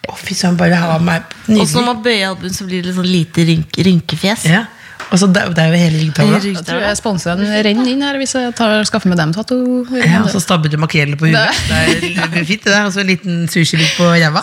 Å, 0.06 0.14
fy 0.22 0.34
søren, 0.38 0.56
bare 0.60 0.76
ha 0.78 0.98
meg 1.02 1.22
Og 1.48 1.64
så 1.66 1.80
når 1.80 1.82
Nydelig. 1.82 1.84
man 1.86 2.02
bøyer 2.04 2.28
albuen, 2.28 2.52
så 2.54 2.66
blir 2.68 2.82
det 2.86 2.94
sånn 2.94 3.08
lite 3.10 3.42
rynk, 3.48 3.72
rynkefjes. 3.88 4.44
Ja. 4.46 4.66
Og 5.12 5.20
så 5.20 5.28
der, 5.30 5.52
der 5.54 5.62
er 5.62 5.74
jo 5.74 5.78
hele 5.78 5.98
ryggtavla. 6.02 6.38
Hele 6.42 6.78
Jeg 6.82 6.98
sponser 6.98 7.38
en 7.38 7.52
renn 7.66 7.82
inn 7.86 8.02
her 8.02 8.18
hvis 8.20 8.34
jeg 8.34 8.54
tar, 8.58 8.74
skaffer 8.88 9.12
med 9.12 9.20
dem 9.20 9.34
tato. 9.36 9.58
Ja, 9.94 10.22
og 10.24 10.30
så 10.32 10.42
stabber 10.42 10.72
du 10.72 10.78
makrell 10.82 11.14
på 11.18 11.30
huet. 11.30 11.60
Det 11.70 12.10
er 12.16 12.44
fint, 12.48 12.64
det 12.64 12.72
der. 12.72 12.88
Og 12.88 12.92
så 12.94 13.04
en 13.04 13.12
liten 13.12 13.44
sushibit 13.52 13.94
på 13.98 14.08
ræva. 14.10 14.42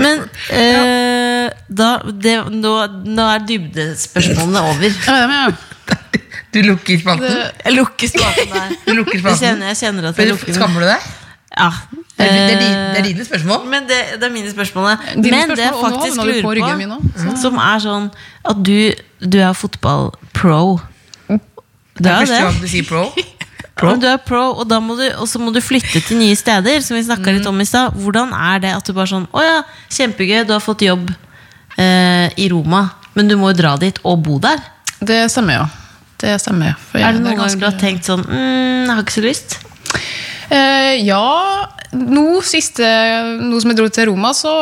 Men 0.00 0.24
eh, 0.48 1.52
da, 1.68 1.90
det, 2.24 2.38
nå, 2.56 2.74
nå 3.04 3.28
er 3.36 3.46
dybdespørsmålene 3.50 4.64
over. 4.72 4.88
Ja, 4.88 5.26
men, 5.28 5.38
ja. 5.42 5.70
Du 6.52 6.60
lukker 6.60 6.98
spalten. 7.00 7.42
Jeg 7.64 7.72
lukker 7.78 8.10
spalten 8.12 8.52
der. 8.52 8.78
Du 8.84 8.92
lukker 8.98 9.20
Jeg 9.20 9.38
kjenner, 9.40 9.72
jeg 9.72 9.78
kjenner 9.80 10.08
at 10.10 10.18
jeg 10.20 10.32
lukker 10.32 10.50
den. 10.52 10.58
Skammer 10.60 10.84
du 10.84 10.88
deg? 10.90 11.12
Ja. 11.56 11.70
Det 12.16 12.26
er, 12.28 12.32
det, 12.32 12.54
er 12.54 12.60
dine, 12.60 12.78
det 12.92 12.98
er 12.98 13.02
Eh, 13.02 13.08
dine 13.08 13.24
spørsmål. 13.26 13.64
Men 13.68 13.88
det, 13.88 13.98
det 14.20 14.26
er 14.28 14.32
mine 14.32 14.50
spørsmål. 14.52 14.96
Dine 15.16 15.30
Men 15.30 15.52
det 15.56 15.64
jeg 15.64 15.74
faktisk 15.74 16.16
nå 16.16 16.22
havna 16.22 16.42
på 16.42 16.76
min 16.78 16.94
på, 16.94 17.00
nå, 17.26 17.36
som 17.40 17.58
er 17.60 17.82
sånn 17.82 18.08
at 18.52 18.62
du, 18.64 18.92
du 19.20 19.38
er 19.42 19.52
fotballpro. 19.56 20.80
Du 21.28 22.08
er 22.08 22.22
jo 22.22 22.26
Første 22.26 22.38
gang 22.40 22.54
det. 22.56 22.62
du 22.62 22.68
sier 22.72 22.88
pro. 22.88 23.04
Og 23.82 23.98
du 23.98 24.04
er 24.06 24.18
pro, 24.20 24.40
og, 24.52 24.66
da 24.68 24.76
må 24.84 24.94
du, 24.98 25.02
og 25.18 25.26
så 25.26 25.40
må 25.40 25.50
du 25.50 25.58
flytte 25.64 25.98
til 26.04 26.18
nye 26.20 26.36
steder, 26.38 26.82
som 26.84 26.94
vi 26.94 27.02
snakka 27.02 27.32
litt 27.34 27.46
om 27.48 27.56
i 27.58 27.64
stad. 27.66 27.96
Hvordan 27.98 28.30
er 28.36 28.60
det 28.62 28.72
at 28.76 28.86
du 28.86 28.92
bare 28.94 29.08
sånn 29.10 29.24
Å 29.32 29.42
ja, 29.42 29.54
kjempegøy, 29.96 30.42
du 30.46 30.52
har 30.54 30.62
fått 30.62 30.84
jobb 30.86 31.08
eh, 31.80 32.28
i 32.38 32.46
Roma, 32.52 32.84
men 33.16 33.30
du 33.32 33.34
må 33.40 33.50
jo 33.50 33.56
dra 33.58 33.72
dit 33.80 33.98
og 34.06 34.20
bo 34.28 34.36
der. 34.44 34.60
Det 35.00 35.24
stemmer, 35.32 35.62
ja. 35.64 35.66
Det 36.22 36.36
stemmer. 36.44 36.76
For 36.92 37.00
Er 37.02 37.16
det 37.16 37.24
noen 37.24 37.40
ganske- 37.40 37.58
gang 37.58 37.64
du 37.64 37.66
har 37.66 37.80
tenkt 37.80 38.06
sånn 38.06 38.22
mm, 38.28 38.84
Jeg 38.84 38.92
har 38.92 39.02
ikke 39.02 39.16
så 39.16 39.24
lyst? 39.24 39.58
Eh, 40.52 40.94
ja, 41.06 41.24
nå 41.96 42.24
siste 42.44 42.84
Nå 43.40 43.60
som 43.62 43.72
jeg 43.72 43.78
dro 43.78 43.86
til 43.92 44.10
Roma, 44.10 44.32
så 44.36 44.52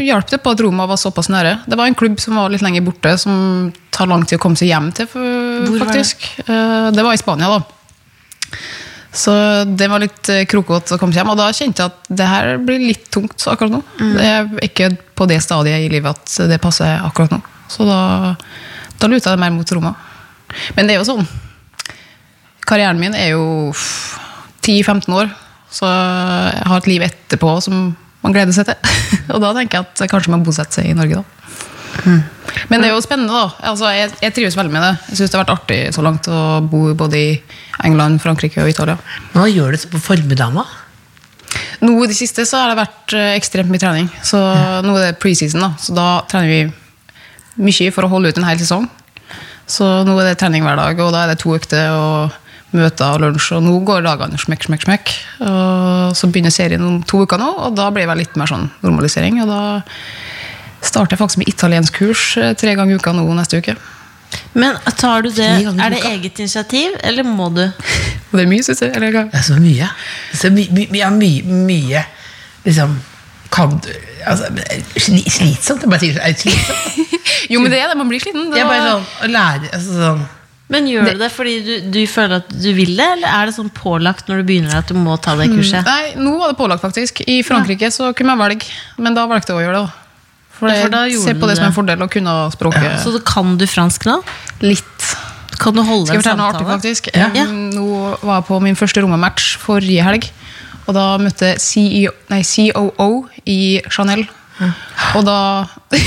hjalp 0.00 0.30
det 0.30 0.40
på 0.44 0.54
at 0.54 0.62
Roma 0.64 0.86
var 0.88 1.00
såpass 1.00 1.28
nære. 1.32 1.58
Det 1.68 1.76
var 1.78 1.90
en 1.90 1.96
klubb 1.98 2.20
som 2.22 2.38
var 2.40 2.52
litt 2.52 2.64
lenger 2.64 2.84
borte, 2.86 3.12
som 3.20 3.72
tar 3.92 4.08
lang 4.08 4.24
tid 4.24 4.38
å 4.38 4.42
komme 4.42 4.56
seg 4.56 4.72
hjem 4.72 4.88
til, 4.96 5.10
Hvor 5.12 5.66
var 5.66 5.74
det? 5.74 5.82
faktisk. 5.84 6.28
Eh, 6.46 6.88
det 6.96 7.04
var 7.04 7.12
i 7.12 7.20
Spania, 7.20 7.50
da. 7.52 7.60
Så 9.12 9.32
det 9.68 9.90
var 9.92 10.00
litt 10.00 10.28
eh, 10.32 10.46
krokete 10.48 10.96
å 10.96 11.00
komme 11.00 11.12
seg 11.12 11.20
hjem, 11.20 11.34
og 11.34 11.40
da 11.42 11.50
kjente 11.52 11.84
jeg 11.84 11.92
at 11.92 12.12
det 12.22 12.28
her 12.30 12.54
blir 12.64 12.80
litt 12.80 13.10
tungt 13.12 13.44
akkurat 13.52 13.74
nå. 13.74 13.82
Mm. 14.00 14.14
Det 14.16 14.28
er 14.30 14.64
ikke 14.70 14.90
på 15.18 15.28
det 15.28 15.42
stadiet 15.44 15.84
i 15.84 15.92
livet 15.92 16.16
at 16.16 16.48
det 16.48 16.60
passer 16.62 16.96
akkurat 17.04 17.36
nå. 17.36 17.42
Så 17.68 17.84
da, 17.88 18.00
da 18.96 19.12
luta 19.12 19.34
jeg 19.34 19.40
mer 19.44 19.52
mot 19.52 19.76
Roma. 19.76 19.92
Men 20.76 20.88
det 20.88 20.96
er 20.96 21.00
jo 21.02 21.08
sånn 21.08 21.28
Karrieren 22.68 23.00
min 23.00 23.14
er 23.16 23.32
jo 23.32 23.72
10-15 24.62 25.16
år, 25.18 25.32
så 25.72 25.88
jeg 25.88 26.68
har 26.70 26.82
et 26.82 26.90
liv 26.90 27.04
etterpå 27.06 27.56
som 27.64 27.92
man 28.22 28.34
gleder 28.34 28.54
seg 28.54 28.68
til. 28.68 28.98
Og 29.34 29.42
da 29.42 29.52
tenker 29.56 29.80
jeg 29.80 29.88
at 29.88 30.10
kanskje 30.12 30.34
man 30.34 30.44
bosetter 30.46 30.80
seg 30.80 30.92
i 30.92 30.96
Norge, 30.96 31.22
da. 31.22 31.42
Men 32.70 32.80
det 32.80 32.88
er 32.88 32.94
jo 32.94 33.02
spennende, 33.04 33.32
da. 33.34 33.68
Altså, 33.70 33.90
jeg, 33.92 34.12
jeg 34.22 34.34
trives 34.36 34.56
veldig 34.56 34.72
med 34.72 34.84
det. 34.84 34.92
Jeg 35.10 35.18
syns 35.18 35.32
det 35.32 35.38
har 35.38 35.44
vært 35.44 35.54
artig 35.56 35.80
så 35.94 36.04
langt 36.04 36.28
å 36.30 36.38
bo 36.64 36.84
både 36.98 37.18
i 37.18 37.32
England, 37.86 38.22
Frankrike 38.22 38.62
og 38.64 38.70
Italia. 38.70 38.96
Hva 39.34 39.48
gjør 39.50 39.74
du 39.74 39.80
så 39.82 39.90
på 39.92 40.00
formiddagen, 40.02 40.62
da? 40.62 40.66
Nå 41.82 41.96
i 42.04 42.08
det 42.08 42.16
siste 42.16 42.46
så 42.48 42.62
har 42.62 42.72
det 42.72 42.78
vært 42.78 43.14
eh, 43.18 43.34
ekstremt 43.36 43.72
mye 43.72 43.82
trening. 43.82 44.08
Så 44.24 44.40
nå 44.86 44.96
er 44.96 45.10
det 45.10 45.20
preseason, 45.22 45.64
da. 45.64 45.72
Så 45.82 45.94
da 45.96 46.08
trener 46.30 46.52
vi 46.52 47.66
mye 47.68 47.92
for 47.94 48.06
å 48.06 48.12
holde 48.12 48.32
ut 48.32 48.40
en 48.40 48.48
hel 48.48 48.60
sesong. 48.62 48.86
Så 49.68 49.88
nå 50.06 50.14
er 50.20 50.30
det 50.30 50.38
trening 50.40 50.64
hver 50.66 50.78
dag, 50.78 51.00
og 51.02 51.12
da 51.14 51.24
er 51.24 51.32
det 51.32 51.40
to 51.42 51.52
økter 51.56 51.92
og 51.94 52.38
møter 52.76 53.14
og 53.16 53.22
lunsj. 53.24 53.52
Og 53.56 53.64
nå 53.64 53.78
går 53.86 54.04
dagene 54.06 54.40
smekk, 54.40 54.68
smekk, 54.68 54.86
smekk. 54.88 55.14
Og 55.46 56.18
så 56.18 56.28
begynner 56.32 56.54
serien 56.54 56.84
om 56.86 57.00
to 57.08 57.24
uker 57.26 57.40
nå, 57.40 57.50
og 57.66 57.76
da 57.78 57.88
blir 57.94 58.08
det 58.10 58.18
litt 58.20 58.38
mer 58.40 58.50
sånn 58.50 58.68
normalisering. 58.84 59.40
Og 59.44 59.50
da 59.50 59.62
starter 60.82 61.14
jeg 61.14 61.22
faktisk 61.22 61.42
med 61.42 61.52
italiensk 61.52 61.98
kurs 62.00 62.24
eh, 62.40 62.54
tre 62.58 62.74
ganger 62.78 62.96
i 62.96 63.00
uka 63.00 63.14
nå 63.14 63.26
neste 63.38 63.62
uke. 63.62 63.76
Men 64.56 64.78
tar 64.96 65.22
du 65.24 65.30
det 65.30 65.48
Er 65.60 65.92
det 65.92 66.00
eget 66.08 66.38
initiativ, 66.40 66.96
eller 67.04 67.24
må 67.24 67.50
du? 67.52 67.66
Det 68.32 68.46
er 68.46 68.48
mye, 68.48 68.64
syns 68.64 68.80
jeg. 68.80 68.94
Eller 68.96 69.12
hva? 69.12 69.26
Det 69.28 69.36
er 69.42 69.44
så 69.44 69.58
mye. 69.60 69.88
Det 70.32 70.38
så 70.40 70.50
my, 70.52 70.62
my, 70.72 70.86
ja, 70.96 71.10
mye, 71.12 71.56
mye 71.68 72.04
liksom 72.64 72.94
kan 73.52 73.74
du 73.84 73.90
altså, 74.24 74.48
Slitsomt. 74.96 75.82
Jeg 75.82 75.90
bare 75.90 76.00
sier 76.00 76.16
det 76.16 76.22
er 76.24 76.38
slitsomt. 76.40 77.18
Jo, 77.52 77.60
men 77.60 77.72
det 77.72 77.82
er 77.82 77.90
det. 77.90 77.98
Man 77.98 78.08
blir 78.08 78.22
sliten. 78.22 78.48
Det 78.52 78.62
er 78.62 78.68
bare 78.70 78.86
sånn 78.86 79.04
å 79.26 79.28
lære 79.32 79.68
altså, 79.76 79.98
sånn. 79.98 80.22
Men 80.72 80.86
gjør 80.88 81.10
du 81.12 81.20
det 81.20 81.28
fordi 81.34 81.54
du, 81.66 81.72
du 81.92 81.98
føler 82.08 82.40
at 82.40 82.48
du 82.52 82.68
vil 82.76 82.94
det, 82.96 83.06
eller 83.18 83.28
er 83.28 83.48
det 83.50 83.54
sånn 83.58 83.68
pålagt 83.76 84.28
når 84.30 84.40
du 84.42 84.46
begynner 84.48 84.78
at 84.80 84.88
du 84.88 84.96
må 84.96 85.16
ta 85.20 85.34
det 85.38 85.50
kurset? 85.52 85.84
Nei, 85.86 86.14
nå 86.16 86.32
var 86.40 86.52
det 86.54 86.58
pålagt, 86.60 86.82
faktisk. 86.84 87.20
I 87.28 87.42
Frankrike 87.46 87.90
så 87.92 88.10
kunne 88.16 88.32
jeg 88.34 88.42
velge, 88.42 88.70
men 89.04 89.16
da 89.18 89.26
valgte 89.30 89.52
jeg 89.52 89.60
å 89.60 89.66
gjøre 89.66 89.82
det. 89.82 89.90
da. 89.90 89.98
For 90.56 90.70
Ja, 90.70 90.82
for 90.86 90.94
da 90.94 91.02
ser 91.10 91.34
på 91.40 91.44
du 91.46 91.50
det 91.50 91.56
som 91.58 91.66
en 91.68 91.74
fordel 91.74 92.02
å 92.04 92.06
kunne 92.12 92.32
språket 92.54 93.00
Så 93.02 93.10
kan 93.26 93.56
du 93.58 93.64
fransk 93.66 94.04
nå? 94.06 94.20
litt. 94.62 95.06
Kan 95.58 95.74
du 95.76 95.82
holde 95.82 96.06
Skal 96.08 96.16
jeg 96.18 96.22
fortelle 96.22 96.38
noe 96.40 96.52
artig, 96.54 96.66
faktisk? 96.70 97.08
Ja. 97.14 97.28
Nå 97.50 97.86
var 98.22 98.40
jeg 98.40 98.46
på 98.48 98.60
min 98.62 98.78
første 98.78 99.02
Roma-match 99.04 99.56
forrige 99.62 100.02
helg. 100.06 100.28
Og 100.86 100.94
da 100.96 101.04
møtte 101.22 101.52
CEO, 101.62 102.10
nei, 102.32 102.40
COO 102.46 103.10
i 103.46 103.60
Chanel. 103.90 104.24
Og 105.18 105.24
da 105.26 105.38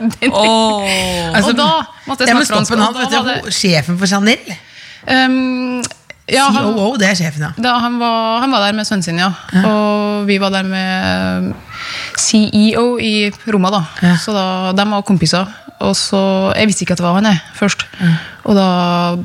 Altså, 1.34 1.50
Og 1.52 1.56
da 1.58 1.70
måtte 2.08 2.26
jeg 2.26 2.34
snakke 2.34 2.50
fransk. 2.50 2.74
Jeg 2.74 2.80
må 2.80 2.90
stoppe 2.90 3.08
da 3.10 3.22
Vet 3.22 3.42
du, 3.44 3.48
det- 3.48 3.54
Sjefen 3.56 3.98
for 4.00 4.10
Chanel? 4.10 4.52
Um, 5.10 5.82
ja, 6.30 6.44
han, 6.54 6.68
COO, 6.68 6.96
det 7.00 7.08
er 7.08 7.16
sjefen, 7.18 7.42
ja. 7.42 7.50
da, 7.58 7.72
han, 7.82 7.96
var, 7.98 8.40
han 8.44 8.52
var 8.54 8.62
der 8.66 8.76
med 8.76 8.86
sønnen 8.86 9.02
sin, 9.02 9.18
ja. 9.18 9.30
Og 9.66 10.26
vi 10.28 10.36
var 10.38 10.52
der 10.54 10.68
med 10.68 11.48
CEO 12.20 12.84
i 13.02 13.30
Roma, 13.50 13.72
da. 13.74 13.80
Ja. 14.04 14.12
Så 14.20 14.34
da, 14.36 14.44
de 14.76 14.86
var 14.92 15.02
kompiser. 15.08 15.48
Og 15.80 15.96
så, 15.96 16.20
Jeg 16.58 16.68
visste 16.68 16.84
ikke 16.84 16.92
at 16.94 17.00
det 17.00 17.06
var 17.08 17.16
han 17.16 17.30
jeg, 17.32 17.40
først. 17.56 17.86
Og 18.44 18.54
da 18.54 18.68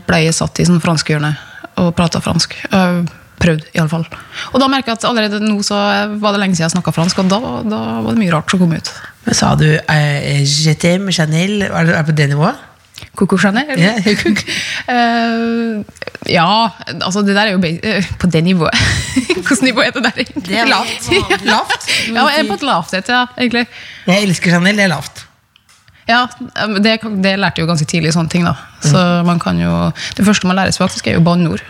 ble 0.08 0.24
jeg 0.24 0.34
satt 0.38 0.64
i 0.64 0.66
sånn 0.66 0.82
franskhjørne 0.82 1.36
og 1.84 1.92
prata 1.98 2.22
fransk. 2.24 2.56
Jeg 2.72 3.06
alle 3.46 3.66
iallfall. 3.76 4.06
Og 4.54 4.62
da 4.62 4.68
merka 4.72 4.94
jeg 4.94 5.00
at 5.00 5.08
allerede 5.10 5.42
nå 5.44 5.60
så 5.66 5.78
var 6.22 6.34
det 6.36 6.42
lenge 6.42 6.56
siden 6.58 6.70
jeg 6.70 6.76
snakka 6.78 6.94
fransk, 6.96 7.20
og 7.22 7.30
da, 7.30 7.40
da 7.68 7.80
var 8.06 8.16
det 8.16 8.22
mye 8.22 8.34
rart 8.34 8.50
som 8.52 8.62
kom 8.62 8.74
ut. 8.74 8.92
Men 9.26 9.34
sa 9.38 9.56
du 9.58 9.68
eh, 9.68 10.42
Je 10.46 10.76
Chanel? 11.12 11.62
Er 11.66 11.86
det 11.86 12.06
på 12.06 12.12
det 12.16 12.30
nivået? 12.30 12.56
Coco 13.16 13.38
Chanel? 13.38 13.68
Ja. 13.80 13.94
uh, 14.96 15.84
ja, 16.30 16.48
altså 17.02 17.22
det 17.22 17.36
der 17.36 17.42
er 17.42 17.52
jo 17.56 17.62
eh, 17.64 18.06
på 18.20 18.28
det 18.28 18.44
nivået. 18.44 18.76
Hvilket 19.36 19.62
nivå 19.62 19.82
er 19.82 19.92
det 19.96 20.04
der 20.04 20.12
egentlig? 20.18 20.48
Det 20.48 20.60
er 20.60 20.66
lavt. 20.66 21.10
Lavt? 21.54 21.88
Ja, 22.08 22.28
jeg 22.28 22.44
er 22.44 22.48
på 22.50 22.54
et 22.60 22.66
lavt 22.66 22.94
et, 22.94 23.10
ja, 23.10 23.26
egentlig. 23.38 23.66
Jeg 24.08 24.24
elsker 24.24 24.50
Chanel, 24.56 24.78
det 24.78 24.84
er 24.84 24.94
lavt. 24.94 25.26
Ja, 26.08 26.26
det, 26.78 27.00
det 27.24 27.34
lærte 27.40 27.58
jeg 27.60 27.66
jo 27.66 27.70
ganske 27.72 27.88
tidlig, 27.90 28.14
sånne 28.14 28.30
ting 28.30 28.46
da. 28.46 28.54
Så 28.86 29.00
man 29.26 29.40
kan 29.42 29.58
jo, 29.60 29.90
det 30.18 30.26
første 30.28 30.48
man 30.48 30.60
lærer 30.60 30.76
seg, 30.76 30.86
faktisk 30.86 31.08
er 31.10 31.18
jo 31.18 31.24
banneord. 31.26 31.64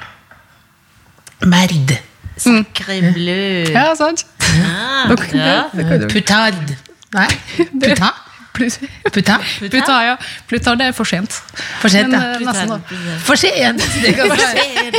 Merd. 1.45 1.95
Sacré 2.35 2.99
bleu. 3.15 3.63
Ja, 3.71 3.93
sant? 3.95 4.25
Ah, 4.43 5.13
ja. 5.31 5.61
du- 5.71 6.07
Putard. 6.11 6.75
Nei, 7.15 7.27
puta. 7.81 8.11
Puta? 8.55 8.79
Puta. 9.11 9.35
Puta, 9.71 9.95
ja. 10.05 10.15
Puta, 10.47 10.75
det 10.79 10.85
er 10.87 10.93
for 10.95 11.03
sent. 11.09 11.33
For 11.81 11.91
sent, 11.91 12.13
ja. 12.15 12.21
eh, 12.37 12.45
da. 12.45 12.77
For 13.27 13.35
sent! 13.35 13.83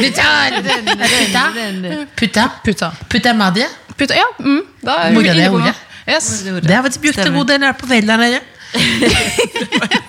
Puta 2.21 2.51
Puta. 2.65 2.91
Puta. 3.09 3.33
Madre. 3.35 3.69
Puta, 3.97 4.13
ja, 4.19 4.27
mm, 4.39 4.61
da 4.85 4.99
er 5.07 5.15
Mora 5.17 5.33
det 5.33 5.47
er 5.47 5.55
ordet. 5.57 5.73
Yes, 6.07 6.29
Det 6.45 6.75
har 6.75 6.85
faktisk 6.85 7.01
brukt 7.07 7.19
en 7.25 7.35
god 7.35 7.49
del 7.49 7.65
på 7.81 7.87
kvelden. 7.89 8.21
her, 8.21 8.45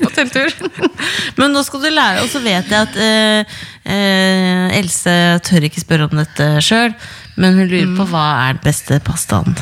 på 0.01 0.09
telttur. 0.17 0.51
Men 1.39 1.55
nå 1.55 1.63
skal 1.63 1.81
du 1.85 1.89
lære, 1.93 2.25
og 2.25 2.29
så 2.29 2.43
vet 2.43 2.67
jeg 2.67 2.83
at 2.83 2.99
eh, 2.99 3.57
eh, 3.87 4.77
Else 4.81 5.15
tør 5.47 5.69
ikke 5.69 5.81
spørre 5.81 6.09
om 6.11 6.19
dette 6.19 6.49
sjøl, 6.61 6.93
men 7.39 7.55
hun 7.61 7.71
lurer 7.71 7.95
på 7.95 8.09
hva 8.11 8.27
er 8.49 8.59
den 8.59 8.63
beste 8.67 8.99
pastaen. 9.07 9.55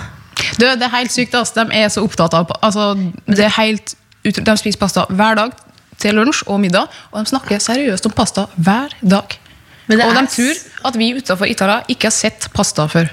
Du, 0.59 0.65
det 0.65 0.81
er 0.87 0.93
helt 0.93 1.13
sykt, 1.13 1.35
ass. 1.37 1.53
De 1.55 1.65
er 1.71 1.89
så 1.93 2.03
opptatt 2.05 2.33
av 2.37 2.51
altså, 2.61 2.93
det 3.27 3.45
er 3.47 3.53
helt, 3.59 3.95
De 4.23 4.57
spiser 4.57 4.79
pasta 4.81 5.05
hver 5.09 5.35
dag 5.39 5.51
til 6.01 6.15
lunsj 6.17 6.43
og 6.51 6.59
middag, 6.59 6.89
og 7.11 7.21
de 7.23 7.29
snakker 7.31 7.61
seriøst 7.63 8.07
om 8.09 8.13
pasta 8.15 8.47
hver 8.55 8.91
dag. 9.01 9.37
Og 9.85 9.93
de 9.95 10.01
er- 10.01 10.27
tror 10.27 10.55
at 10.89 10.97
vi 10.97 11.13
utenfor 11.15 11.45
Italia 11.47 11.83
ikke 11.87 12.09
har 12.09 12.15
sett 12.15 12.49
pasta 12.53 12.87
før. 12.87 13.09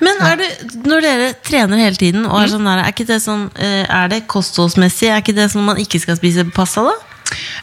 Men 0.00 0.16
er 0.26 0.36
det, 0.36 0.48
når 0.84 1.00
dere 1.04 1.34
trener 1.44 1.78
hele 1.78 1.96
tiden, 1.96 2.26
og 2.26 2.42
er, 2.42 2.48
sånn 2.50 2.64
der, 2.66 2.82
er, 2.82 2.90
ikke 2.90 3.06
det 3.06 3.20
sånn, 3.22 3.50
eh, 3.56 3.86
er 3.86 4.08
det 4.08 4.26
kostholdsmessig? 4.26 5.08
Er 5.12 5.22
ikke 5.22 5.36
det 5.36 5.50
sånn 5.52 5.64
man 5.64 5.78
ikke 5.78 6.00
skal 6.00 6.16
spise 6.18 6.44
pasta, 6.50 6.82
da? 6.82 6.96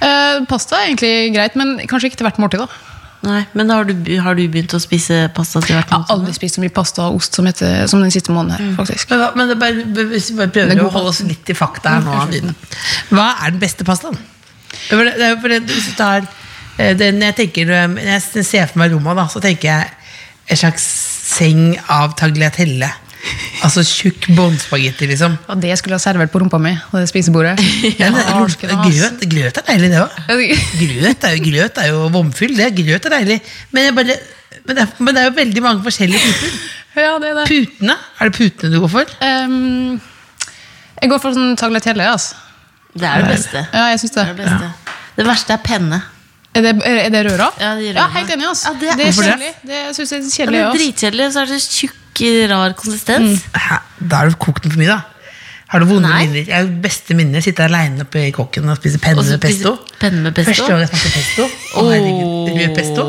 Eh, 0.02 0.46
pasta 0.48 0.78
er 0.80 0.94
egentlig 0.94 1.34
greit, 1.36 1.56
men 1.60 1.78
kanskje 1.90 2.12
ikke 2.12 2.22
til 2.22 2.28
hvert 2.30 2.40
måltid. 2.40 2.60
da 2.64 2.95
Nei, 3.26 3.42
Men 3.58 3.70
har 3.74 3.84
du, 3.90 3.94
har 4.22 4.36
du 4.38 4.44
begynt 4.54 4.74
å 4.78 4.80
spise 4.84 5.18
pasta 5.34 5.62
til 5.66 5.74
hvert 5.76 5.90
Jeg 5.90 5.98
har 6.06 6.14
aldri 6.16 6.34
spist 6.36 6.56
så 6.60 6.62
mye 6.62 6.74
pasta 6.76 7.08
og 7.10 7.16
ost 7.20 7.34
som, 7.40 7.48
etter, 7.50 7.88
som 7.90 8.02
den 8.04 8.12
siste 8.14 8.32
måneden. 8.36 8.60
her, 8.70 8.76
faktisk 8.78 9.10
Men, 9.10 9.20
hva- 9.24 9.32
men 9.40 9.48
det 9.50 9.58
bare, 9.60 9.86
hvis 10.14 10.30
vi 10.32 10.38
bare 10.38 10.52
Det 10.54 10.62
er 10.62 10.68
prøver 10.76 10.84
å 10.86 10.92
holde 10.94 11.10
oss 11.16 11.22
litt 11.26 11.50
i 11.50 11.58
fakta 11.58 11.96
her 11.96 12.06
nå, 12.06 12.14
Adeline. 12.22 12.54
Hva 13.10 13.28
er 13.46 13.52
den 13.56 13.60
beste 13.64 13.84
pastaen? 13.88 14.18
For 14.90 15.04
det, 15.08 15.16
det 15.18 15.30
jo 15.34 15.42
fordi 15.42 15.60
hvis 15.72 15.90
du 15.90 15.96
tar 15.98 16.28
det, 16.78 17.14
når, 17.16 17.30
jeg 17.32 17.36
tenker, 17.40 17.70
eh, 17.72 17.88
Når 17.88 18.12
jeg 18.20 18.46
ser 18.46 18.68
for 18.68 18.80
meg 18.84 18.92
Roma, 18.92 19.14
da, 19.16 19.26
så 19.32 19.40
tenker 19.42 19.70
jeg 19.72 19.92
en 20.52 20.58
slags 20.60 20.84
seng 21.26 21.62
av 21.90 22.12
tagliatelle. 22.20 22.90
Altså 23.66 23.82
tjukk 23.88 24.28
båndspagetti, 24.38 25.08
liksom. 25.10 25.38
Og 25.50 25.60
det 25.62 25.74
skulle 25.80 25.96
jeg 25.96 26.02
ha 26.02 26.04
servert 26.12 26.32
på 26.34 26.40
rumpa 26.44 26.60
mi. 26.62 26.74
Og 26.92 27.00
det 27.02 27.08
spisebordet. 27.10 27.56
Ja, 28.02 28.10
grøt, 28.12 29.24
grøt, 29.26 29.58
er 29.62 29.68
deilig, 29.72 29.90
det 29.94 30.02
òg. 30.04 30.16
Grøt 30.80 31.28
er 31.30 31.36
jo, 31.36 31.44
grøt 31.50 31.78
er 31.82 31.88
jo 31.92 32.08
vomfyll. 32.14 32.56
Det, 32.58 32.72
grøt 32.78 33.06
er 33.10 33.16
deilig. 33.18 33.40
Men, 33.72 33.84
jeg 33.90 33.96
bare, 33.98 34.18
men, 34.66 34.76
det 34.78 34.84
er, 34.86 34.92
men 35.00 35.16
det 35.18 35.22
er 35.24 35.30
jo 35.30 35.36
veldig 35.42 35.64
mange 35.66 35.86
forskjellige 35.90 36.24
typer. 36.32 36.58
Ja, 36.96 37.18
det 37.20 37.28
er 37.28 37.36
det. 37.42 37.46
Putene, 37.52 37.96
er 38.24 38.30
det 38.30 38.38
putene 38.38 38.70
du 38.72 38.78
går 38.80 38.92
for? 38.94 39.10
Um, 39.20 39.98
jeg 41.02 41.10
går 41.12 41.20
for 41.20 41.36
sånn 41.36 41.58
tagliatelle. 41.60 42.06
Altså. 42.08 42.38
Det 42.96 43.04
er 43.10 43.26
det 43.26 43.34
beste. 43.34 43.64
Ja, 43.76 43.90
jeg 43.92 44.00
synes 44.00 44.14
Det, 44.16 44.22
det. 44.22 44.30
er 44.30 44.38
det, 44.38 44.46
beste. 44.46 44.96
det 45.18 45.26
verste 45.28 45.58
er 45.58 45.64
penne. 45.66 46.00
Er 46.56 46.64
det, 46.64 46.72
er 46.88 47.02
er 47.02 47.12
det 47.12 47.24
røra? 47.28 47.50
Ja, 47.60 47.74
de 47.76 47.90
røra. 47.98 48.06
helt 48.16 48.32
enig. 48.38 48.48
Altså. 48.48 48.72
Ja, 48.72 48.80
det 48.80 48.88
er- 48.94 48.96
det 49.02 49.08
er 49.10 49.12
kjedelig. 49.18 49.52
det? 49.52 49.52
kjedelig. 49.60 49.84
Det 49.90 49.96
synes 49.98 50.14
jeg 50.14 50.48
er 50.48 50.52
Det 50.56 50.62
er 50.62 50.66
Altså. 50.70 50.78
dritkjedelig, 50.80 51.26
og 51.28 51.34
så 51.36 51.42
er 51.44 51.52
det 51.52 51.60
tjukk, 51.66 51.98
rar 52.50 52.74
konsistens. 52.80 53.44
Hæ? 53.56 53.76
Da 54.10 54.16
har 54.22 54.30
du 54.30 54.36
kokt 54.40 54.64
den 54.64 54.72
for 54.72 54.80
mye, 54.80 54.88
da. 54.88 55.00
Har 55.68 55.80
du 55.82 55.86
vonde 55.90 56.08
Nei. 56.08 56.26
minner? 56.28 56.46
Jeg 56.48 56.56
har 56.56 56.68
beste 56.82 57.16
minner 57.18 57.42
Sitte 57.42 57.64
aleine 57.66 58.02
oppe 58.06 58.22
i 58.28 58.32
kåken 58.32 58.70
og 58.70 58.78
spise 58.78 59.00
penne 59.02 59.20
Og 59.20 59.26
med 59.26 59.40
pesto. 59.42 59.72
penne 60.00 60.22
med 60.22 60.32
pesto. 60.36 60.52
Første 60.54 60.72
gang 60.72 60.80
jeg 60.80 60.90
smakte 60.92 61.12
pesto. 61.16 61.48
Oh, 61.76 61.90
Rød 61.90 62.76
pesto. 62.76 63.06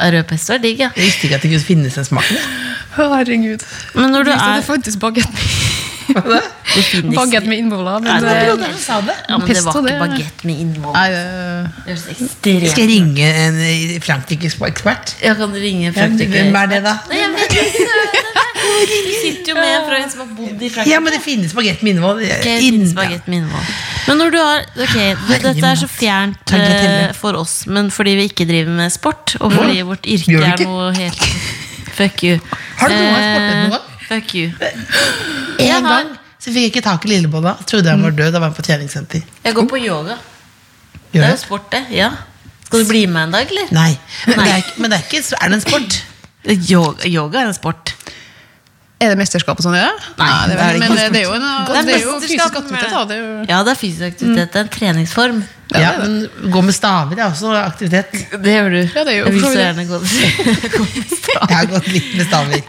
Rød 0.00 0.22
pesto 0.30 0.52
er 0.54 0.58
digg, 0.62 0.78
ja. 0.78 0.90
Jeg 0.96 1.04
visste 1.04 1.26
ikke 1.26 1.36
at 1.36 1.42
det 1.42 1.50
kunne 1.50 1.60
finnes 1.66 1.94
den 1.94 2.04
smaken. 2.04 2.36
Herregud. 2.96 3.66
Men 3.94 4.10
når 4.14 4.22
du 4.22 4.30
er 4.30 4.38
det 4.60 4.64
Det 4.68 4.82
finnes 4.84 4.96
bagett 7.20 7.46
med 7.50 7.58
innvoller. 7.58 8.00
Men, 8.04 8.22
det 8.24 8.34
eh, 8.68 8.76
sa 8.78 9.00
det. 9.00 9.14
Ja, 9.28 9.38
men 9.38 9.48
det 9.48 9.62
var 9.64 9.78
ikke 9.80 9.98
bagett 10.02 10.44
med 10.48 10.60
innvoll. 10.64 10.94
nei, 10.94 11.08
det- 11.10 11.70
Det 11.86 11.92
er 11.92 11.96
så 12.00 12.10
ekstremt. 12.14 12.70
Skal 12.70 12.82
jeg 12.84 12.90
ringe 12.90 13.26
en 13.44 13.60
eh, 13.66 14.00
Frankrike-ekspert? 14.04 15.14
Ja, 15.24 15.34
kan 15.38 15.52
du 15.54 15.58
ringe 15.60 15.88
Ja, 15.90 15.92
Frankrike? 15.96 16.30
Hvem 16.36 16.56
er 16.62 16.66
det, 16.74 16.82
da? 16.84 16.96
Nei, 17.10 17.20
jeg 17.20 17.30
vet 17.36 17.50
ikke. 17.50 17.64
Du 18.60 19.12
sitter 19.20 19.50
jo 19.50 19.54
med 19.56 19.68
en 19.74 19.84
fra 19.88 19.96
en 20.00 20.10
som 20.12 20.20
har 20.22 20.28
bodd 20.36 20.62
i 20.62 20.68
Frankrike. 20.70 20.90
Ja, 20.92 21.00
men 21.00 21.12
det 21.12 21.20
finnes 21.24 21.52
bagett 21.56 21.82
med 21.82 21.96
innvoll. 21.96 23.64
Men 24.06 24.18
når 24.18 24.30
du 24.32 24.38
har 24.40 24.62
Ok, 24.80 24.94
dette 25.28 25.66
er 25.72 25.76
så 25.80 25.88
fjernt 25.90 26.52
eh, 26.56 27.12
for 27.16 27.36
oss, 27.40 27.64
men 27.66 27.90
fordi 27.92 28.14
vi 28.18 28.28
ikke 28.30 28.46
driver 28.48 28.72
med 28.78 28.92
sport, 28.94 29.36
og 29.40 29.52
fordi 29.52 29.82
vårt 29.86 30.06
yrke 30.08 30.40
er 30.40 30.64
noe 30.64 30.92
helt 30.96 31.26
Fuck 32.00 32.22
you. 32.24 32.38
Har 32.80 32.88
du 32.88 32.94
noen 32.94 33.10
gang 33.12 33.24
sportet 33.26 33.56
noen 33.56 33.64
Eh, 33.64 33.70
gang? 33.74 33.89
Fuck 34.10 34.34
you. 34.34 34.50
En 34.60 35.66
Jeg 35.66 35.82
gang 35.86 36.16
så 36.40 36.48
fikk 36.50 36.64
jeg 36.64 36.70
ikke 36.72 36.82
tak 36.86 37.04
i 37.06 37.10
lillebolla. 37.12 37.52
Trodde 37.68 37.92
han 37.92 38.00
var 38.02 38.14
død. 38.16 38.30
Da 38.32 38.40
var 38.40 38.48
han 38.50 38.56
på 38.56 38.64
treningssenter. 38.64 39.22
Jeg 39.44 39.54
går 39.54 39.66
på 39.70 39.78
yoga. 39.78 40.16
Det 41.12 41.20
er 41.22 41.34
jo 41.34 41.40
sport, 41.42 41.66
det. 41.72 41.82
Ja. 41.94 42.08
Skal 42.64 42.84
du 42.84 42.88
bli 42.88 43.02
med 43.10 43.26
en 43.28 43.34
dag, 43.34 43.50
eller? 43.50 43.68
Nei. 43.76 43.90
Men 44.26 44.36
Nei. 44.38 44.44
det 44.46 44.52
er, 44.54 44.62
ikke- 44.64 44.80
men 44.80 44.90
det 44.90 44.98
er 44.98 45.04
ikke 45.04 45.22
Er 45.40 45.48
det 45.48 45.54
en 45.58 45.64
sport? 45.66 46.02
Yoga, 46.70 47.08
yoga 47.10 47.38
er 47.42 47.46
en 47.50 47.54
sport. 47.54 47.94
Er 49.00 49.08
det 49.12 49.18
mesterskap 49.18 49.58
og 49.58 49.64
sånn? 49.64 49.76
Ja? 49.76 49.90
Nei, 50.18 50.28
det 50.48 50.56
det 50.56 50.60
er 50.60 50.74
er, 50.74 50.78
men 50.78 50.96
det 51.12 51.20
er 51.20 51.26
jo, 51.28 51.32
en, 51.34 51.40
Det 51.42 51.76
er 51.76 51.82
det 51.88 51.94
er 51.94 52.04
jo 52.04 52.20
fysisk 52.20 52.56
aktivitet. 52.56 52.90
Da. 52.90 53.04
Det 53.04 53.16
er 53.16 53.20
jo, 53.20 53.44
Ja, 53.48 53.62
det 53.64 53.72
er 53.72 53.78
fysisk 53.80 54.02
aktivitet. 54.12 54.52
Det 54.52 54.56
er 54.56 54.64
en 54.66 54.72
treningsform. 54.78 55.44
Ja, 55.70 55.90
men 56.00 56.50
gå 56.50 56.60
med 56.66 56.74
staver 56.74 57.18
er 57.20 57.28
også 57.28 57.52
aktivitet. 57.54 58.14
Det 58.42 58.54
gjør 58.54 58.72
du. 58.74 58.78
Ja, 58.80 59.04
det 59.06 59.14
gjør 59.14 59.28
jeg 59.28 59.34
vil 59.34 59.44
så 59.44 59.50
gjerne 59.54 59.84
gå 59.90 59.98
med 60.00 60.08
staver. 60.10 61.44
Jeg 61.50 61.56
har 61.56 61.68
gått 61.70 61.88
litt 61.94 62.08
med 62.16 62.26
staver. 62.26 62.62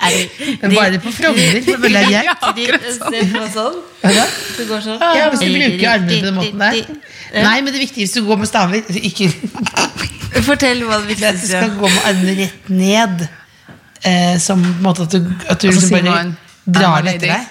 Men 0.61 0.75
bare 0.75 0.99
på 1.01 1.13
Frogner. 1.15 1.57
er. 2.01 2.29
Ja, 2.29 2.35
sånn. 3.55 3.79
Ja, 4.05 4.25
går 4.69 4.83
sånn. 4.85 5.01
Ja, 5.01 5.29
hvis 5.33 5.41
du 5.41 5.49
bruker 5.55 5.87
armene 5.95 6.19
på 6.19 6.27
den 6.27 6.37
måten 6.37 6.61
der. 6.61 6.81
Nei, 7.41 7.55
men 7.63 7.73
det 7.73 7.81
viktige 7.87 8.05
hvis 8.05 8.17
du 8.17 8.25
går 8.27 8.41
med 8.41 8.49
staver 8.49 8.81
Ikke 8.99 9.29
Fortell 10.47 10.81
hva 10.87 10.97
det 10.99 11.13
viktigste 11.13 11.31
er. 11.31 11.37
du 11.37 11.47
skal 11.47 11.69
er. 11.69 11.77
gå 11.79 11.89
med 11.91 12.05
armene 12.11 12.35
rett 12.41 12.69
ned. 12.71 13.25
Eh, 14.01 14.37
som 14.41 14.61
på 14.61 14.71
en 14.77 14.85
måte 14.85 15.05
at 15.05 15.13
du, 15.13 15.27
at 15.49 15.61
du 15.61 15.67
liksom 15.69 15.97
bare 15.97 16.21
drar 16.65 17.03
det 17.05 17.17
etter 17.17 17.33
deg. 17.35 17.49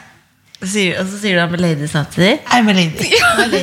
Sier, 0.61 0.99
og 1.01 1.07
så 1.09 1.17
sier 1.23 1.39
du 1.39 1.41
I'm 1.41 1.55
a 1.57 1.61
lady 1.61 1.87
samtidig. 1.89 2.35
I'm 2.53 2.69
a 2.69 2.75
lady. 2.77 3.07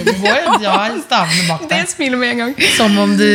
Du 0.07 0.13
går 0.23 0.47
og 0.49 0.63
drar 0.63 0.95
stavene 1.05 1.43
bak 1.45 1.67
det 1.69 1.83
smiler 1.91 2.17
med 2.17 2.31
en 2.31 2.41
gang. 2.41 2.55
Som 2.73 2.97
om 2.97 3.13
du, 3.19 3.27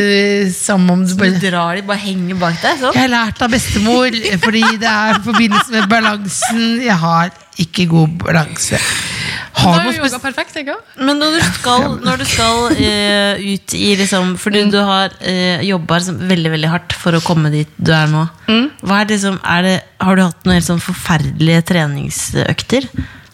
som 0.51 0.83
om 0.91 1.05
du 1.05 1.13
Du 1.13 1.21
bare 1.21 1.39
drar 1.39 1.79
de, 1.79 1.85
bare 1.87 2.01
henger 2.01 2.41
bak 2.41 2.59
deg. 2.59 2.81
Sånn. 2.81 2.97
Jeg 2.97 3.05
har 3.05 3.13
lært 3.13 3.39
av 3.45 3.53
bestemor, 3.53 4.19
fordi 4.43 4.65
det 4.81 4.91
er 4.91 5.15
i 5.15 5.23
forbindelse 5.29 5.77
med 5.77 5.87
balansen. 5.93 6.67
Jeg 6.83 6.99
har 7.05 7.31
ikke 7.63 7.87
god 7.87 8.19
balanse. 8.25 8.81
Har 9.53 9.79
Da 9.79 9.85
er 9.85 9.95
jo 9.95 10.03
yoga 10.03 10.19
perfekt, 10.19 10.59
ikke 10.59 10.75
sant? 10.75 10.99
Men 11.07 11.23
når 11.23 11.37
du 11.37 11.41
skal, 11.53 11.87
når 12.03 12.19
du 12.19 12.27
skal 12.27 12.61
uh, 12.73 13.43
ut 13.53 13.75
i 13.77 13.89
liksom 13.99 14.31
Fordi 14.41 14.63
du 14.73 14.79
har 14.81 15.13
uh, 15.13 15.63
jobba 15.63 16.01
liksom 16.01 16.23
veldig 16.31 16.53
veldig 16.57 16.71
hardt 16.73 16.95
for 16.99 17.15
å 17.15 17.23
komme 17.23 17.53
dit 17.53 17.69
du 17.77 17.93
er 17.95 18.09
nå. 18.11 18.27
Hva 18.83 18.99
er 18.99 19.07
det 19.07 19.21
liksom, 19.21 19.39
er 19.55 19.67
det, 19.69 19.75
har 20.03 20.17
du 20.17 20.25
hatt 20.25 20.47
noen 20.47 20.59
helt 20.59 20.67
sånn 20.73 20.83
forferdelige 20.83 21.67
treningsøkter? 21.71 22.89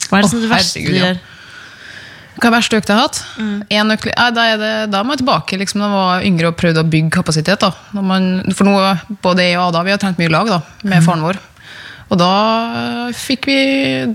Hva 0.09 0.19
er 0.19 0.25
det 0.25 0.31
oh, 0.31 0.41
det 0.43 0.49
verste 0.51 0.79
herregud, 0.79 0.95
du 0.95 1.03
gjør? 1.03 1.19
Hva 2.39 2.47
er 2.47 2.55
verste 2.55 2.79
økt 2.79 2.89
jeg 2.89 2.95
har 2.95 3.07
hatt? 3.07 3.19
En 3.75 3.93
økt, 3.95 4.07
nei, 4.09 4.29
da, 4.35 4.45
er 4.47 4.59
det, 4.61 4.71
da 4.93 5.03
må 5.03 5.15
jeg 5.15 5.21
tilbake 5.23 5.59
liksom, 5.59 5.83
da 5.83 5.89
jeg 5.89 5.97
var 5.97 6.25
yngre 6.29 6.51
og 6.51 6.57
prøvde 6.59 6.83
å 6.85 6.87
bygge 6.87 7.11
kapasitet. 7.17 7.59
Da. 7.61 7.73
Når 7.97 8.07
man, 8.13 8.27
for 8.55 8.69
nå, 8.69 8.75
både 9.25 9.45
jeg 9.45 9.59
og 9.59 9.67
Ada 9.69 9.83
vi 9.87 9.93
har 9.95 10.01
trent 10.01 10.21
mye 10.21 10.31
lag 10.31 10.51
da, 10.51 10.61
med 10.87 11.05
faren 11.05 11.25
vår. 11.25 11.41
Og 12.09 12.17
da 12.17 12.31
fikk 13.13 13.45
vi 13.45 13.59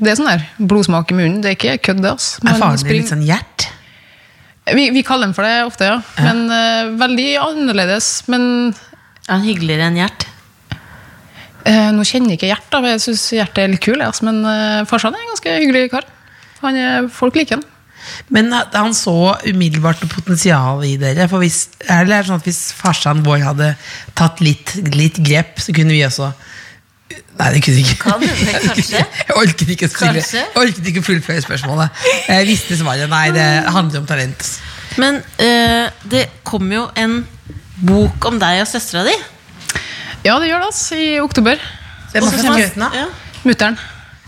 Det 0.01 0.11
er 0.11 0.17
sånn 0.19 0.27
der 0.33 0.49
blodsmak 0.59 1.13
i 1.13 1.19
munnen. 1.19 1.39
Det 1.45 1.53
er 1.53 1.59
ikke 1.59 1.77
kødd, 1.91 2.03
det. 2.03 2.15
Altså. 2.17 2.43
Er 2.43 2.59
faren 2.59 2.81
din 2.81 2.97
litt 2.97 3.13
sånn 3.13 3.23
hjert? 3.27 3.69
vi, 4.73 4.89
vi 4.91 5.03
kaller 5.05 5.29
den 5.29 5.37
for 5.37 5.45
det 5.45 5.61
ofte, 5.67 5.91
ja. 5.91 5.99
Men 6.25 6.47
uh, 6.49 6.95
veldig 7.01 7.29
annerledes. 7.43 8.25
Men 8.33 8.73
Er 9.29 9.37
han 9.37 9.45
hyggeligere 9.47 9.91
enn 9.91 10.01
Gjert? 10.01 10.27
Eh, 11.69 11.91
nå 11.95 12.07
kjenner 12.07 12.35
jeg 12.35 12.41
ikke 12.41 12.51
Gjert, 12.53 12.81
Jeg 12.91 13.05
syns 13.05 13.29
Gjert 13.37 13.61
er 13.61 13.71
litt 13.73 13.85
kul. 13.85 14.01
Altså. 14.05 14.27
Men 14.29 14.43
uh, 14.47 14.83
farsan 14.89 15.17
er 15.17 15.25
en 15.25 15.33
ganske 15.35 15.61
hyggelig 15.61 15.87
kar. 15.93 16.09
Han 16.63 16.81
er, 16.81 17.09
folk 17.13 17.37
liker 17.39 17.61
han. 17.61 17.71
Men 18.29 18.53
han 18.53 18.95
så 18.97 19.35
umiddelbart 19.49 20.03
noe 20.03 20.13
potensial 20.13 20.83
i 20.87 20.95
dere. 21.01 21.29
For 21.31 21.43
hvis, 21.43 21.67
er 21.89 22.09
det 22.09 22.25
sånn 22.29 22.41
at 22.41 22.49
hvis 22.49 22.61
farsan 22.77 23.23
vår 23.25 23.45
hadde 23.47 23.71
tatt 24.19 24.43
litt, 24.45 24.75
litt 24.95 25.21
grep, 25.25 25.61
så 25.63 25.75
kunne 25.77 25.97
vi 25.97 26.05
også 26.07 26.33
Nei, 27.35 27.49
det 27.53 27.61
kunne 27.65 27.77
vi 27.77 27.83
ikke. 27.83 27.97
Kan 28.01 28.23
kanskje. 28.65 29.01
Jeg 29.03 29.35
orket 29.37 29.71
ikke, 29.75 29.89
å 29.91 29.93
stille, 29.93 30.43
orket 30.59 30.87
ikke 30.91 31.03
fullføre 31.05 31.43
spørsmålet. 31.45 32.05
Jeg 32.31 32.47
visste 32.49 32.79
svaret. 32.79 33.11
Nei, 33.11 33.27
det 33.35 33.45
handler 33.75 34.03
om 34.03 34.07
talent. 34.09 34.47
Men 35.03 35.19
eh, 35.43 35.91
det 36.11 36.25
kom 36.47 36.71
jo 36.73 36.87
en 36.99 37.21
bok 37.83 38.29
om 38.31 38.39
deg 38.41 38.63
og 38.63 38.71
søstera 38.71 39.05
di. 39.09 39.15
Ja, 40.25 40.39
det 40.41 40.49
gjør 40.49 40.63
det, 40.63 40.71
altså, 40.71 40.97
i 40.97 41.09
oktober. 41.21 41.61
Det 42.13 42.23
er 42.23 42.31
skrøten, 42.31 42.81
da. 42.87 42.89
Ja. 42.97 43.09
Mutter'n. 43.45 43.77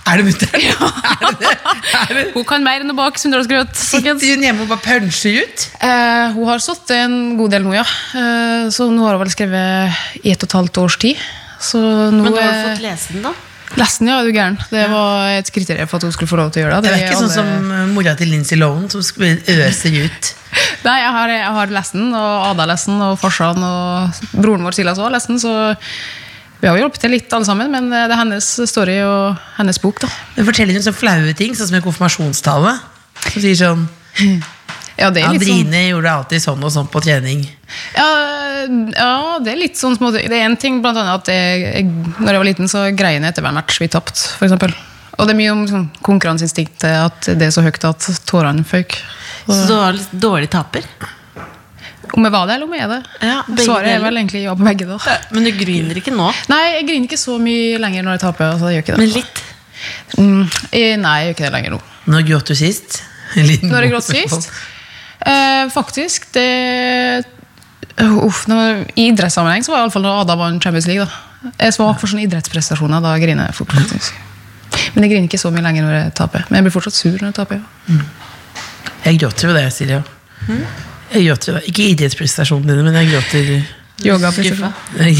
Er 0.06 0.20
det 0.20 0.26
mutter'n? 0.28 0.60
Er? 0.66 1.54
Er 1.96 2.12
det? 2.14 2.24
Hun 2.34 2.44
kan 2.46 2.62
mer 2.62 2.84
enn 2.84 2.92
å 2.92 2.96
bake 2.98 3.18
sunnhetsgrøt. 3.18 3.72
Sitter 3.78 4.14
hun 4.20 4.44
hjemme 4.44 4.66
og 4.66 4.70
bare 4.70 4.84
puncher 4.84 5.40
ut? 5.40 5.64
Eh, 5.82 6.36
hun 6.36 6.46
har 6.50 6.62
stått 6.62 6.92
en 6.94 7.16
god 7.40 7.56
del 7.56 7.64
nå, 7.66 7.72
ja. 7.74 7.86
Eh, 8.14 8.68
så 8.74 8.86
nå 8.92 9.06
har 9.06 9.16
hun 9.16 9.24
vel 9.24 9.32
skrevet 9.34 10.20
i 10.22 10.34
et 10.34 10.44
og 10.44 10.46
et 10.50 10.56
halvt 10.60 10.80
års 10.84 10.98
tid. 11.02 11.24
Så 11.62 11.80
nå 11.80 12.22
Men 12.26 12.36
du 12.36 12.38
har 12.38 12.52
du 12.52 12.68
fått 12.68 12.84
lese 12.84 13.16
den, 13.16 13.24
da? 13.26 13.32
Lesten, 13.74 14.08
ja, 14.08 14.20
er 14.20 14.28
du 14.28 14.32
gæren. 14.32 14.56
Det 14.70 14.84
var 14.92 15.32
et 15.34 15.48
kriterium 15.52 15.88
for 15.90 15.98
at 15.98 16.06
hun 16.06 16.14
skulle 16.14 16.30
få 16.30 16.38
lov 16.38 16.52
til 16.54 16.62
å 16.62 16.66
gjøre 16.66 16.78
det. 16.84 16.92
Det 16.92 17.00
er 17.00 17.08
ikke 17.08 17.18
sånn 17.24 17.32
som 17.34 17.72
uh, 17.72 17.82
mora 17.90 18.14
til 18.18 18.30
Lindsay 18.30 18.58
Lohan, 18.60 18.86
som 18.92 19.02
øser 19.02 19.98
ut. 20.06 20.30
Nei, 20.86 20.96
jeg 21.02 21.12
har, 21.18 21.34
jeg 21.34 21.52
har 21.58 21.74
lest 21.74 21.96
den, 21.98 22.08
og 22.14 22.46
Ada 22.52 22.68
lest 22.70 22.88
den, 22.92 23.02
og 23.02 23.18
farsan 23.20 23.66
og 23.66 24.22
broren 24.38 24.64
vår 24.64 24.78
Silas 24.78 24.96
også 24.96 25.08
har 25.08 25.16
lest 25.18 25.32
den, 25.32 25.42
så 25.42 25.54
vi 26.60 26.70
har 26.70 26.78
jo 26.78 26.86
hjulpet 26.86 27.02
til 27.04 27.12
litt 27.12 27.32
alle 27.36 27.48
sammen, 27.48 27.68
men 27.74 27.90
det 27.92 28.06
er 28.06 28.16
hennes 28.16 28.46
story 28.70 29.00
og 29.04 29.36
hennes 29.58 29.82
bok, 29.82 30.00
da. 30.06 30.08
Men 30.38 30.48
forteller 30.48 30.78
hun 30.78 30.86
sånne 30.86 31.02
flaue 31.02 31.34
ting, 31.36 31.58
sånn 31.58 31.68
som 31.68 31.80
en 31.80 31.84
konfirmasjonstale. 31.84 32.76
Som 33.26 33.42
sier 33.42 33.58
sånn 33.60 33.88
Ja, 34.96 35.10
det 35.12 35.22
er 35.22 35.34
litt 35.34 35.44
sånn, 35.44 35.74
gjorde 35.90 36.12
alltid 36.12 36.42
sånn 36.42 36.62
og 36.64 36.72
sånn 36.72 36.86
på 36.92 37.02
trening. 37.04 37.42
ja, 37.96 38.06
ja, 38.96 39.38
det 39.44 39.52
er 39.52 39.58
litt 39.60 39.76
sånn 39.76 39.96
små 39.98 40.08
Det 40.14 40.24
er 40.24 40.46
en 40.46 40.56
ting, 40.56 40.78
blant 40.84 40.96
annet, 40.96 41.20
at 41.20 41.28
jeg, 41.28 41.64
jeg, 41.66 41.90
når 42.16 42.30
jeg 42.30 42.40
var 42.40 42.48
liten, 42.48 42.70
så 42.72 42.86
greiene 42.96 43.28
etter 43.28 43.44
hver 43.44 43.56
match 43.56 43.80
vi 43.82 43.90
tapte, 43.92 44.30
for 44.38 44.48
eksempel. 44.48 44.72
Og 45.16 45.28
det 45.28 45.32
er 45.34 45.38
mye 45.38 45.52
om 45.52 45.66
sånn, 45.68 45.84
konkurranseinstinktet, 46.04 46.88
at 46.88 47.28
det 47.36 47.48
er 47.48 47.52
så 47.54 47.64
høyt 47.64 47.84
at 47.88 48.08
tårene 48.28 48.64
føyk. 48.68 48.96
Så 49.46 49.62
du 49.68 49.76
var 49.76 49.96
litt 49.96 50.16
dårlig 50.16 50.50
taper? 50.52 50.88
Om 52.16 52.24
jeg 52.24 52.32
var 52.32 52.46
det, 52.48 52.54
eller 52.56 52.68
om 52.68 52.74
jeg 52.76 52.84
er 52.84 52.92
det? 52.92 53.00
Ja, 53.26 53.36
Svaret 53.66 53.90
er 53.90 54.00
vel 54.04 54.20
egentlig 54.20 54.44
ja 54.44 54.54
på 54.56 54.64
begge, 54.64 54.86
da. 54.88 55.16
Men 55.34 55.48
du 55.48 55.52
griner 55.58 55.98
ikke 56.00 56.14
nå? 56.14 56.28
Nei, 56.52 56.62
jeg 56.78 56.86
griner 56.88 57.10
ikke 57.10 57.20
så 57.20 57.36
mye 57.42 57.80
lenger 57.82 58.06
når 58.06 58.16
jeg 58.16 58.22
taper. 58.24 58.54
Altså, 58.54 58.70
jeg. 58.72 58.86
Men 58.96 59.12
litt? 59.12 59.42
Mm, 60.16 60.46
nei, 61.02 61.16
jeg 61.20 61.28
gjør 61.28 61.36
ikke 61.36 61.44
det 61.44 61.52
lenger 61.56 61.76
nå. 61.76 61.80
Når 62.06 62.26
gråt 62.30 62.52
du 62.52 62.56
sist? 62.56 63.00
Når 63.36 63.84
jeg 63.84 63.92
gråt 63.92 64.06
sist? 64.08 64.48
Eh, 65.26 65.64
faktisk, 65.74 66.28
det 66.36 67.24
Uff, 67.96 68.44
når, 68.50 68.82
I 68.92 69.08
idrettssammenheng 69.10 69.64
så 69.64 69.72
var 69.72 69.78
det 69.78 69.82
i 69.82 69.86
alle 69.86 69.94
fall 69.94 70.04
da 70.04 70.14
Ada 70.20 70.34
vant 70.36 70.62
Champions 70.62 70.86
League. 70.90 71.06
da. 71.06 71.50
Jeg 71.56 71.70
er 71.70 71.74
svak 71.74 72.00
for 72.00 72.10
sånne 72.10 72.26
idrettsprestasjoner. 72.26 73.00
Da 73.00 73.14
griner 73.22 73.48
jeg 73.48 73.56
fort. 73.56 73.72
faktisk. 73.72 74.18
Men 74.94 75.06
jeg 75.06 75.12
griner 75.14 75.30
ikke 75.30 75.40
så 75.40 75.52
mye 75.54 75.64
lenger 75.64 75.86
når 75.86 75.96
jeg 75.96 76.12
taper. 76.18 76.44
Men 76.48 76.58
jeg 76.58 76.66
blir 76.66 76.74
fortsatt 76.74 76.98
sur 76.98 77.16
når 77.16 77.30
jeg 77.30 77.38
taper. 77.40 77.62
ja. 77.88 78.04
Jeg 79.06 79.20
gråter 79.22 79.46
jo 79.46 79.54
det, 79.54 79.66
Silje. 79.70 79.98
Jeg 81.14 81.26
gråter. 81.28 81.60
Ikke 81.70 81.84
idrettsprestasjonene 81.92 82.72
dine, 82.74 82.82
men 82.82 82.96
jeg 82.98 83.12
gråter 83.12 83.50
Yoga, 84.04 84.32
Skuffa? 84.34 84.72
Nei, 84.98 85.12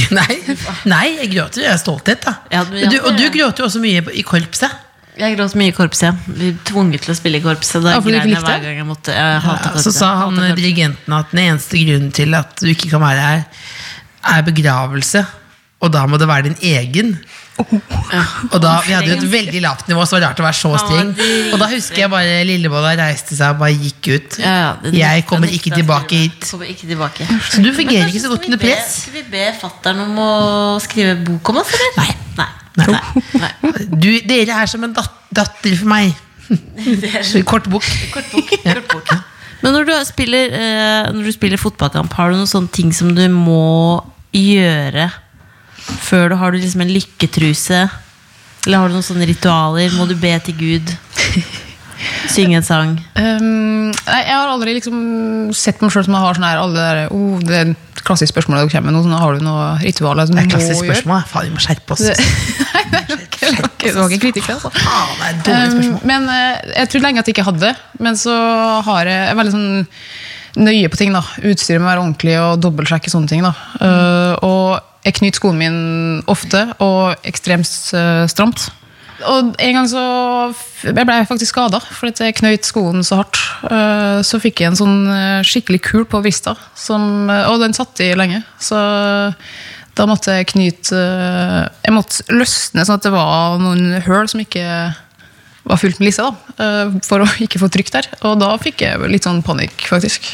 nei 0.92 1.04
jeg 1.14 1.30
gråter 1.32 1.68
av 1.70 1.78
stolthet, 1.80 2.26
da. 2.26 2.34
Ja, 2.52 2.64
du, 2.66 2.96
og 2.98 3.14
du 3.16 3.24
gråter 3.32 3.62
jo 3.62 3.68
også 3.70 3.80
mye 3.80 4.02
i 4.12 4.24
korpset. 4.26 4.74
Jeg 5.16 5.36
gråt 5.38 5.54
mye 5.56 5.72
i 5.72 5.76
korpset. 5.76 6.18
Vi 6.28 6.50
ble 6.52 6.64
tvunget 6.68 7.06
til 7.06 7.14
å 7.14 7.16
spille 7.16 7.40
i 7.40 7.44
korpset. 7.44 7.80
Da 7.84 7.94
Ja, 7.96 8.02
grein 8.04 8.28
jeg 8.28 8.42
hver 8.42 8.60
gang 8.66 8.76
jeg 8.82 8.88
måtte. 8.88 9.14
Jeg 9.16 9.40
Ja, 9.46 9.72
så 9.80 9.92
sa 9.94 10.12
han 10.20 10.36
Hatet 10.36 10.60
dirigenten 10.60 11.16
at 11.16 11.32
den 11.32 11.40
eneste 11.46 11.80
grunnen 11.80 12.12
til 12.12 12.36
at 12.36 12.52
du 12.60 12.68
ikke 12.68 12.90
kan 12.92 13.00
være 13.00 13.24
her, 13.24 13.44
er 14.36 14.42
begravelse. 14.42 15.24
Og 15.80 15.92
da 15.92 16.06
må 16.08 16.18
det 16.20 16.28
være 16.28 16.50
din 16.50 16.56
egen. 16.60 17.16
Og 17.56 18.60
da, 18.60 18.80
Vi 18.84 18.92
hadde 18.92 19.08
jo 19.08 19.16
et 19.16 19.30
veldig 19.32 19.60
lavt 19.64 19.88
nivå, 19.88 20.04
så 20.04 20.18
det 20.18 20.26
var 20.26 20.28
rart 20.28 20.40
å 20.40 20.44
være 20.44 20.58
så 20.58 20.72
streng. 20.82 21.12
Og 21.54 21.56
da 21.62 21.68
husker 21.70 22.02
jeg 22.02 22.12
bare 22.12 22.42
Lillebolla 22.48 22.92
reiste 23.00 23.36
seg 23.38 23.54
og 23.54 23.62
bare 23.62 23.72
gikk 23.72 24.10
ut. 24.12 24.38
Ja, 24.42 24.76
ja, 24.84 24.92
Jeg 24.92 25.26
kommer 25.30 25.48
ikke 25.48 25.72
tilbake 25.72 26.20
hit. 26.26 26.44
Så 26.44 26.60
du 27.64 27.72
fungerer 27.72 28.08
ikke 28.12 28.24
så 28.26 28.32
godt 28.34 28.48
under 28.50 28.60
press. 28.60 29.02
Skal 29.06 29.16
vi 29.16 29.24
be 29.32 29.48
fattern 29.60 30.04
om 30.04 30.20
å 30.20 30.30
skrive 30.84 31.16
bok 31.24 31.54
om 31.54 31.62
oss, 31.64 31.72
eller? 31.72 31.96
Nei. 32.04 32.12
Nei. 32.77 33.01
Nei. 33.41 33.53
Du, 33.89 34.11
dere 34.29 34.61
er 34.62 34.70
som 34.70 34.85
en 34.87 34.95
dat 34.97 35.12
datter 35.35 35.77
for 35.81 35.91
meg. 35.91 36.14
Kort 37.51 37.68
bok. 37.72 37.87
Kort 38.12 38.31
bok. 38.33 38.53
Kort 38.62 38.93
bok. 38.93 39.12
Men 39.64 39.74
når 39.74 39.89
du, 39.89 39.93
spiller, 40.07 40.53
eh, 40.53 41.12
når 41.16 41.29
du 41.29 41.35
spiller 41.35 41.61
fotballkamp, 41.61 42.12
har 42.18 42.31
du 42.31 42.39
noen 42.39 42.51
sånne 42.51 42.72
ting 42.72 42.93
som 42.95 43.14
du 43.16 43.24
må 43.33 44.05
gjøre 44.37 45.09
før 46.07 46.33
du 46.33 46.37
har 46.41 46.53
du 46.53 46.61
liksom 46.61 46.85
en 46.85 46.93
lykketruse? 46.93 47.87
Eller 48.66 48.83
har 48.83 48.91
du 48.91 48.99
noen 48.99 49.07
sånne 49.07 49.29
ritualer? 49.29 49.95
Må 49.97 50.09
du 50.11 50.16
be 50.20 50.35
til 50.45 50.59
Gud? 50.61 50.93
Synge 52.32 52.57
en 52.61 52.66
sang? 52.66 52.94
Um, 53.16 53.90
nei, 53.92 54.20
jeg 54.26 54.36
har 54.36 54.49
aldri 54.53 54.74
liksom 54.76 54.99
sett 55.57 55.80
meg 55.82 55.90
sjøl 55.94 56.05
som 56.07 56.16
jeg 56.16 56.22
har 56.26 56.38
sånn 56.38 56.47
her 56.49 56.61
alle 56.62 56.74
der, 56.76 57.01
oh, 57.14 57.38
Det 57.40 57.55
er 57.61 57.70
et 57.72 58.03
klassisk 58.07 58.30
spørsmål 58.34 58.61
dere 58.61 58.70
kommer 58.74 58.90
med. 58.92 58.97
Nå, 58.99 59.03
sånn, 59.07 59.16
har 59.18 59.34
du 59.38 59.44
noe 59.47 59.64
ritualer 59.82 60.28
som 60.28 60.36
Det 60.36 60.44
du 60.44 60.47
er 60.47 60.51
må 60.51 60.55
klassisk 60.57 60.84
gjøre? 60.84 60.94
spørsmål. 60.94 61.24
Faen, 61.32 61.49
vi 61.49 61.55
må 61.57 61.62
skjerpe 61.64 61.97
oss. 61.97 62.05
Det, 62.07 62.16
nei, 62.74 62.82
det 62.90 63.01
var 63.01 63.24
ikke- 63.26 63.51
ikke- 63.90 64.07
ikke 64.07 64.20
kritikk, 64.26 64.51
altså. 64.55 64.70
Ah, 64.86 65.09
det 65.16 65.26
er 65.26 65.32
et 65.32 65.44
dårlig 65.49 65.72
spørsmål. 65.72 66.01
Um, 66.03 66.07
men 66.12 66.28
eh, 66.28 66.72
jeg 66.76 66.88
trodde 66.92 67.07
lenge 67.09 67.18
at 67.24 67.26
jeg 67.30 67.34
ikke 67.36 67.47
hadde 67.51 67.61
det. 67.66 67.74
Men 67.99 68.14
så 68.20 68.36
har 68.86 69.05
jeg 69.11 69.16
jeg 69.16 69.30
er 69.32 69.38
veldig 69.40 69.55
sånn 69.57 69.86
nøye 70.57 70.88
på 70.92 70.97
ting. 71.01 71.12
da 71.12 71.22
Utstyret 71.42 71.80
må 71.82 71.88
være 71.90 72.01
ordentlig 72.05 72.36
og 72.40 72.61
dobbeltsjekke 72.64 73.11
sånne 73.12 73.28
ting. 73.28 73.42
da 73.42 73.55
Uh, 73.80 74.34
Og 74.42 74.80
jeg 75.05 75.14
knyter 75.20 75.38
skoene 75.38 75.59
mine 75.61 76.22
ofte 76.26 76.62
og 76.82 77.16
ekstremt 77.28 77.68
uh, 77.94 78.26
stramt. 78.26 78.70
Og 79.24 79.54
en 79.56 79.78
gang 79.78 79.86
så 79.88 80.02
jeg 80.84 80.92
ble 80.96 81.16
faktisk 81.28 81.54
skada 81.54 81.80
fordi 81.80 82.26
jeg 82.28 82.36
knøyt 82.36 82.68
skoen 82.68 83.00
så 83.06 83.22
hardt. 83.22 83.38
Uh, 83.64 84.20
Så 84.26 84.40
fikk 84.42 84.60
jeg 84.60 84.72
en 84.72 84.78
sånn 84.78 84.98
eh, 85.08 85.46
skikkelig 85.46 85.80
kul 85.86 86.04
på 86.08 86.20
vrista, 86.24 86.52
eh, 86.52 87.46
og 87.48 87.60
den 87.62 87.74
satt 87.76 88.00
i 88.04 88.10
lenge. 88.18 88.42
Så 88.60 88.76
da 89.96 90.04
måtte 90.08 90.34
jeg 90.36 90.50
knyte 90.52 90.98
eh, 91.00 91.62
Jeg 91.86 91.94
måtte 91.96 92.24
løsne 92.34 92.84
sånn 92.84 92.98
at 92.98 93.06
det 93.06 93.14
var 93.14 93.56
noen 93.62 93.96
høl 94.04 94.28
som 94.28 94.42
ikke 94.42 94.66
var 95.66 95.80
fullt 95.82 95.98
med 95.98 96.06
lisse, 96.06 96.22
da, 96.22 96.62
eh, 96.62 96.92
for 97.06 97.24
å 97.24 97.28
ikke 97.42 97.58
få 97.58 97.70
trykk 97.72 97.88
der. 97.96 98.10
Og 98.28 98.36
da 98.38 98.52
fikk 98.62 98.84
jeg 98.84 99.08
litt 99.10 99.26
sånn 99.26 99.40
panikk, 99.46 99.88
faktisk. 99.88 100.28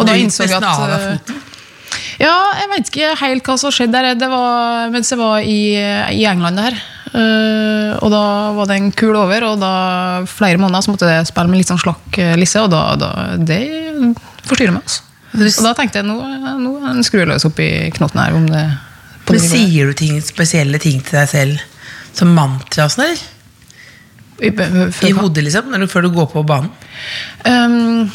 Og 0.00 0.06
da 0.08 0.16
innså 0.18 0.48
jeg 0.48 0.56
at 0.58 0.64
eh, 0.96 1.36
Ja, 2.24 2.34
jeg 2.62 2.72
vet 2.72 2.90
ikke 2.90 3.12
helt 3.20 3.46
hva 3.46 3.58
som 3.60 3.74
skjedde 3.74 4.00
der. 4.00 4.16
Det 4.18 4.28
var 4.32 4.88
mens 4.94 5.12
jeg 5.12 5.20
var 5.20 5.44
i, 5.44 5.76
i 6.16 6.24
England 6.26 6.58
der. 6.64 6.80
Eh, 7.16 7.92
og 8.04 8.10
da 8.12 8.22
var 8.56 8.68
det 8.68 8.76
en 8.76 8.90
kul 8.92 9.16
over, 9.16 9.46
og 9.48 9.60
da 9.62 9.72
flere 10.28 10.60
måneder 10.60 10.84
så 10.84 10.92
måtte 10.92 11.08
jeg 11.10 11.28
spille 11.30 11.52
med 11.52 11.62
litt 11.62 11.70
sånn 11.70 11.80
slakk 11.80 12.18
eh, 12.20 12.34
lisse, 12.36 12.60
og 12.60 12.72
da, 12.74 12.82
da 13.00 13.12
det 13.40 13.62
forstyrrer 14.48 14.74
meg. 14.74 14.84
Altså. 14.84 15.06
Og 15.36 15.64
da 15.64 15.72
tenkte 15.76 16.02
jeg 16.02 16.08
nå, 16.08 16.18
nå 16.60 17.06
skrur 17.06 17.24
jeg 17.24 17.30
løs 17.32 17.48
opp 17.48 17.58
i 17.60 17.70
knotten 17.96 18.20
her. 18.22 18.36
Om 18.36 18.46
det, 18.52 18.66
Men 19.28 19.42
sier 19.42 19.90
du 19.90 19.96
ting, 19.96 20.20
spesielle 20.24 20.80
ting 20.82 21.02
til 21.04 21.20
deg 21.20 21.32
selv 21.32 21.64
som 22.16 22.32
mantra 22.36 22.86
og 22.86 22.94
sånn, 22.94 23.10
eller? 23.10 23.24
I, 24.36 24.52
I 25.08 25.12
hodet, 25.16 25.46
liksom? 25.46 25.68
Eller 25.72 25.88
du, 25.88 25.92
før 25.92 26.04
du 26.04 26.10
går 26.12 26.28
på 26.32 26.44
banen? 26.48 26.68
Um, 27.48 28.08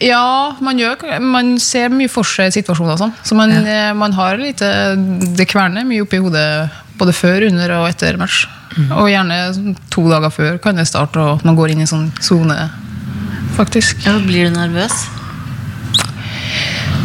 ja, 0.00 0.56
man, 0.64 0.80
gjør, 0.80 1.04
man 1.24 1.56
ser 1.60 1.92
mye 1.92 2.08
for 2.12 2.28
seg 2.28 2.52
situasjoner 2.56 2.96
og 2.96 3.02
sånn. 3.04 3.14
Så 3.24 3.36
man, 3.36 3.52
ja. 3.52 3.92
man 3.96 4.16
har 4.16 4.40
litt 4.40 4.60
eh, 4.64 4.92
Det 5.36 5.46
kverner 5.48 5.86
mye 5.88 6.04
oppi 6.04 6.20
hodet 6.20 6.48
både 6.98 7.14
før, 7.16 7.46
under 7.50 7.74
og 7.80 7.88
etter 7.90 8.18
match. 8.20 8.46
Og 8.92 9.08
gjerne 9.08 9.74
to 9.92 10.04
dager 10.10 10.32
før 10.32 10.58
kan 10.62 10.76
det 10.76 10.86
starte, 10.88 11.20
og 11.20 11.44
man 11.46 11.56
går 11.56 11.72
inn 11.72 11.84
i 11.84 11.88
sånn 11.88 12.10
sone. 12.20 12.56
faktisk. 13.56 14.04
Ja, 14.04 14.18
blir 14.20 14.50
du 14.50 14.56
nervøs? 14.56 15.06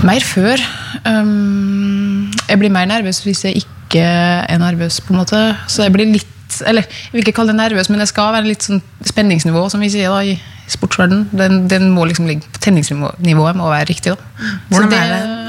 Mer 0.03 0.23
før. 0.25 0.59
Um, 1.05 2.31
jeg 2.49 2.59
blir 2.59 2.73
mer 2.73 2.89
nervøs 2.89 3.21
hvis 3.23 3.45
jeg 3.45 3.61
ikke 3.63 4.03
er 4.03 4.59
nervøs, 4.59 4.99
på 5.01 5.13
en 5.13 5.21
måte. 5.21 5.39
Så 5.67 5.83
jeg 5.87 5.93
blir 5.93 6.11
litt 6.11 6.27
Eller 6.67 6.83
jeg 6.83 7.13
vil 7.13 7.23
ikke 7.23 7.37
kalle 7.37 7.53
det 7.53 7.61
nervøs, 7.61 7.87
men 7.89 8.01
det 8.03 8.09
skal 8.11 8.33
være 8.35 8.49
litt 8.49 8.65
sånn 8.65 8.81
spenningsnivå, 9.07 9.69
som 9.71 9.79
vi 9.79 9.87
sier 9.89 10.11
da 10.11 10.19
i 10.19 10.33
sportsverden. 10.67 11.29
Den, 11.31 11.61
den 11.71 11.87
må 11.95 12.03
liksom 12.05 12.27
ligge 12.27 12.43
på 12.51 12.59
tenningsnivået 12.59 13.55
må 13.55 13.69
være 13.71 13.87
riktig. 13.87 14.11
da. 14.11 14.49
Hvordan 14.67 14.91
så 14.91 14.97
det, 14.97 14.99
er 14.99 15.41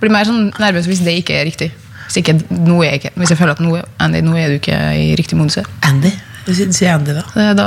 blir 0.00 0.14
mer 0.14 0.28
sånn 0.28 0.48
nervøs 0.58 0.88
hvis 0.88 1.02
det 1.04 1.18
ikke 1.20 1.36
er 1.36 1.46
riktig. 1.48 1.68
Hvis, 2.08 2.16
ikke, 2.22 2.34
noe 2.64 2.86
er 2.88 2.94
ikke, 2.98 3.10
hvis 3.20 3.30
jeg 3.34 3.38
føler 3.38 3.52
at 3.52 3.60
noe, 3.60 3.82
Andy, 4.00 4.22
nå 4.24 4.32
er 4.40 4.48
du 4.48 4.56
ikke 4.56 4.76
i 4.96 5.10
riktig 5.18 5.36
modus. 5.36 5.58
her. 5.60 5.66
Andy. 5.84 6.10
Sier 6.48 6.94
Andy, 6.94 7.12
da. 7.12 7.22
Da, 7.36 7.52
da 7.52 7.64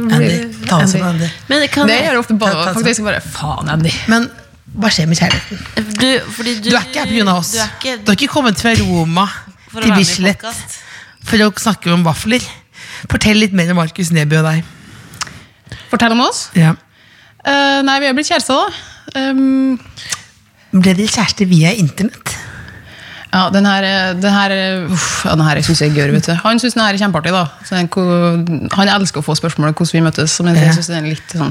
blir 0.00 0.14
Andy. 0.16 0.38
Ta 0.64 0.78
oss 0.80 0.94
som 0.96 1.02
Andy. 1.04 1.26
Men 1.50 1.66
kan 1.68 1.86
Det 1.90 1.98
gjør 2.00 2.14
jeg 2.16 2.22
ofte 2.22 2.32
Ta- 2.38 2.38
ta- 2.38 2.54
bare, 2.54 2.64
ta- 2.64 2.72
faktisk 2.78 3.04
bare 3.04 3.20
Faen, 3.20 3.68
Andy. 3.74 3.92
Men 4.08 4.30
hva 4.80 4.88
skjer 4.90 5.06
med 5.10 5.18
kjærligheten? 5.20 5.58
du, 6.00 6.08
fordi 6.32 6.54
du, 6.64 6.70
Du 6.70 6.76
er 6.78 6.86
ikke 6.88 7.04
her 7.04 7.12
pga. 7.12 7.34
oss. 7.36 7.52
Du 7.52 7.58
er 7.60 7.68
ikke, 7.76 7.96
Du 8.04 8.10
har 8.12 8.16
ikke 8.16 8.32
kommet 8.32 8.56
fra 8.64 8.72
Roma 8.80 9.26
til 9.74 9.92
Bislett 9.98 10.46
for 11.24 11.36
å 11.44 11.50
snakke 11.60 11.92
om 11.92 12.02
vafler. 12.06 12.40
Fortell 13.10 13.36
litt 13.36 13.52
mer 13.52 13.68
om 13.74 13.76
Markus 13.82 14.10
Neby 14.16 14.40
og 14.40 14.48
deg. 14.48 14.64
Fortell 15.92 16.12
om 16.16 16.20
oss. 16.24 16.46
Ja. 16.56 16.72
Uh, 17.44 17.82
nei, 17.84 17.98
vi 18.00 18.06
har 18.08 18.16
blitt 18.16 18.30
kjærester, 18.32 18.56
da. 18.56 19.20
Um, 19.20 19.76
Ble 20.72 20.94
dere 20.96 21.06
kjærester 21.12 21.46
via 21.46 21.70
internett? 21.76 22.32
Ja, 23.34 23.48
den 23.50 23.66
her, 23.66 23.84
den 24.14 24.30
her, 24.30 24.52
uff, 24.94 25.24
ja, 25.26 25.32
den 25.34 25.42
her 25.42 25.60
synes 25.66 25.80
jeg 25.82 25.96
er 25.98 26.12
du. 26.12 26.32
Han 26.44 26.60
synes 26.62 26.76
den 26.76 26.84
her 26.84 26.94
er 26.94 27.00
kjempeartig, 27.00 27.32
da. 27.34 27.40
Så 27.66 27.74
den, 27.74 28.68
han 28.70 28.90
elsker 28.94 29.18
å 29.18 29.26
få 29.26 29.34
spørsmål 29.34 29.72
om 29.72 29.74
hvordan 29.74 29.96
vi 29.96 30.02
møttes, 30.06 30.36
men 30.46 30.54
jeg 30.60 30.76
synes 30.76 30.92
den 30.92 31.00
er 31.00 31.10
litt 31.16 31.34
sånn 31.34 31.50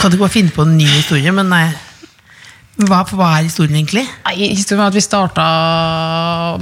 Kan 0.00 0.08
du 0.08 0.16
ikke 0.16 0.24
bare 0.24 0.34
finne 0.38 0.54
på 0.56 0.64
en 0.64 0.72
ny 0.80 0.86
historie? 0.88 1.34
Men 1.36 1.52
nei. 1.52 1.66
Hva, 2.78 3.02
hva 3.12 3.28
er 3.36 3.48
historien 3.50 3.76
egentlig? 3.76 4.06
Nei, 4.24 4.36
historien 4.54 4.80
var 4.84 4.92
at 4.92 4.96
vi 4.96 5.04
starta 5.04 5.46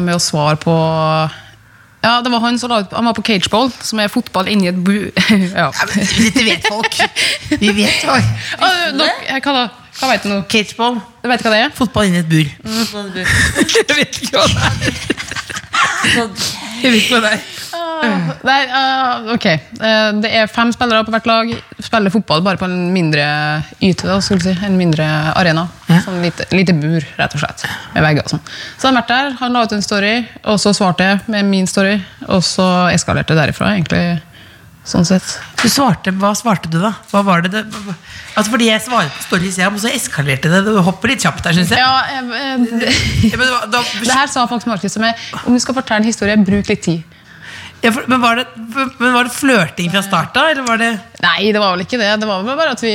med 0.00 0.16
å 0.16 0.22
svare 0.22 0.58
på 0.58 0.74
Ja, 2.02 2.18
det 2.24 2.32
var 2.32 2.42
han 2.48 2.58
som 2.58 2.72
la 2.72 2.80
ut 2.82 2.94
Han 2.96 3.06
var 3.10 3.16
på 3.18 3.24
cageball, 3.30 3.70
som 3.84 4.00
er 4.02 4.10
fotball 4.10 4.48
inni 4.50 4.70
et 4.72 4.78
bu... 4.82 4.94
ja. 5.30 5.68
Ja, 5.70 5.88
Dette 5.94 6.46
vet 6.46 6.66
folk. 6.66 6.98
Vi 7.54 7.70
vet 7.76 8.02
dere- 8.02 9.42
hva 9.44 9.58
da? 9.60 9.66
Hva 9.96 10.12
vet 10.12 10.24
du 10.26 10.30
nå? 10.32 10.42
Cageball. 10.52 10.98
Du 11.22 11.30
vet 11.30 11.44
hva 11.44 11.52
det 11.54 11.60
er? 11.64 11.74
Fotball 11.76 12.10
inni 12.10 12.20
et 12.20 12.30
bur. 12.30 12.48
Mm. 12.66 13.20
Jeg 13.88 13.96
vet 13.96 14.22
ikke 14.22 14.40
hva 14.40 14.46
det 14.52 14.64
er. 14.70 15.04
Jeg 16.16 16.90
vet 16.92 16.98
ikke 17.00 17.16
hva 17.16 17.22
det 17.24 17.36
er. 17.36 17.52
Nei, 18.46 18.58
uh, 18.70 19.32
ok. 19.34 19.46
Uh, 19.80 20.10
det 20.22 20.30
er 20.38 20.50
fem 20.52 20.70
spillere 20.74 21.04
på 21.06 21.14
hvert 21.14 21.28
lag. 21.28 21.52
Spiller 21.82 22.12
fotball 22.12 22.44
bare 22.44 22.60
på 22.60 22.68
en 22.68 22.90
mindre 22.94 23.24
yte. 23.80 24.06
Da, 24.06 24.18
skulle 24.24 24.44
si. 24.44 24.54
En 24.66 24.78
mindre 24.78 25.06
arena. 25.34 25.66
Ja. 25.88 26.02
Sånn 26.04 26.20
lite, 26.24 26.48
lite 26.54 26.76
bur, 26.76 27.04
rett 27.18 27.36
og 27.36 27.42
slett. 27.42 27.66
Med 27.94 28.06
vegger 28.06 28.26
og 28.26 28.36
sånn. 28.36 28.44
Så 28.76 28.90
han 28.90 29.00
vært 29.00 29.12
der, 29.12 29.34
han 29.40 29.56
la 29.56 29.64
ut 29.66 29.76
en 29.76 29.84
story, 29.84 30.14
og 30.44 30.60
så 30.62 30.74
svarte 30.76 31.08
jeg 31.08 31.22
med 31.32 31.50
min 31.50 31.68
story. 31.70 31.96
Og 32.28 32.44
så 32.46 32.66
eskalerte 32.92 33.34
det 33.34 33.46
derifra, 33.46 33.72
egentlig. 33.76 34.04
Sånn 34.86 35.02
sett. 35.08 35.26
Du 35.58 35.66
svarte, 35.72 36.12
Hva 36.14 36.30
svarte 36.38 36.70
du, 36.70 36.76
da? 36.78 36.92
Hva 37.10 37.24
var 37.26 37.42
det, 37.42 37.50
det 37.56 37.64
Altså 38.38 38.52
Fordi 38.52 38.68
jeg 38.68 38.84
svarer 38.84 39.10
på 39.10 39.24
stories, 39.24 39.56
jeg, 39.58 39.72
men 39.74 39.82
så 39.82 39.90
eskalerte 39.90 40.52
det. 40.52 40.60
Du 40.68 40.76
hopper 40.86 41.10
litt 41.10 41.24
kjapt 41.26 41.42
der, 41.42 41.56
syns 41.58 41.72
jeg. 41.74 41.80
Ja, 41.82 41.96
jeg, 42.06 42.22
eh, 42.30 42.64
det, 42.84 43.32
men, 43.40 43.50
da, 43.72 43.80
det 43.82 44.14
her 44.14 44.30
sa 44.30 44.44
faktisk 44.46 44.70
Markus 44.70 44.94
til 44.94 45.02
meg. 45.02 45.18
Om 45.42 45.56
du 45.56 45.62
skal 45.64 45.74
fortelle 45.80 46.04
en 46.04 46.06
historie, 46.06 46.36
bruk 46.46 46.70
litt 46.70 46.84
tid. 46.86 47.02
ja, 47.82 47.90
for, 47.92 48.06
men, 48.08 48.22
var 48.22 48.38
det, 48.38 48.46
men 49.00 49.10
var 49.16 49.26
det 49.26 49.34
flørting 49.34 49.90
fra 49.92 50.04
start 50.06 50.30
da, 50.38 50.46
eller 50.52 50.64
var 50.68 50.78
det 50.80 50.92
Nei, 51.24 51.50
det 51.52 51.58
var 51.60 51.74
vel 51.74 51.82
ikke 51.84 51.98
det. 52.00 52.12
Det 52.22 52.30
var 52.30 52.46
vel 52.46 52.56
bare 52.62 52.76
at 52.78 52.82
vi 52.86 52.94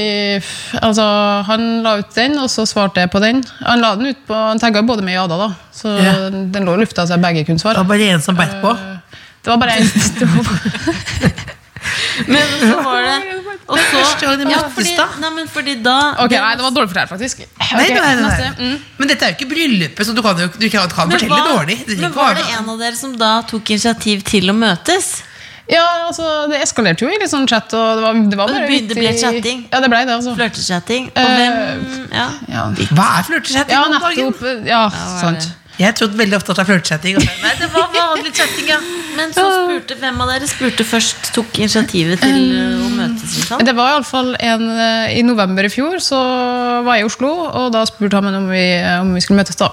Altså, 0.79 1.03
Han 1.51 1.67
la 1.83 1.97
ut 1.99 2.15
den, 2.15 2.39
og 2.39 2.47
så 2.53 2.63
svarte 2.69 3.03
jeg 3.03 3.11
på 3.11 3.19
den. 3.23 3.43
Han 3.67 3.83
la 3.83 3.93
den 3.99 4.13
ut 4.13 4.23
på, 4.31 4.37
han 4.47 4.59
tagga 4.63 4.81
både 4.87 5.03
meg 5.03 5.19
og 5.19 5.27
Ada, 5.27 5.43
da. 5.43 5.51
Så 5.75 5.91
Ja. 5.99 6.15
den 6.31 6.63
lå 6.63 6.79
i 6.79 6.85
lufta, 6.85 7.03
så 7.03 7.17
jeg 7.19 7.25
begge 7.27 7.45
kunne 7.51 7.59
Det 7.59 7.83
var 7.83 7.91
bare 7.95 8.11
en 8.15 8.21
som 8.23 8.39
beit 8.39 8.55
på? 8.63 8.77
Det 9.43 9.49
var 9.49 9.57
bare 9.57 9.81
en 9.81 9.91
det 10.19 10.27
var 10.29 10.43
bare- 10.45 11.57
Men 12.27 12.51
så 12.61 12.75
var 12.83 13.01
det 13.07 13.37
Og 13.71 13.77
så 13.79 14.01
Første 14.01 14.25
gang 14.27 14.37
de 14.41 14.45
ja, 14.51 14.57
møttes, 14.59 14.73
fordi, 14.75 14.93
da. 14.97 15.05
nei, 15.21 15.29
men 15.37 15.47
fordi 15.47 15.73
da 15.85 15.95
Ok, 16.25 16.33
nei, 16.35 16.51
det 16.59 16.63
var 16.65 16.73
dårlig 16.75 16.91
fortalt, 16.91 17.09
faktisk. 17.13 17.41
Nei, 17.47 17.69
okay, 17.71 17.95
nei, 17.95 18.13
nei, 18.19 18.37
nei. 18.37 18.51
Mm. 18.59 18.77
Men 18.99 19.11
dette 19.13 19.25
er 19.25 19.31
jo 19.33 19.37
ikke 19.39 19.49
bryllupet, 19.53 20.05
så 20.09 20.13
du 20.17 20.21
kan 20.25 20.37
jo 20.43 20.47
du 20.51 20.67
kan, 20.69 20.89
kan 20.91 21.11
fortelle 21.13 21.31
hva- 21.31 21.57
dårlig. 21.57 21.77
Det 21.87 21.97
Men 22.03 22.13
var 22.15 22.35
det 22.35 22.45
en 22.57 22.69
av 22.75 22.79
dere 22.83 22.95
som 22.99 23.15
da 23.17 23.31
tok 23.47 23.71
initiativ 23.77 24.23
til 24.27 24.51
å 24.51 24.55
møtes? 24.57 25.11
Ja, 25.71 25.85
altså, 26.09 26.25
det 26.51 26.57
eskalerte 26.65 27.05
jo 27.05 27.07
i 27.13 27.15
litt 27.21 27.31
sånn 27.31 27.45
chat, 27.47 27.71
og 27.77 27.95
det 27.95 28.03
var, 28.03 28.17
det 28.33 28.37
var 28.41 28.49
Og 28.49 28.55
det 28.57 28.63
ble, 28.67 28.79
litt 28.81 28.93
ble 28.97 29.07
i- 29.13 29.19
chatting? 29.21 29.61
Ja, 29.71 29.79
det 29.79 29.89
ble 29.93 30.01
det, 30.09 30.15
altså. 30.17 30.33
Flørtechatting? 30.35 31.05
Og 31.13 31.21
Eh, 31.21 31.35
hvem 31.37 32.11
ja. 32.11 32.27
Ja, 32.51 32.65
Hva 32.91 33.07
er 33.21 33.23
flørtechatting? 33.29 33.71
ja 33.71 33.83
nettopp. 33.93 34.67
Ja, 34.67 34.81
sant. 35.21 35.47
Jeg 35.81 35.97
trodde 35.97 36.19
veldig 36.19 36.37
ofte 36.37 36.53
at 36.53 36.61
det 36.61 36.65
er 36.69 36.81
så- 36.85 37.19
Nei, 37.41 37.53
det 37.59 37.69
var 37.73 37.87
vanlig 37.95 38.33
chatting, 38.33 38.67
ja. 38.69 38.79
Men 39.15 39.33
så 39.35 39.43
spurte 39.43 39.97
hvem 39.99 40.21
av 40.23 40.29
dere 40.31 40.47
spurte 40.47 40.85
først 40.87 41.31
tok 41.35 41.57
initiativet 41.59 42.21
til 42.21 42.53
uh, 42.55 42.85
å 42.85 42.89
møtes? 42.95 43.37
Liksom? 43.37 43.63
Det 43.67 43.75
var 43.75 43.95
iallfall 43.95 44.35
en 44.39 44.67
eh, 44.71 45.17
I 45.19 45.23
november 45.27 45.67
i 45.67 45.71
fjor 45.73 45.99
så 45.99 46.19
var 46.85 46.95
jeg 46.95 47.05
i 47.05 47.09
Oslo, 47.09 47.31
og 47.49 47.71
da 47.75 47.83
spurte 47.89 48.19
han 48.19 48.29
meg 48.29 48.37
om 48.39 48.49
vi, 48.49 48.65
om 49.01 49.13
vi 49.17 49.23
skulle 49.23 49.41
møtes. 49.41 49.59
da. 49.59 49.71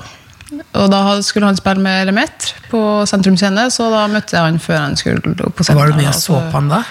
Og 0.75 0.89
da 0.91 1.03
skulle 1.23 1.47
han 1.47 1.59
spille 1.59 1.83
med 1.85 2.09
Lemet 2.09 2.55
på 2.71 2.81
Sentrum 3.07 3.37
Scene, 3.37 3.69
så 3.71 3.91
da 3.93 4.07
møtte 4.11 4.37
jeg 4.37 4.47
han 4.47 4.59
før 4.63 4.81
han 4.81 4.97
skulle 4.97 5.37
opp 5.45 5.55
på 5.59 5.67
scenen. 5.67 5.83
Var 5.83 5.93
du 5.93 6.01
med 6.01 6.11
og 6.11 6.19
så 6.19 6.41
på 6.49 6.57
han 6.57 6.73
da? 6.73 6.83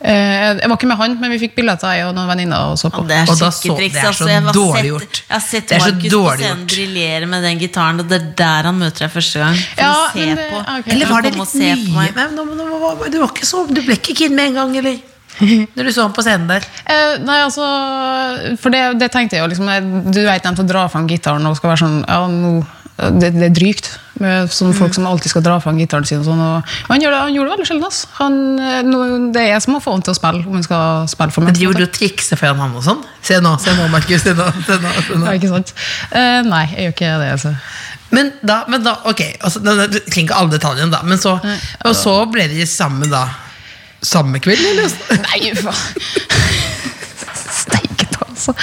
Eh, 0.00 0.58
Jeg 0.60 0.68
var 0.68 0.76
ikke 0.76 0.86
med 0.88 0.96
han, 0.96 1.16
men 1.20 1.30
vi 1.30 1.38
fikk 1.38 1.54
billetter, 1.56 1.92
jeg 1.96 2.06
og 2.06 2.14
noen 2.14 2.28
venninner. 2.28 2.70
og 2.72 2.78
så 2.78 2.90
på. 2.90 3.02
Ja, 3.02 3.08
det 3.08 3.16
er 3.16 3.32
Og 3.32 3.38
da 3.38 3.50
så- 3.50 3.76
triks. 3.76 3.94
det 3.94 4.02
er 4.04 4.12
så 4.12 4.28
altså. 4.28 4.52
Dårlig 4.52 4.76
sett, 4.76 4.90
gjort. 4.92 5.22
Jeg 5.28 5.34
har 5.34 5.40
sett 5.40 5.68
Det 5.68 5.78
Markus 5.80 6.12
på 6.12 6.36
scenen 6.38 6.66
briljere 6.66 7.26
med 7.28 7.42
den 7.42 7.58
gitaren, 7.58 8.00
og 8.00 8.08
det 8.08 8.20
er 8.22 8.32
der 8.36 8.62
han 8.70 8.78
møter 8.78 8.98
deg 9.06 9.10
første 9.10 9.38
gang. 9.38 9.54
For 9.54 9.82
Ja, 9.82 9.92
å 9.92 10.12
se 10.12 10.34
det- 10.34 10.50
på. 10.50 10.58
ok. 10.78 10.86
Eller 10.92 11.06
var 11.06 11.22
det 11.22 11.34
litt 11.34 11.48
se 11.48 11.74
mye? 11.74 12.14
Men, 12.14 12.36
du 13.10 13.18
var 13.20 13.28
ikke 13.28 13.46
så 13.46 13.66
Du 13.68 13.80
ble 13.82 13.94
ikke 13.96 14.14
keen 14.16 14.34
med 14.34 14.46
en 14.48 14.54
gang, 14.54 14.76
eller? 14.76 14.98
Når 15.38 15.84
du 15.84 15.90
så 15.92 16.02
ham 16.02 16.12
på 16.12 16.22
scenen 16.22 16.48
der. 16.48 16.62
Eh, 16.86 17.18
nei, 17.22 17.36
altså 17.46 17.62
For 18.58 18.70
det, 18.70 18.98
det 18.98 19.12
tenkte 19.12 19.36
jeg 19.36 19.44
jo 19.44 19.48
liksom 19.52 20.10
Du 20.10 20.20
vet 20.24 20.42
dem 20.42 20.56
som 20.56 20.66
drar 20.66 20.88
fram 20.90 21.06
gitaren 21.06 21.46
og 21.46 21.54
skal 21.56 21.70
være 21.70 21.78
sånn 21.84 22.04
Ja, 22.08 22.26
nå 22.26 22.66
det, 22.98 23.30
det 23.36 23.46
er 23.46 23.54
drygt 23.54 23.92
med 24.18 24.50
sånne 24.50 24.74
folk 24.74 24.94
som 24.96 25.06
alltid 25.06 25.30
skal 25.30 25.44
dra 25.46 25.58
fram 25.62 25.78
gitaren 25.78 26.06
sin. 26.08 26.18
Og 26.18 26.26
sånn, 26.26 26.40
og, 26.42 26.72
han, 26.88 27.02
gjør 27.02 27.14
det, 27.14 27.20
han 27.22 27.36
gjorde 27.36 27.48
det 27.48 27.54
veldig 27.54 27.68
sjelden. 27.68 27.84
Altså. 27.86 28.08
Han, 28.18 28.38
eh, 28.58 29.28
det 29.34 29.42
er 29.44 29.52
jeg 29.52 29.64
som 29.64 29.76
må 29.76 29.82
få 29.84 29.94
han 29.94 30.02
til 30.02 30.14
å 30.14 30.18
spille. 30.18 30.42
Om 30.42 30.56
han 30.58 30.66
skal 30.66 31.06
spille 31.12 31.34
for 31.34 31.46
meg. 31.46 31.52
Men 31.52 31.58
driver 31.60 31.78
du 31.78 31.84
og 31.86 31.92
trikser 31.94 32.40
foran 32.40 32.62
han 32.64 32.74
og 32.74 32.82
sånn? 32.86 33.04
Se 33.28 33.38
nå, 33.44 33.54
se 33.62 33.76
nå, 33.78 33.86
Markus. 33.92 34.24
Se 34.26 34.34
nå, 34.34 34.48
se 34.66 34.80
nå, 34.82 34.94
se 34.98 35.20
Ja, 35.22 35.36
ikke 35.38 35.52
sant? 35.52 35.74
Uh, 36.10 36.40
nei, 36.48 36.64
jeg 36.72 36.88
gjør 36.88 36.96
ikke 36.96 37.12
det. 37.22 37.30
altså. 37.36 37.54
Men 38.18 38.32
da, 38.40 38.62
men 38.72 38.82
da 38.82 38.96
ok, 39.06 39.22
altså, 39.44 39.62
du 39.62 39.98
trenger 40.00 40.24
ikke 40.24 40.40
alle 40.40 40.54
detaljene, 40.56 40.90
da. 40.96 41.04
Men 41.06 41.22
så, 41.22 41.36
og 41.84 41.94
så 41.94 42.16
ble 42.32 42.48
de 42.50 42.66
sammen 42.66 43.12
da 43.12 43.26
samme 44.02 44.42
kveld, 44.42 44.62
eller? 44.72 44.90
Nei, 45.26 45.40
faen. 45.58 45.78
Steike 47.58 48.06
ta, 48.10 48.26
altså. 48.26 48.54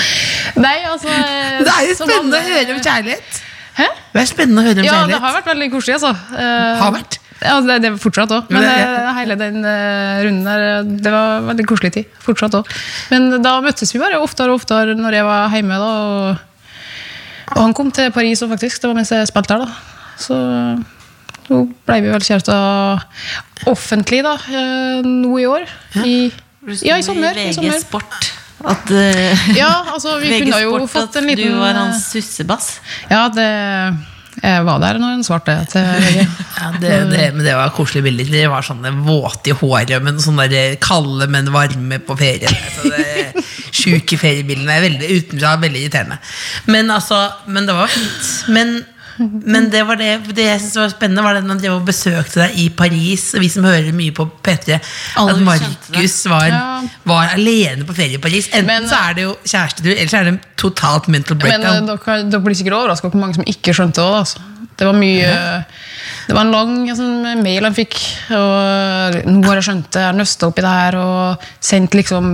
Nei, 0.60 0.78
altså 0.88 1.12
Det 1.12 1.72
er 1.72 1.90
jo 1.90 1.98
spennende 2.00 2.40
å 2.40 2.48
høre 2.48 2.76
om 2.76 2.84
kjærlighet. 2.84 3.45
Hæ? 3.76 3.88
Det 4.14 4.22
er 4.22 4.30
spennende 4.30 4.62
å 4.62 4.66
høre 4.66 4.76
deres 4.80 4.88
Ja, 4.92 5.06
det 5.10 5.20
har 5.20 5.34
vært 5.36 5.50
veldig 5.52 5.70
koselig, 5.74 5.96
altså. 6.00 6.12
Eh, 6.36 6.82
Har 6.82 6.92
vært? 6.96 7.18
Ja, 7.44 7.58
det, 7.62 7.76
det 7.84 7.90
er 7.92 7.98
fortsatt 8.00 8.32
òg. 8.32 8.48
Men 8.50 8.62
Men 8.62 8.70
det- 8.70 8.88
eh, 8.88 9.14
hele 9.20 9.36
den 9.42 9.58
uh, 9.66 10.24
runden 10.24 10.44
der, 10.48 10.62
eh, 10.78 10.84
det 11.04 11.12
var 11.12 11.42
veldig 11.50 11.66
koselig 11.68 11.92
tid. 11.98 12.06
Fortsatt 12.24 12.56
òg. 12.56 12.70
Men 13.12 13.42
da 13.44 13.58
møttes 13.62 13.92
vi 13.94 14.00
bare 14.00 14.22
oftere 14.24 14.54
og 14.54 14.62
oftere 14.62 14.96
når 14.96 15.18
jeg 15.20 15.26
var 15.28 15.50
hjemme. 15.52 15.78
da, 15.84 15.92
og, 15.92 16.38
og 17.52 17.62
han 17.62 17.74
kom 17.74 17.92
til 17.92 18.12
Paris 18.16 18.42
òg, 18.42 18.54
faktisk. 18.56 18.80
Det 18.82 18.88
var 18.88 18.96
mens 18.96 19.12
jeg 19.12 19.28
spilte 19.28 19.58
der. 19.58 19.66
da. 19.66 19.68
Så 20.18 20.38
nå 21.50 21.60
ble 21.86 22.00
vi 22.02 22.10
vel 22.16 22.24
kjærester 22.24 23.04
offentlig 23.68 24.24
da, 24.24 24.34
eh, 24.50 25.02
nå 25.04 25.36
i 25.44 25.46
år. 25.46 25.68
I, 26.06 26.32
ja, 26.88 26.96
i 26.98 27.04
sommer. 27.06 27.36
I 27.36 27.50
VG 27.52 27.60
sommer. 27.60 27.80
Sport. 27.84 28.32
At 28.66 28.92
uh, 28.92 29.46
Ja, 29.58 29.72
altså, 29.94 30.18
vi 30.22 30.42
kunne 30.42 30.60
jo 30.64 30.82
fått 30.90 31.20
en 31.20 31.30
liten 31.30 31.54
du 31.56 31.62
var 31.62 31.74
eh, 31.74 31.82
hans 31.84 32.10
sussebass. 32.12 32.76
Ja, 33.12 33.28
det 33.34 33.48
Jeg 34.42 34.64
var 34.68 34.82
der 34.84 34.98
når 35.00 35.14
hun 35.16 35.24
svarte 35.28 35.56
til 35.72 35.86
VG. 35.86 36.26
Ja, 36.60 36.72
det, 36.80 36.92
det, 37.12 37.26
men 37.36 37.44
det 37.46 37.54
var 37.56 37.74
koselige 37.76 38.08
bilder. 38.08 38.32
De 38.32 38.46
var 38.52 38.66
sånne 38.66 38.92
våte 39.06 39.52
i 39.52 39.56
håret, 39.60 39.96
men 40.04 40.22
sånne 40.24 40.48
der 40.52 40.78
kalde, 40.82 41.28
men 41.32 41.52
varme 41.54 42.00
på 42.04 42.16
ferie. 42.20 42.52
Så 42.78 42.90
det, 42.92 43.44
sjuke 43.76 44.18
feriebildene 44.20 44.76
er 44.76 44.86
veldig, 44.86 45.10
utenfra 45.20 45.56
veldig 45.62 45.82
irriterende. 45.84 46.20
Men, 46.72 46.92
altså, 46.96 47.20
men 47.52 47.68
det 47.68 47.76
var 47.78 47.92
fint. 47.92 48.30
Men, 48.56 48.78
men 49.20 49.70
det 49.72 49.82
var 49.88 49.96
det, 49.96 50.10
det 50.36 50.46
jeg 50.46 50.60
synes 50.60 50.76
var 50.76 50.90
spennende, 50.94 51.24
var 51.24 51.34
det 51.38 51.44
når 51.48 51.62
jeg 51.64 51.86
besøkte 51.88 52.42
deg 52.42 52.58
i 52.60 52.70
Paris. 52.70 53.34
Og 53.36 53.42
vi 53.42 53.50
som 53.50 53.64
hører 53.64 53.92
mye 53.96 54.12
på 54.12 54.26
P3, 54.44 54.80
at 54.80 55.40
Markus 55.42 56.18
var, 56.32 56.48
Ja. 56.48 56.82
var 57.06 57.30
alene 57.36 57.86
på 57.88 57.96
ferie 57.96 58.16
i 58.20 58.22
Paris. 58.22 58.48
Enten 58.52 58.66
Men- 58.68 58.90
så 58.90 58.96
er 59.10 59.14
det 59.14 59.24
jo 59.24 59.36
kjærestetur, 59.46 59.92
eller 59.96 60.08
så 60.12 60.18
er 60.20 60.24
det 60.24 60.34
en 60.34 60.42
totalt 60.58 61.08
mental 61.08 61.38
Men 61.38 61.46
eh, 61.46 61.58
breakdown. 61.60 61.88
dere, 61.88 62.30
dere 62.32 62.42
blir 62.42 62.56
sikkert 62.56 62.74
overraska 62.82 63.08
over 63.08 63.16
hvor 63.18 63.22
mange 63.26 63.36
som 63.36 63.44
ikke 63.48 63.74
skjønte 63.74 63.96
det. 64.04 64.20
Altså. 64.20 64.40
Det 64.78 64.86
var 64.88 64.94
mye 64.94 65.66
Det 66.26 66.34
var 66.34 66.46
en 66.46 66.54
lang 66.54 66.78
sånn, 66.98 67.42
mail 67.46 67.68
han 67.68 67.76
fikk, 67.78 67.98
og 68.34 69.18
nå 69.30 69.44
har 69.46 69.60
jeg 69.60 69.68
skjønt 69.68 69.90
det. 69.94 70.02
Jeg 70.02 70.10
har 70.10 70.18
nøsta 70.18 70.50
opp 70.50 70.58
i 70.58 70.66
det 70.66 70.72
her 70.74 70.98
og 70.98 71.46
sendt 71.64 71.98
liksom 71.98 72.32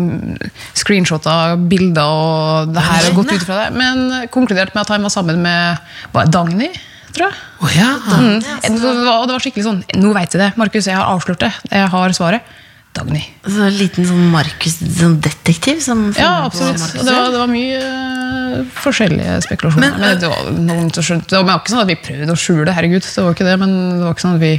screenshoter 0.79 1.57
og 1.57 1.65
bilder, 1.71 2.07
og 2.07 2.71
det 2.71 2.85
her 2.85 3.09
har 3.09 3.17
gått 3.17 3.33
ut 3.35 3.43
fra 3.43 3.65
det. 3.65 3.67
Men 3.75 4.29
konkluderte 4.33 4.75
med 4.75 4.85
at 4.85 4.95
han 4.95 5.07
var 5.07 5.13
sammen 5.13 5.43
med 5.43 6.31
Dagny, 6.31 6.71
tror 7.11 7.27
jeg. 7.27 7.43
Oh, 7.59 7.75
ja. 7.75 7.91
Mm. 8.15 8.39
Det, 8.41 8.79
var, 8.79 9.03
og 9.19 9.27
det 9.27 9.35
var 9.35 9.43
skikkelig 9.43 9.67
sånn 9.67 9.81
Nå 9.99 10.15
vet 10.15 10.33
jeg 10.33 10.41
det, 10.41 10.51
Markus. 10.57 10.87
Jeg 10.87 10.97
har 10.97 11.11
avslørt 11.11 11.43
det. 11.43 11.51
Jeg 11.69 11.91
har 11.93 12.15
svaret. 12.17 12.57
Dagny. 12.91 13.21
Så 13.45 13.61
en 13.63 13.77
liten 13.79 14.07
sånn 14.07 14.25
Markus 14.33 14.73
sånn 14.81 15.15
detektiv 15.23 15.79
Ja, 16.19 16.43
absolutt. 16.43 16.81
Det 16.97 17.07
var, 17.07 17.29
det 17.31 17.39
var 17.39 17.51
mye 17.51 17.77
uh, 17.79 18.57
forskjellige 18.83 19.37
spekulasjoner. 19.45 19.93
Men, 19.93 20.01
Men, 20.01 20.19
det 20.19 20.31
var 20.31 20.49
noen 20.57 20.91
som 20.91 21.05
skjønte 21.07 21.37
Det 21.37 21.39
var 21.47 21.61
ikke 21.61 21.71
sånn 21.71 21.85
at 21.85 21.91
vi 21.93 21.97
prøvde 22.03 22.35
å 22.35 22.41
skjule 22.43 22.75
herregud. 22.75 23.07
Det 23.07 23.23
var 23.23 23.37
ikke 23.37 23.47
det, 23.47 23.55
men 23.63 23.77
det 23.95 24.03
var 24.03 24.17
ikke 24.17 24.25
sånn 24.25 24.35
at 24.35 24.43
vi 24.43 24.53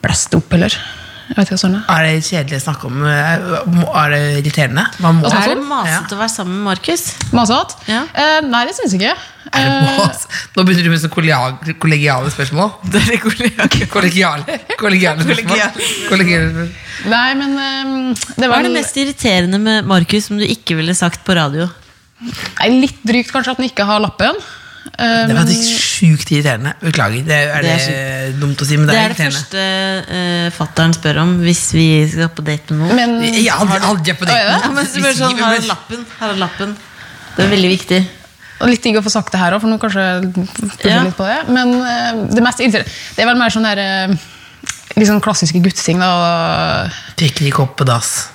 blæste 0.00 0.38
opp 0.38 0.54
heller. 0.54 0.78
Jeg 1.30 1.46
ikke 1.46 1.54
hva 1.54 1.58
sånn 1.62 1.74
er. 1.78 1.82
Er 1.94 2.06
det 2.08 2.24
kjedelig 2.26 2.56
å 2.58 2.62
snakke 2.64 2.88
om? 2.88 3.04
eh, 3.06 3.44
Er 4.02 4.10
det 4.10 4.20
irriterende? 4.40 4.82
Man 4.98 5.20
må 5.20 5.28
Altså, 5.28 5.50
Er 5.52 5.54
det 5.54 5.66
masete 5.68 6.16
å 6.16 6.18
være 6.18 6.32
sammen 6.32 6.56
med 6.56 6.64
Markus? 6.66 7.04
Masete? 7.32 7.76
Ja. 7.86 8.00
Eh, 8.18 8.40
nei, 8.50 8.64
det 8.66 8.74
syns 8.74 8.96
jeg 8.96 9.00
ikke. 9.04 9.14
Er 9.54 9.68
det 9.68 9.76
Eh, 9.76 9.98
mas? 10.00 10.26
Nå 10.56 10.64
begynner 10.66 10.84
du 10.84 10.90
med 10.90 11.00
sånne 11.00 11.14
kollegiale, 11.14 11.74
kollegiale 11.78 12.30
spørsmål. 12.34 12.72
Kollegiale 13.94 14.58
Kollegiale 14.80 15.22
spørsmål. 15.22 15.82
Kollegiale 16.10 16.68
nei, 17.10 17.28
men 17.38 17.54
um, 17.56 18.14
det 18.36 18.48
Hva 18.50 18.58
er 18.58 18.66
det 18.66 18.74
mest 18.74 18.98
irriterende 19.00 19.58
med 19.62 19.86
Markus 19.88 20.26
som 20.28 20.36
du 20.40 20.44
ikke 20.44 20.76
ville 20.76 20.94
sagt 20.98 21.22
på 21.24 21.34
radio? 21.38 21.68
Nei, 22.20 22.68
litt 22.82 22.98
drygt 23.06 23.30
kanskje 23.32 23.54
at 23.54 23.62
han 23.62 23.70
ikke 23.70 23.86
har 23.88 24.02
lappen. 24.02 24.36
Eh, 24.98 25.26
Det 25.28 25.34
var 25.36 25.44
men- 25.44 25.54
sjukt 25.80 26.30
irriterende. 26.30 26.74
Beklager. 26.82 27.24
Det 27.24 27.36
er, 27.36 27.62
Det 27.62 27.62
det, 27.62 27.94
er 27.96 28.32
dumt 28.40 28.60
å 28.60 28.66
si, 28.66 28.76
men 28.76 28.86
det 28.86 28.94
Det 28.94 29.00
er, 29.00 29.04
er 29.04 29.08
det 29.08 29.16
irriterende. 29.16 29.38
første 29.40 29.62
uh, 30.10 30.50
fattern 30.58 30.92
spør 30.92 31.20
om 31.22 31.30
hvis 31.40 31.62
vi 31.72 31.86
skal 32.10 32.28
på 32.28 32.44
date 32.44 32.74
med 32.74 32.88
noen. 32.90 32.96
men 32.96 33.34
Jeg 33.34 33.50
har 33.50 33.60
aldri, 33.64 33.80
aldri 33.88 34.12
på 34.14 34.26
date 34.28 34.44
med 34.44 34.50
noen. 34.50 34.62
ja, 34.62 34.70
men 34.70 35.14
sånn, 35.16 35.38
Her 35.38 35.54
er 35.56 35.68
lappen. 35.68 36.06
Her 36.20 36.28
er 36.34 36.36
lappen. 36.36 36.76
Det 37.36 37.44
er 37.46 37.50
veldig 37.54 37.70
viktig. 37.78 38.00
Og 38.60 38.68
litt 38.68 38.82
digg 38.82 38.96
å 38.96 39.02
få 39.02 39.08
sagt 39.10 39.32
det 39.32 39.40
her 39.40 39.54
òg, 39.56 39.60
for 39.62 39.68
nå 39.72 39.78
kanskje 39.80 40.04
Ja. 40.84 41.02
litt 41.02 41.16
på 41.16 41.24
det. 41.24 41.48
Men 41.48 41.72
uh, 41.80 42.26
det 42.28 42.42
mest 42.44 42.60
irriterende 42.60 42.90
Det 43.16 43.22
er 43.24 43.26
vel 43.30 43.38
mer 43.40 43.48
sånn 43.48 43.64
der 43.64 44.10
uh, 44.10 45.06
sånn 45.06 45.20
klassiske 45.24 45.62
gutteting. 45.64 45.96
Drikker 47.16 47.46
ikke 47.48 47.62
opp 47.64 47.76
på 47.78 47.84
dass. 47.88 48.28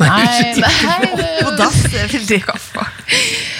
Nei, 0.00 0.08
nei, 0.08 0.54
nei, 0.64 1.12
nei. 1.16 1.42
På 1.44 1.52
dass. 1.56 1.82
det 1.84 2.00
er 2.00 2.08
veldig 2.08 2.42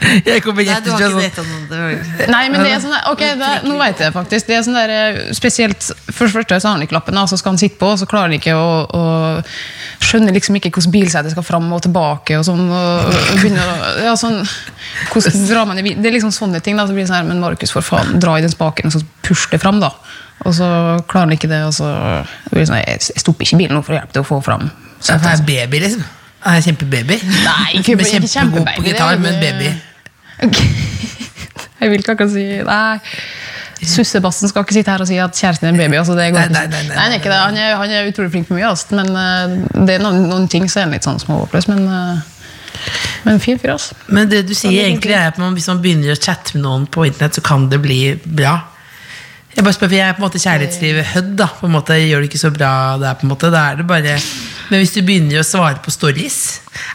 Jeg 0.26 0.42
kommer 0.44 0.62
Nei, 0.66 0.74
rett 0.74 0.84
du 0.84 0.90
har 0.92 1.00
ikke 1.00 1.44
sånn. 1.44 2.30
Nei, 2.32 2.42
men 2.52 2.60
det 2.62 2.72
er 2.74 2.80
sånn 2.84 2.92
der- 2.92 3.06
Ok, 3.12 3.22
det, 3.40 3.50
nå 3.64 3.76
vet 3.80 4.02
jeg 4.04 4.12
faktisk. 4.12 4.46
Det 4.50 4.56
er 4.58 4.62
sånn 4.66 4.76
der, 4.76 5.32
spesielt 5.36 5.86
For 6.12 6.28
første 6.28 6.58
så 6.60 6.68
har 6.68 6.76
han 6.76 6.84
ikke 6.84 6.98
lappen, 6.98 7.20
så 7.30 7.38
skal 7.40 7.54
han 7.54 7.60
sitte 7.62 7.78
på, 7.80 7.88
og 7.94 7.98
så 8.02 8.08
klarer 8.10 8.28
han 8.28 8.36
ikke 8.36 8.54
å, 8.56 8.68
å 8.92 9.04
Skjønner 10.06 10.36
liksom 10.36 10.58
ikke 10.60 10.70
hvordan 10.74 10.92
bilsetet 10.94 11.32
skal 11.32 11.42
fram 11.46 11.70
og 11.72 11.80
tilbake. 11.86 12.36
og 12.38 12.44
sånn, 12.46 12.66
og, 12.68 13.08
og 13.08 13.40
begynner 13.40 13.64
å, 13.72 13.88
ja, 14.04 14.12
sånn, 14.20 14.36
hvordan 15.10 15.46
drar 15.48 15.66
man 15.72 15.80
i 15.80 15.86
bil- 15.86 15.96
Det 15.98 16.10
er 16.12 16.14
liksom 16.18 16.34
sånne 16.34 16.60
ting. 16.62 16.76
da, 16.78 16.84
så 16.86 16.94
blir 16.94 17.02
det 17.06 17.10
sånn 17.10 17.22
her, 17.22 17.26
Men 17.32 17.40
Markus, 17.42 17.72
for 17.74 17.82
faen, 17.82 18.18
dra 18.22 18.36
i 18.38 18.44
den 18.44 18.52
spaken, 18.52 18.86
og 18.92 18.98
så 18.98 19.02
push 19.26 19.48
det 19.50 19.60
fram, 19.64 19.80
da. 19.82 19.90
Og 20.44 20.52
så 20.54 20.68
klarer 21.08 21.26
han 21.30 21.34
ikke 21.38 21.48
det, 21.50 21.62
og 21.66 21.72
så 21.74 21.88
blir 22.52 22.62
det 22.62 22.68
sånn, 22.68 22.82
jeg 22.84 23.22
stopper 23.24 23.48
ikke 23.48 23.58
bilen 23.64 23.74
nå 23.78 23.82
for 23.82 23.96
å 23.96 23.98
hjelpe 23.98 24.12
til 24.18 24.22
å 24.22 24.28
få 24.28 24.42
fram. 24.44 24.68
Så 25.00 25.16
det 25.24 25.32
er 25.32 25.42
baby, 25.48 25.80
liksom. 25.88 26.04
Jeg 26.44 26.56
er 26.60 26.64
kjempebaby. 26.68 27.16
Nei, 27.26 27.80
ikke- 27.80 27.96
ikke 27.98 28.28
kjempegod 28.28 28.68
på 28.76 28.82
gitar, 28.86 29.18
men 29.18 29.40
baby. 29.40 29.72
Ok. 30.44 30.60
Jeg 31.80 31.90
vil 31.90 32.00
ikke 32.00 32.12
akkurat 32.16 32.32
si 32.32 32.44
Nei. 32.64 32.98
Sussebassen 33.86 34.48
skal 34.48 34.64
ikke 34.64 34.72
sitte 34.72 34.90
her 34.90 35.02
og 35.04 35.08
si 35.08 35.18
at 35.20 35.36
kjæresten 35.36 35.66
er 35.68 35.74
en 35.74 35.76
baby. 35.80 35.98
Altså, 36.00 36.14
det 36.16 36.30
går 36.32 36.46
Nei, 36.46 36.48
nei, 36.54 36.66
nei, 36.72 36.82
nei, 36.88 36.96
han 36.96 37.12
er 37.12 37.18
ikke 37.20 37.28
det. 37.32 37.40
Han 37.42 37.58
er, 37.60 37.74
han 37.76 37.90
er 37.92 38.08
utrolig 38.08 38.30
flink 38.32 38.48
på 38.48 38.56
mye, 38.56 38.64
altså. 38.70 38.96
men 38.96 39.10
uh, 39.12 39.84
det 39.86 39.98
er 39.98 40.04
noen, 40.04 40.22
noen 40.30 40.46
ting 40.48 40.64
som 40.72 40.86
er 40.86 40.94
litt 40.96 41.04
sånn 41.04 41.20
småoppløst. 41.20 41.68
Men, 41.68 41.84
uh, 41.84 42.86
men 43.26 43.40
fin 43.44 43.60
fyr, 43.60 43.74
altså. 43.76 43.94
Men 44.08 44.30
det 44.32 44.46
du 44.48 44.54
sier 44.56 44.86
egentlig 44.88 45.12
er 45.18 45.28
at 45.28 45.38
man, 45.42 45.52
hvis 45.58 45.68
man 45.68 45.82
begynner 45.84 46.16
å 46.16 46.18
chatte 46.18 46.56
med 46.56 46.64
noen 46.64 46.86
på 46.88 47.04
internett, 47.10 47.36
så 47.36 47.44
kan 47.44 47.68
det 47.72 47.82
bli 47.84 48.00
bra. 48.24 48.56
Jeg 49.56 49.64
bare 49.64 49.72
spør, 49.72 49.88
for 49.88 49.96
jeg 49.96 50.04
er 50.04 50.12
på 50.16 50.20
en 50.20 50.26
måte 50.26 50.40
kjærlighetslivet 50.42 51.06
hødd, 51.14 51.30
da. 51.40 51.46
På 51.60 51.64
en 51.68 51.72
måte 51.72 51.96
gjør 51.96 52.20
det 52.20 52.28
ikke 52.28 52.40
så 52.42 52.50
bra 52.52 52.70
der, 53.00 53.14
på 53.16 53.24
en 53.24 53.30
måte. 53.32 53.48
Da 53.54 53.62
er 53.70 53.78
det 53.80 53.86
bare 53.88 54.18
Men 54.68 54.82
hvis 54.82 54.92
du 54.92 55.00
begynner 55.06 55.40
å 55.40 55.46
svare 55.46 55.78
på 55.80 55.92
stories 55.94 56.36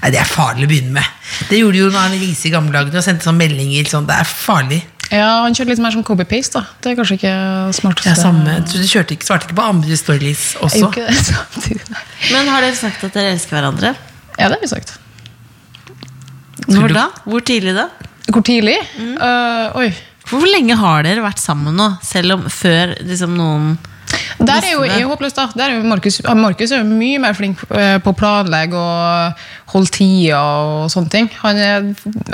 Nei, 0.03 0.11
det 0.13 0.19
er 0.21 0.29
farlig 0.29 0.67
å 0.67 0.69
begynne 0.69 0.93
med. 0.99 1.07
Det 1.49 1.57
gjorde 1.61 1.79
jo 1.79 1.87
Arne 1.97 2.19
Riise 2.21 2.49
i 2.49 2.51
gamle 2.53 2.73
dager 2.75 2.99
og 2.99 3.05
sendte 3.05 3.25
sånne 3.25 3.41
meldinger. 3.41 3.87
Sånn, 3.89 4.05
det 4.09 4.17
er 4.21 4.29
farlig. 4.29 4.81
Ja, 5.11 5.41
Han 5.43 5.55
kjørte 5.57 5.73
litt 5.73 5.81
mer 5.83 5.91
som 5.95 6.03
copy-paste. 6.07 6.61
da. 6.61 6.77
Det 6.83 6.91
er 6.91 6.99
kanskje 6.99 7.17
ikke 7.17 7.33
smarteste. 7.79 8.13
Ja, 8.13 8.19
samme. 8.19 8.59
Du 8.69 8.77
kjørte 8.77 9.17
ikke, 9.17 9.27
svarte 9.27 9.49
ikke 9.49 9.57
på 9.57 9.65
andre 9.73 9.97
stories 9.99 10.43
også? 10.61 10.85
ikke 10.91 11.07
det 11.09 11.25
samtidig. 11.31 11.81
Men 12.31 12.47
har 12.53 12.61
dere 12.67 12.77
sagt 12.77 13.03
at 13.09 13.17
dere 13.17 13.33
elsker 13.33 13.57
hverandre? 13.57 13.95
Ja, 14.37 14.45
det 14.47 14.53
har 14.53 14.61
vi 14.61 14.69
sagt. 14.71 14.93
Når 16.69 16.93
da? 16.95 17.07
Hvor 17.25 17.43
tidlig 17.43 17.73
da? 17.75 17.89
Hvor 18.31 18.45
tidlig? 18.47 18.77
Mm. 19.01 19.15
Uh, 19.17 19.81
oi. 19.81 19.89
Hvor 20.31 20.47
lenge 20.47 20.77
har 20.79 21.05
dere 21.07 21.23
vært 21.25 21.41
sammen 21.41 21.75
nå? 21.77 21.93
Selv 22.05 22.37
om 22.37 22.45
før 22.51 22.95
liksom 23.03 23.33
noen 23.37 23.73
Der 24.41 24.63
er 24.63 24.73
jo 24.73 24.83
jeg 24.83 25.05
håpløs, 25.07 25.35
da. 25.37 25.45
Der 25.55 25.69
er 25.69 25.77
jo 25.77 25.87
Markus, 25.87 26.17
Markus 26.35 26.71
er 26.73 26.81
jo 26.81 26.87
mye 26.87 27.19
mer 27.21 27.35
flink 27.37 27.59
eh, 27.69 27.97
på 28.03 28.11
å 28.11 28.17
planlegge 28.17 28.79
og 28.79 29.43
holde 29.71 29.91
tida 29.95 30.39
og 30.41 30.89
sånne 30.91 31.11
ting. 31.13 31.29
Han 31.43 31.59
er, 31.61 31.85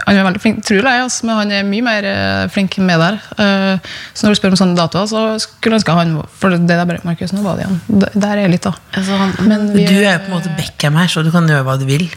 han 0.05 0.13
er 0.15 0.25
veldig 0.25 0.41
flink, 0.41 0.61
tror 0.65 0.79
jeg, 0.81 1.03
altså, 1.03 1.27
men 1.27 1.41
han 1.41 1.53
er 1.59 1.67
mye 1.67 1.85
mer 1.85 2.07
eh, 2.09 2.45
flink 2.53 2.79
med 2.81 3.01
der. 3.03 3.19
Eh, 3.37 3.91
så 4.13 4.25
når 4.25 4.33
du 4.33 4.39
spør 4.39 4.55
om 4.55 4.61
sånne 4.63 4.79
datoer, 4.79 5.09
så 5.11 5.25
skulle 5.43 5.75
jeg 5.75 5.81
ønske 5.81 5.97
han 5.99 6.15
For 6.39 6.55
det 6.55 6.63
der 6.69 6.85
bare 6.89 7.03
Markus, 7.05 7.35
nå 7.35 7.43
var 7.45 7.59
det 7.59 7.67
igjen. 7.67 8.07
Der 8.15 8.31
er 8.31 8.45
jeg 8.45 8.55
litt, 8.55 8.65
da. 8.69 8.73
altså, 8.93 9.19
han, 9.21 9.35
Men 9.49 9.67
vi, 9.75 9.85
Du 9.89 9.99
er 9.99 10.15
jo 10.15 10.23
på 10.25 10.31
en 10.31 10.37
måte 10.39 10.55
Beckham 10.57 10.97
her, 11.01 11.11
så 11.11 11.25
du 11.25 11.33
kan 11.35 11.49
gjøre 11.49 11.67
hva 11.67 11.77
du 11.81 11.85
vil. 11.89 12.07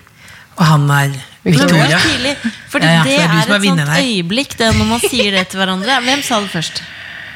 Og 0.57 0.65
han 0.71 0.89
er 0.93 1.19
Victoria. 1.45 1.99
tidlig? 2.05 2.35
Fordi 2.69 2.87
Ja, 2.87 2.93
ja, 2.93 3.03
det 3.05 3.13
er, 3.15 3.29
det 3.29 3.51
er 3.51 3.55
et 3.57 3.65
sånt 3.65 3.81
her. 3.89 4.03
øyeblikk 4.03 4.59
det 4.59 4.73
når 4.77 4.89
man 4.91 5.01
sier 5.01 5.31
det 5.37 5.47
til 5.49 5.59
hverandre. 5.63 6.01
Hvem 6.05 6.23
sa 6.23 6.41
det 6.41 6.51
først? 6.53 6.83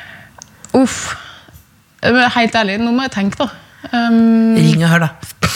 Uff. 0.83 1.15
Helt 2.05 2.55
ærlig, 2.55 2.79
nå 2.83 2.93
må 2.93 3.07
jeg 3.07 3.15
tenke, 3.15 3.39
da. 3.41 3.49
Um, 3.93 4.57
Ring 4.57 4.83
og 4.85 4.91
hør, 4.91 5.07
da. 5.07 5.09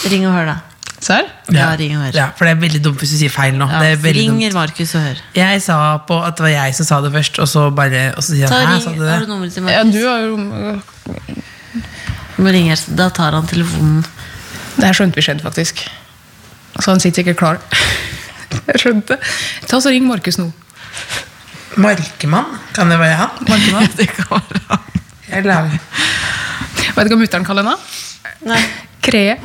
Ring 0.09 0.25
og 0.27 0.33
hør, 0.33 0.45
da. 0.53 0.55
Serr? 0.99 1.27
Ja, 1.53 1.69
ring 1.79 1.93
og 1.95 2.03
hør. 2.03 2.11
Ja, 2.15 2.25
for 2.35 2.45
det 2.45 2.55
er 2.55 2.59
veldig 2.59 2.81
dumt 2.83 2.99
hvis 2.99 3.13
du 3.13 3.17
sier 3.21 3.31
feil 3.31 3.55
nå. 3.55 3.67
Ja, 3.71 3.79
det 3.83 3.91
er 3.93 4.01
veldig. 4.03 4.49
Markus 4.53 4.95
og 4.97 5.05
hør. 5.05 5.21
Jeg 5.37 5.61
sa 5.63 5.77
på 6.09 6.17
at 6.25 6.35
det 6.37 6.43
var 6.43 6.51
jeg 6.51 6.75
som 6.75 6.89
sa 6.89 6.99
det 7.05 7.11
først, 7.13 7.39
og 7.39 7.47
så 7.47 7.69
bare 7.71 8.01
Og 8.17 8.23
så 8.25 8.35
sier 8.35 8.51
han 8.51 8.73
ring, 8.73 8.81
sa 8.83 8.91
du 8.91 9.05
har 9.05 9.19
du 9.19 9.25
det? 9.25 9.29
nummeret 9.29 9.53
til 9.53 9.63
Ja, 9.71 9.83
du 9.83 10.01
har 10.07 10.19
jo 10.25 10.35
Nå 12.39 12.51
ringer 12.51 12.75
ringe, 12.75 12.97
Da 12.97 13.09
tar 13.09 13.31
han 13.37 13.47
telefonen. 13.47 14.03
Det 14.75 14.85
her 14.89 14.95
skjønte 14.95 15.19
vi 15.19 15.23
skjedde, 15.23 15.43
faktisk. 15.43 15.85
Så 16.79 16.91
han 16.91 16.99
sitter 16.99 17.23
sikkert 17.23 17.37
klar. 17.39 17.63
Jeg 18.69 18.81
skjønte. 18.81 19.19
Ta 19.69 19.79
så 19.81 19.93
Ring 19.93 20.07
Markus 20.09 20.39
nå. 20.41 20.49
Markemann? 21.79 22.57
Kan 22.75 22.91
det 22.91 22.99
være 22.99 23.17
han? 23.19 23.43
Markemann. 23.47 23.89
Det 23.99 24.09
kan 24.11 24.41
være 24.49 24.63
han. 24.69 25.03
Jeg 25.29 25.45
lager 25.45 25.77
Vet 26.97 27.05
du 27.05 27.13
hva 27.13 27.19
mutter'n 27.21 27.45
kaller 27.47 27.63
henne? 27.63 27.77
Nei. 28.49 28.59
Kre. 29.05 29.37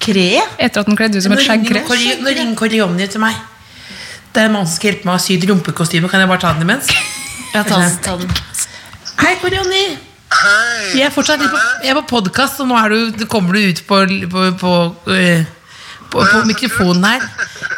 Kre? 0.00 0.28
Etter 0.62 0.84
at 0.84 0.88
han 0.88 0.96
kledde 0.96 1.18
ut 1.18 1.26
som 1.26 1.34
et 1.36 1.42
skjeggkre. 1.44 1.82
Nå 2.22 2.30
ringer 2.30 2.54
Korioni 2.56 3.08
til 3.10 3.20
meg. 3.20 3.36
Det 4.34 4.42
er 4.42 4.48
en 4.48 4.56
mann 4.56 4.66
som 4.66 4.78
skal 4.78 4.92
hjelpe 4.92 5.08
meg 5.08 5.18
å 5.18 5.22
sy 5.22 5.36
rumpekostyme. 5.50 6.08
Kan 6.10 6.24
jeg 6.24 6.30
bare 6.30 6.42
ta 6.42 6.54
den 6.56 6.64
imens? 6.66 6.88
Ja, 7.52 7.62
ta, 7.62 7.78
den, 7.78 7.92
ta 8.02 8.16
den. 8.18 8.32
Hei, 9.20 9.36
Korioni! 9.42 9.84
Hei! 10.34 10.98
Jeg 10.98 11.06
er 11.06 11.12
fortsatt 11.14 11.42
litt 11.42 11.52
på, 11.52 11.60
jeg 11.84 11.92
er 11.92 11.98
på 12.00 12.16
podkast, 12.16 12.58
og 12.64 12.70
nå 12.70 12.78
er 12.80 12.94
du, 13.14 13.26
kommer 13.30 13.54
du 13.54 13.68
ut 13.70 13.82
på, 13.86 14.00
på, 14.32 14.46
på, 14.58 14.72
øh, 15.14 15.44
på, 16.14 16.24
på 16.32 16.42
mikrofonen 16.48 17.04
her. 17.10 17.24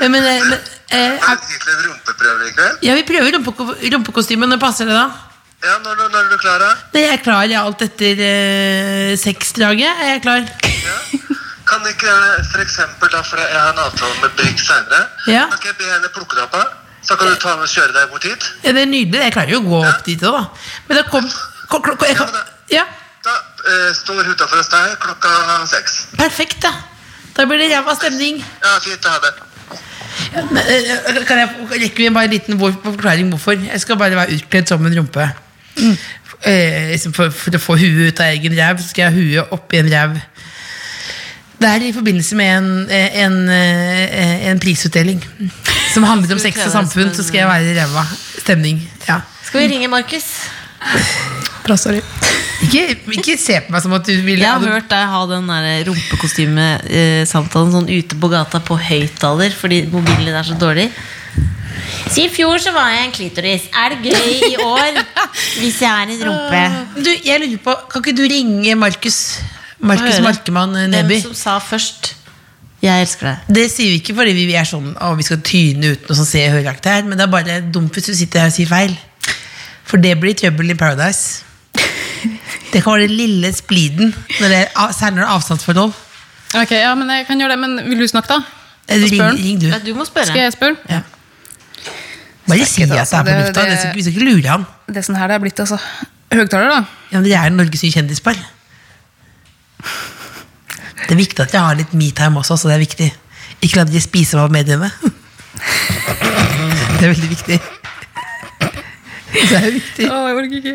Eh, 0.01 0.09
Men, 0.12 0.22
eh, 0.22 0.43
men 0.45 0.59
eh, 0.91 0.99
Er 0.99 1.37
en 1.37 1.84
rumpeprøve 1.89 2.49
i 2.49 2.53
kveld? 2.57 2.78
ja, 2.84 2.95
vi 2.99 3.05
prøver 3.09 3.32
rumpe, 3.39 3.55
rumpekostyme. 3.97 4.47
Når 4.51 4.61
passer 4.62 4.87
det, 4.89 4.95
da? 4.97 5.09
Ja, 5.64 5.78
når, 5.82 5.97
når, 6.12 6.18
er 6.20 6.30
du 6.30 6.37
klar, 6.39 6.61
da? 6.61 6.70
Jeg 6.95 7.09
er 7.16 7.22
klar 7.24 7.47
ja, 7.51 7.62
alt 7.66 7.82
etter 7.82 8.20
eh, 8.22 9.14
sexdraget. 9.18 9.89
Er 10.05 10.12
jeg 10.16 10.22
klar? 10.26 10.45
Kan 11.66 11.82
ikke 11.91 12.12
for 12.53 12.62
eksempel, 12.62 13.11
da, 13.11 13.22
for 13.26 13.41
jeg 13.43 13.57
har 13.59 13.72
en 13.72 13.80
avtale 13.89 14.20
med 14.22 14.34
Brygg 14.39 14.61
senere, 14.62 15.01
Ja. 15.26 15.47
kan 15.51 15.57
ikke 15.59 15.72
jeg 15.72 15.78
be 15.80 15.89
henne 15.91 16.11
plukke 16.14 16.37
deg 16.39 16.45
opp? 16.47 16.76
Så 17.07 17.16
kan 17.18 17.26
du 17.30 17.34
ta 17.43 17.55
med 17.57 17.66
og 17.66 17.70
kjøre 17.72 17.95
deg 17.95 18.11
bort 18.12 18.24
hit? 18.26 18.45
Ja, 18.62 18.72
det 18.76 18.82
er 18.84 18.91
nydelig. 18.91 19.20
Jeg 19.24 19.32
klarer 19.34 19.51
jo 19.57 19.59
å 19.62 19.66
gå 19.66 19.80
opp 19.89 20.05
dit 20.07 20.22
òg, 20.26 20.37
da. 20.37 20.45
Men 20.89 21.01
da 21.01 21.03
kom, 21.11 21.26
kom, 21.70 21.82
kom 21.82 22.07
jeg 22.07 22.16
kom 22.18 22.30
Ja, 22.70 22.84
Da 23.26 23.34
eh, 23.66 23.91
står 23.95 24.22
hun 24.22 24.34
utenfor 24.37 24.61
hos 24.61 24.70
deg 24.70 24.95
klokka 25.03 25.32
seks. 25.70 25.97
perfekt, 26.18 26.61
da. 26.62 26.72
Da 27.37 27.45
blir 27.45 27.61
det 27.61 27.70
ræva 27.74 27.95
stemning. 27.99 28.39
Ja, 28.62 28.78
fint 28.84 29.05
å 29.07 29.12
ha 29.12 29.18
det. 29.24 29.34
Men, 30.34 30.62
eh, 30.62 31.24
Kan 31.28 31.39
jeg 31.39 31.49
rekker 31.82 31.97
vi 31.97 32.09
bare 32.14 32.24
en 32.24 32.30
liten 32.30 32.59
forklaring 32.59 33.28
hvorfor? 33.34 33.59
Jeg 33.66 33.80
skal 33.80 33.99
bare 34.01 34.16
være 34.16 34.39
utkledd 34.39 34.68
som 34.68 34.87
en 34.87 34.97
rumpe. 34.99 35.28
Eh, 36.45 36.91
liksom 36.93 37.12
for, 37.16 37.30
for 37.30 37.57
å 37.57 37.61
få 37.61 37.76
huet 37.80 38.12
ut 38.12 38.20
av 38.20 38.32
egen 38.32 38.57
ræv, 38.57 38.80
så 38.80 38.89
skal 38.91 39.07
jeg 39.07 39.12
ha 39.12 39.20
huet 39.20 39.53
oppi 39.57 39.80
en 39.80 39.93
ræv. 39.93 40.16
Det 41.57 41.68
er 41.68 41.87
i 41.87 41.93
forbindelse 41.97 42.37
med 42.37 42.51
en, 42.59 42.66
en, 42.93 43.14
en, 43.24 43.39
eh, 43.49 44.49
en 44.51 44.61
prisutdeling 44.61 45.22
som 45.95 46.05
handler 46.05 46.37
om 46.37 46.43
sex 46.43 46.61
og 46.66 46.72
samfunn. 46.72 47.14
Så 47.16 47.24
skal 47.24 47.45
jeg 47.45 47.49
være 47.49 47.76
ræva 47.80 48.05
stemning. 48.39 48.82
Ja. 49.09 49.20
Skal 49.45 49.64
vi 49.64 49.72
ringe 49.74 49.89
Markus? 49.89 50.28
Bra, 51.64 51.76
sorry. 51.76 52.05
Ikke, 52.67 52.97
ikke 53.14 53.37
se 53.41 53.59
på 53.62 53.75
meg 53.75 53.83
som 53.85 53.95
at 53.97 54.09
du 54.09 54.14
vil 54.27 54.43
Jeg 54.43 54.51
har 54.51 54.73
hørt 54.75 54.89
deg 54.91 55.12
ha 55.12 55.21
den 55.31 55.51
der 55.51 55.87
rumpekostyme-samtalen 55.89 57.75
sånn 57.75 57.89
ute 57.91 58.19
på 58.19 58.31
gata 58.33 58.61
på 58.64 58.79
høyttaler 58.81 59.55
fordi 59.55 59.85
mobilen 59.93 60.27
din 60.27 60.37
er 60.37 60.47
så 60.47 60.57
dårlig. 60.59 60.89
Så 62.11 62.25
I 62.25 62.29
fjor 62.33 62.59
så 62.62 62.73
var 62.75 62.91
jeg 62.95 63.07
en 63.07 63.14
klitoris. 63.14 63.67
Er 63.77 63.95
det 63.95 64.12
gøy 64.12 64.53
i 64.53 64.57
år 64.62 65.01
hvis 65.61 65.81
jeg 65.83 65.91
er 65.91 66.12
en 66.14 66.23
rumpe? 66.29 66.62
du, 66.99 67.11
jeg 67.27 67.43
lurer 67.43 67.62
på, 67.62 67.77
Kan 67.93 68.05
ikke 68.05 68.17
du 68.17 68.25
ringe 68.31 68.77
Markus 68.79 69.21
Markus. 69.79 70.21
Markemann 70.25 70.77
eh, 70.77 70.89
Neby? 70.89 71.19
Hvem 71.21 71.35
som 71.35 71.35
sa 71.37 71.59
først 71.61 72.14
'jeg 72.83 73.03
elsker 73.03 73.27
deg'? 73.27 73.55
Det 73.57 73.71
sier 73.73 73.91
vi 73.91 74.01
ikke 74.01 74.14
fordi 74.17 74.33
vi 74.37 74.55
er 74.55 74.64
sånn 74.69 74.95
Å, 75.01 75.14
vi 75.17 75.25
skal 75.27 75.41
tyne 75.45 75.93
ut 75.93 76.09
noe 76.09 76.17
se 76.17 76.27
ser 76.29 76.55
høyaktig 76.55 76.93
her, 76.93 77.03
men 77.05 77.19
det 77.19 77.27
er 77.27 77.33
bare 77.33 77.61
dumt 77.61 77.93
hvis 77.93 78.09
du 78.09 78.14
sitter 78.14 78.45
her 78.45 78.53
og 78.53 78.57
sier 78.57 78.69
feil. 78.69 78.97
For 79.87 80.03
det 80.03 80.17
blir 80.21 80.35
trøbbel 80.35 80.71
i 80.75 80.79
Paradise. 80.79 81.45
Det 82.73 82.83
kan 82.83 82.93
være 82.93 83.07
den 83.07 83.17
lille 83.17 83.53
spliden, 83.55 84.14
når 84.41 84.49
det 84.53 84.59
er, 84.64 84.93
særlig 84.93 85.17
når 85.17 85.23
det 85.23 85.29
er 85.29 85.35
avstandsforhold. 85.37 85.93
Ok, 86.62 86.71
ja, 86.71 86.95
men 86.95 87.11
jeg 87.11 87.27
kan 87.27 87.39
gjøre 87.41 87.51
det, 87.55 87.59
men 87.62 87.77
vil 87.91 88.01
du 88.01 88.07
snakke, 88.11 88.29
da? 88.29 88.41
Eh, 88.89 89.01
Ring, 89.03 89.14
Spør 89.14 89.25
han. 89.27 89.37
ring 89.37 89.61
du. 89.61 89.67
Ja, 89.71 89.79
du 89.87 89.95
må 89.95 90.05
spørre. 90.07 90.27
Skal 90.27 90.41
jeg 90.47 90.53
spørre? 90.53 90.77
Ja. 90.91 91.01
Bare 92.47 92.67
si 92.67 92.83
at 92.85 92.89
det 92.93 92.99
er 92.99 93.05
på 93.05 93.25
det- 93.27 93.39
lufta. 93.47 93.61
det- 93.62 93.79
Det 93.83 93.95
Vi 93.95 94.03
skal 94.03 94.12
ikke 94.12 94.25
lure. 94.31 94.64
Det 94.89 94.97
er 94.97 95.03
sånn 95.03 95.17
her 95.19 95.27
det 95.29 95.35
er 95.35 95.39
blitt, 95.39 95.61
altså. 95.61 95.79
Høgtaler, 96.33 96.69
da. 96.69 96.85
Ja, 97.12 97.19
men 97.21 97.25
Det 97.25 97.33
er 97.35 97.51
Norges 97.51 97.83
nye 97.83 97.93
kjendispar. 97.93 98.35
Det 101.09 101.11
er 101.11 101.17
viktig 101.17 101.41
at 101.41 101.53
jeg 101.53 101.61
har 101.61 101.75
litt 101.75 101.93
me-time 101.95 102.39
også, 102.41 102.57
så 102.59 102.69
det 102.69 102.75
er 102.75 102.79
viktig. 102.87 103.12
Ikke 103.62 103.77
la 103.77 103.85
de 103.85 104.01
spise 104.01 104.35
meg 104.37 104.45
av 104.45 104.51
mediene. 104.51 104.91
Det 106.99 107.05
er 107.05 107.12
veldig 107.12 107.29
viktig. 107.29 107.61
Det 109.51 109.59
er 109.59 109.70
viktig. 109.74 110.07
Å, 110.11 110.16
jeg 110.28 110.39
orker 110.41 110.57
ikke. 110.62 110.74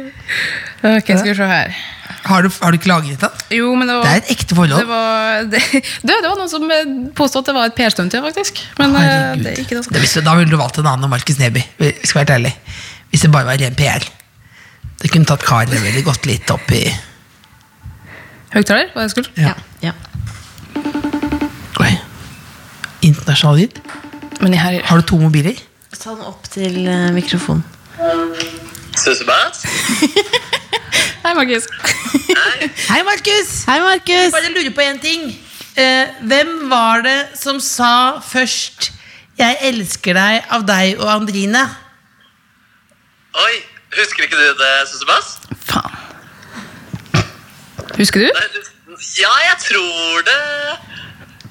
Ok, 0.92 1.10
skal 1.18 1.28
vi 1.32 1.36
se 1.40 1.48
her. 1.52 1.76
Har 2.22 2.46
du, 2.46 2.50
har 2.62 2.74
du 2.74 2.78
ikke 2.78 2.90
lagret 2.92 3.22
den? 3.24 3.40
Jo, 3.58 3.72
men 3.74 3.90
det 3.90 3.96
var 3.98 4.04
Det 4.06 4.12
er 4.14 4.20
et 4.22 4.32
ekte 4.36 4.56
forhold. 4.58 4.78
Det 4.84 4.90
var, 4.92 5.46
det, 5.50 5.62
det, 6.06 6.18
det 6.22 6.30
var 6.30 6.38
noen 6.38 6.52
som 6.52 6.66
eh, 6.76 6.92
påstod 7.18 7.42
at 7.42 7.50
det 7.50 7.56
var 7.58 7.72
et 7.72 7.78
PR-stunt, 7.80 8.14
ja, 8.14 8.22
faktisk. 8.26 8.62
Men 8.78 8.94
eh, 9.00 9.06
Herregud. 9.08 9.44
det 9.48 9.54
er 9.56 9.62
ikke 9.64 9.80
det. 9.80 9.86
Det 9.96 10.04
visste- 10.04 10.24
Da 10.28 10.36
ville 10.38 10.52
du 10.54 10.60
valgt 10.62 10.78
en 10.82 10.90
annen 10.92 11.08
enn 11.08 11.14
Markus 11.16 11.40
Neby. 11.42 11.64
Skal 12.06 12.22
være 12.22 12.38
ærlig. 12.38 12.54
Hvis 13.14 13.26
det 13.26 13.32
bare 13.34 13.50
var 13.50 13.58
ren 13.64 13.78
PR. 13.80 14.06
Det 15.02 15.10
kunne 15.10 15.26
tatt 15.26 15.42
Kari 15.48 15.82
veldig 15.82 16.04
godt 16.06 16.28
litt 16.30 16.52
opp 16.54 16.70
i 16.78 16.84
Høyttaler? 18.54 18.92
var 18.94 19.02
det 19.02 19.08
jeg 19.08 19.14
skulle? 19.16 19.32
Ja. 19.42 19.54
Ja. 19.82 19.94
Oi. 21.82 21.92
Internasjonal 23.08 23.62
lyd. 23.64 23.80
Har 24.86 25.02
du 25.02 25.06
to 25.10 25.18
mobiler? 25.22 25.58
Ta 25.96 26.14
den 26.18 26.26
opp 26.28 26.46
til 26.52 26.82
eh, 26.90 27.10
mikrofonen. 27.16 27.64
Sussebass? 28.96 29.64
Hei, 31.24 31.34
Markus. 31.36 31.68
Hei, 32.90 33.04
Markus! 33.04 33.50
Hei, 33.68 33.80
Markus! 33.82 34.32
Bare 34.34 34.50
lurer 34.56 34.72
på 34.76 34.82
en 34.82 35.00
ting. 35.00 35.28
Eh, 35.78 36.08
hvem 36.28 36.70
var 36.72 37.02
det 37.06 37.20
som 37.40 37.60
sa 37.60 38.20
først 38.22 38.92
'Jeg 39.38 39.58
elsker 39.62 40.14
deg' 40.14 40.44
av 40.52 40.66
deg 40.68 41.00
og 41.00 41.08
Andrine? 41.10 41.62
Oi, 43.34 43.54
husker 43.96 44.24
ikke 44.28 44.36
du 44.38 44.54
det, 44.60 44.74
Sussebass? 44.92 45.38
Faen. 45.66 45.96
Husker 47.98 48.20
du? 48.20 48.30
Ja, 49.18 49.32
jeg 49.50 49.58
tror 49.68 50.22
det. 50.28 50.42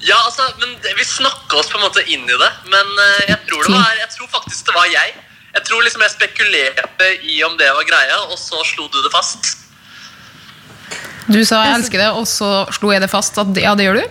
Ja, 0.07 0.17
altså, 0.25 0.43
men 0.59 0.69
det- 0.83 0.93
Vi 0.97 1.03
snakka 1.03 1.57
oss 1.57 1.67
på 1.69 1.77
en 1.77 1.83
måte 1.83 2.03
inn 2.07 2.23
i 2.23 2.37
det, 2.43 2.51
men 2.65 2.87
eh, 3.07 3.23
jeg 3.29 3.37
tror, 3.49 3.63
det 3.63 3.71
var, 3.73 3.91
jeg 3.99 4.09
tror 4.17 4.27
faktisk 4.37 4.65
det 4.65 4.73
var 4.75 4.85
jeg. 4.85 5.09
Jeg 5.51 5.65
tror 5.67 5.83
liksom 5.83 6.03
jeg 6.05 6.13
spekulerte 6.13 7.09
i 7.27 7.41
om 7.43 7.57
det 7.59 7.67
var 7.75 7.87
greia, 7.87 8.21
og 8.31 8.37
så 8.39 8.61
slo 8.67 8.87
du 8.87 9.01
det 9.03 9.11
fast. 9.11 9.57
Du 11.27 11.43
sa 11.45 11.63
'jeg 11.63 11.75
elsker 11.75 11.97
det', 11.99 12.13
og 12.19 12.27
så 12.27 12.65
slo 12.71 12.91
jeg 12.91 13.01
det 13.01 13.09
fast 13.09 13.37
at 13.37 13.47
ja, 13.55 13.75
det 13.75 13.85
gjør 13.85 13.99
du? 14.01 14.05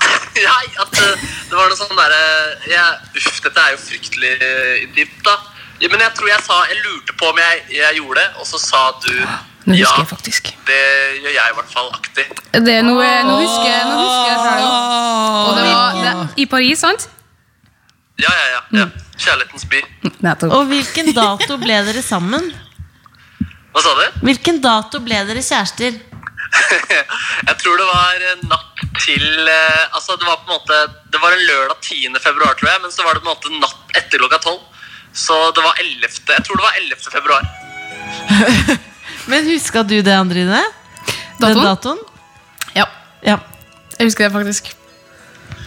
Nei, 0.50 0.66
at 0.82 0.92
eh, 1.02 1.22
det 1.50 1.56
var 1.56 1.68
noe 1.68 1.76
sånn 1.78 1.96
derre 1.98 2.22
ja, 2.70 2.86
Uff, 3.16 3.40
dette 3.42 3.60
er 3.60 3.74
jo 3.74 3.78
fryktelig 3.82 4.34
eh, 4.38 4.82
intimt, 4.84 5.22
da. 5.26 5.36
Ja, 5.80 5.88
Men 5.88 6.00
jeg 6.04 6.12
tror 6.16 6.28
jeg 6.28 6.42
sa 6.44 6.56
Jeg 6.68 6.78
lurte 6.84 7.12
på 7.16 7.30
om 7.32 7.38
jeg, 7.40 7.62
jeg 7.72 7.96
gjorde 7.96 8.20
det, 8.20 8.28
og 8.40 8.46
så 8.46 8.60
sa 8.60 8.82
du 9.04 9.14
Nå 9.68 9.76
ja. 9.76 9.90
jeg 9.98 10.08
faktisk. 10.08 10.54
Det 10.66 10.80
gjør 11.20 11.34
jeg 11.34 11.52
i 11.52 11.54
hvert 11.54 11.72
fall 11.72 11.90
aktig. 11.92 12.24
Det 12.64 12.74
er 12.74 12.82
noe, 12.82 13.08
nå 13.28 13.34
husker 13.42 13.68
jeg 13.68 13.82
nå 13.84 13.96
husker 13.98 14.28
jeg 14.30 14.38
selv. 14.46 14.68
Og 15.44 15.50
det 15.58 15.64
var 15.68 15.98
det, 16.00 16.14
i 16.40 16.46
Paris, 16.48 16.80
sant? 16.80 17.08
Ja, 18.20 18.32
ja, 18.36 18.46
ja. 18.54 18.60
ja. 18.80 18.86
Kjærlighetens 19.20 19.66
by. 19.70 19.80
Nettopp. 20.24 20.52
Og 20.56 20.66
hvilken 20.70 21.10
dato 21.16 21.56
ble 21.60 21.80
dere 21.88 22.02
sammen? 22.04 22.46
Hva 23.70 23.82
sa 23.84 23.92
du? 23.98 24.20
Hvilken 24.26 24.60
dato 24.64 25.00
ble 25.04 25.18
dere 25.28 25.42
kjærester? 25.44 25.98
jeg 27.48 27.56
tror 27.60 27.76
det 27.78 27.86
var 27.86 28.22
natt 28.50 28.80
til 29.04 29.22
eh, 29.46 29.82
Altså 29.94 30.16
det 30.18 30.26
var 30.26 30.40
på 30.40 30.48
en 30.48 30.56
måte 30.56 30.78
Det 31.14 31.20
var 31.22 31.36
en 31.36 31.44
lørdag 31.46 31.76
10. 31.86 32.16
februar, 32.24 32.56
tror 32.58 32.72
jeg, 32.72 32.80
men 32.82 32.90
så 32.90 33.04
var 33.06 33.14
det 33.14 33.22
på 33.22 33.28
en 33.28 33.36
måte 33.36 33.52
natt 33.62 33.94
etter 34.00 34.18
klokka 34.18 34.40
12. 34.42 34.58
Så 35.14 35.36
det 35.54 35.62
var 35.62 35.78
11. 35.84 36.10
Jeg 36.32 36.44
tror 36.48 36.58
det 36.58 36.64
var 36.66 36.80
11. 36.80 37.06
februar. 37.14 37.46
Men 39.30 39.46
huska 39.46 39.82
du 39.86 39.96
det, 40.02 40.14
Andrine? 40.14 40.60
Den 41.38 41.54
Datoen? 41.54 41.64
datoen? 41.64 41.98
Ja, 42.74 42.86
Ja. 43.26 43.36
jeg 43.98 44.06
husker 44.10 44.26
det 44.28 44.32
faktisk. 44.34 44.70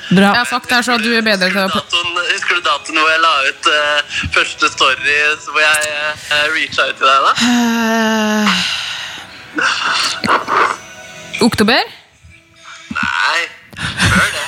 Bra. 0.09 0.33
Jeg 0.33 0.39
har 0.41 0.45
sagt 0.49 0.69
det 0.69 0.75
her 0.75 0.85
så 0.85 0.97
du 0.99 1.09
er 1.15 1.23
bedre 1.25 1.47
til 1.49 1.59
å 1.61 1.67
Datoen, 1.71 2.09
husker 2.33 2.59
du 2.59 2.61
datoen 2.65 2.97
hvor 2.99 3.09
jeg 3.11 3.21
la 3.23 3.33
ut 3.47 3.63
uh, 3.71 3.99
første 4.35 4.69
story 4.73 4.97
hvor 5.47 5.61
jeg 5.63 5.79
uh, 5.95 6.47
reacha 6.53 6.83
ut 6.89 6.97
til 6.99 7.07
deg? 7.07 7.19
da? 7.23 7.31
Oktober? 11.47 11.81
Nei, 12.93 13.39
før 13.77 14.27
det. 14.35 14.45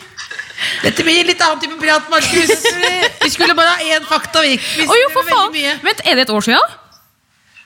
Dette 0.86 1.04
blir 1.04 1.26
litt 1.26 1.42
annen 1.42 1.60
type 1.62 1.78
prat, 1.80 2.08
Markus. 2.12 2.66
Vi 3.22 3.30
skulle 3.32 3.54
bare 3.58 3.76
ha 3.76 3.94
én 3.96 4.04
fakta. 4.08 4.42
Vi, 4.44 4.56
vi 4.56 4.86
oh, 4.86 4.98
jo, 5.02 5.12
for 5.14 5.30
faen! 5.30 5.54
mye. 5.54 5.78
Vent, 5.84 6.02
er 6.04 6.18
det 6.18 6.26
et 6.26 6.34
år 6.34 6.44
siden? 6.48 6.76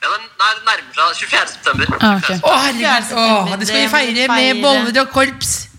Ja, 0.01 0.09
det 0.17 0.21
nærmer 0.41 0.79
seg 0.97 1.27
24. 1.29 1.49
september. 1.55 1.91
Ah, 2.01 2.17
okay. 2.17 2.39
Å, 2.41 2.55
herregud. 2.65 3.59
Det 3.61 3.69
skal 3.69 3.83
vi 3.83 3.91
feire 3.93 4.31
med 4.33 4.63
boller 4.65 5.03
og 5.03 5.13
korps. 5.13 5.70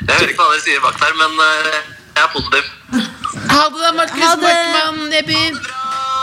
Jeg 0.00 0.14
hører 0.16 0.30
ikke 0.32 0.42
hva 0.42 0.52
dere 0.52 0.62
sier 0.64 0.84
bak 0.84 1.00
der, 1.02 1.16
men 1.20 1.42
eh, 1.46 1.80
jeg 2.12 2.22
er 2.24 2.30
positiv. 2.32 2.70
Ha 3.52 3.62
det, 3.72 3.82
da, 3.82 3.90
Markus. 3.96 4.22
Markmann 4.42 5.02
Neby. 5.12 5.42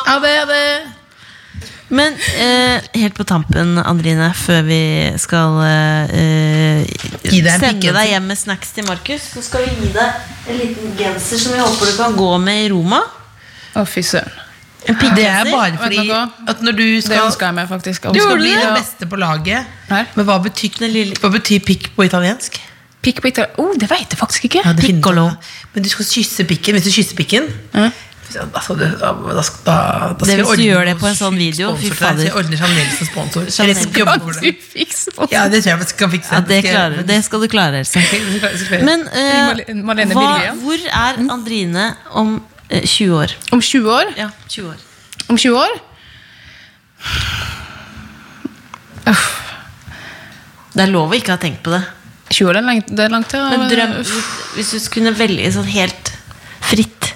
Ha 0.07 0.15
det, 0.23 0.33
ha 0.39 0.47
det. 0.49 0.63
Men 1.89 2.13
eh, 2.37 2.83
helt 3.01 3.15
på 3.17 3.23
tampen, 3.25 3.71
Andrine, 3.81 4.27
før 4.37 4.61
vi 4.67 4.81
skal 5.17 5.55
eh, 5.65 6.83
Gi 7.25 7.39
deg 7.41 7.49
en 7.55 7.63
sende 7.63 7.93
deg 7.95 8.11
hjem 8.11 8.27
med 8.29 8.37
snacks 8.37 8.75
til 8.75 8.85
Markus, 8.85 9.25
så 9.33 9.41
skal 9.41 9.65
vi 9.65 9.73
gi 9.87 9.89
deg 9.95 10.51
en 10.53 10.59
liten 10.59 10.93
genser 10.99 11.41
som 11.41 11.55
vi 11.57 11.63
håper 11.63 11.89
du 11.89 11.95
kan 11.97 12.13
gå 12.19 12.29
med 12.45 12.67
i 12.67 12.69
Roma. 12.75 13.01
Å, 13.73 13.85
fy 13.89 14.05
søren. 14.05 14.45
Det 14.85 15.25
er 15.27 15.49
bare 15.51 15.75
fordi 15.81 16.05
at 16.13 16.61
når 16.63 16.75
du 16.77 16.83
Det 16.85 17.01
skal 17.03 17.25
ønska 17.25 17.49
jeg 17.49 17.55
meg 17.57 17.67
faktisk. 17.73 18.05
Du 18.15 18.19
skal 18.21 18.37
bli 18.39 18.53
du 18.53 18.61
den 18.61 18.69
det? 18.69 18.77
beste 18.79 19.09
på 19.11 19.17
laget. 19.19 19.65
Her. 19.89 20.05
Men 20.15 20.25
hva 20.29 20.37
betyr, 20.45 20.77
lille- 20.85 21.17
hva 21.19 21.29
betyr 21.33 21.59
pikk 21.67 21.89
på 21.97 22.05
italiensk? 22.07 22.55
Pikk 23.01 23.21
på 23.23 23.29
italiensk 23.31 23.59
Oh, 23.63 23.71
det 23.79 23.87
vet 23.89 24.11
jeg 24.11 24.19
faktisk 24.19 24.45
ikke. 24.49 24.61
Ja, 24.65 24.73
Piccolo. 24.75 25.29
Men 25.73 25.83
du 25.85 25.89
skal 25.89 26.05
kysse 26.05 26.43
pikken. 26.49 26.75
Hvis 26.75 26.83
du 26.89 26.91
kysser 26.91 27.15
pikken 27.15 27.47
Mm. 27.73 27.91
da 28.29 28.59
da, 28.77 29.13
da, 29.33 29.41
skal- 29.41 29.63
da, 29.65 29.75
da 30.13 30.25
Det 30.25 30.35
hvis 30.37 30.57
du 30.57 30.63
gjør 30.63 30.85
det 30.85 30.97
på 30.99 31.07
en 31.09 31.15
sånn 31.15 31.37
video, 31.37 31.71
fy 31.75 31.87
sponsor 31.87 31.95
fader. 31.97 32.23
Jeg 32.27 32.33
ordner 32.35 32.57
Chanel 32.57 32.91
som 32.97 33.07
sponsor. 33.07 33.45
Chanel. 33.49 33.71
Eller 33.71 33.81
skal 33.81 34.05
Du 34.05 34.41
det. 34.41 35.31
Ja, 35.31 35.47
det 35.49 35.63
tror 35.63 35.71
jeg 35.71 35.79
vi 35.79 35.85
skal 35.89 36.09
fikse. 36.09 36.33
Ja, 36.35 36.39
det, 36.41 36.59
klarer, 36.63 37.03
det 37.07 37.23
skal 37.25 37.41
du 37.41 37.47
klare, 37.47 37.79
Else. 37.79 37.99
Men, 38.85 39.07
eh, 39.07 39.73
Marlene 39.73 40.13
hva, 40.13 40.53
hvor 40.61 40.77
er 40.77 41.17
Andrine 41.31 41.95
om 42.11 42.35
uh, 42.71 42.81
20 42.85 43.15
år? 43.17 43.33
Om 43.51 43.61
20 43.61 43.89
år? 43.97 44.13
Ja, 44.17 44.29
20 44.47 44.67
år. 44.67 44.77
Om 45.29 45.37
20 45.37 45.57
år? 45.57 45.79
Det 50.75 50.83
er 50.85 50.91
lov 50.93 51.09
å 51.09 51.17
ikke 51.17 51.33
ha 51.33 51.37
tenkt 51.41 51.63
på 51.65 51.73
det. 51.73 51.81
20 52.29 52.49
år 52.51 52.59
er 52.59 52.65
langt, 52.65 52.91
det 52.93 53.09
langt 53.11 53.33
ja. 53.33 53.45
Men 53.53 53.69
drøm, 53.71 53.95
hvis 54.55 54.73
du 54.73 54.89
kunne 54.93 55.13
velge 55.17 55.51
sånn 55.55 55.69
helt 55.69 56.13
fritt 56.69 57.13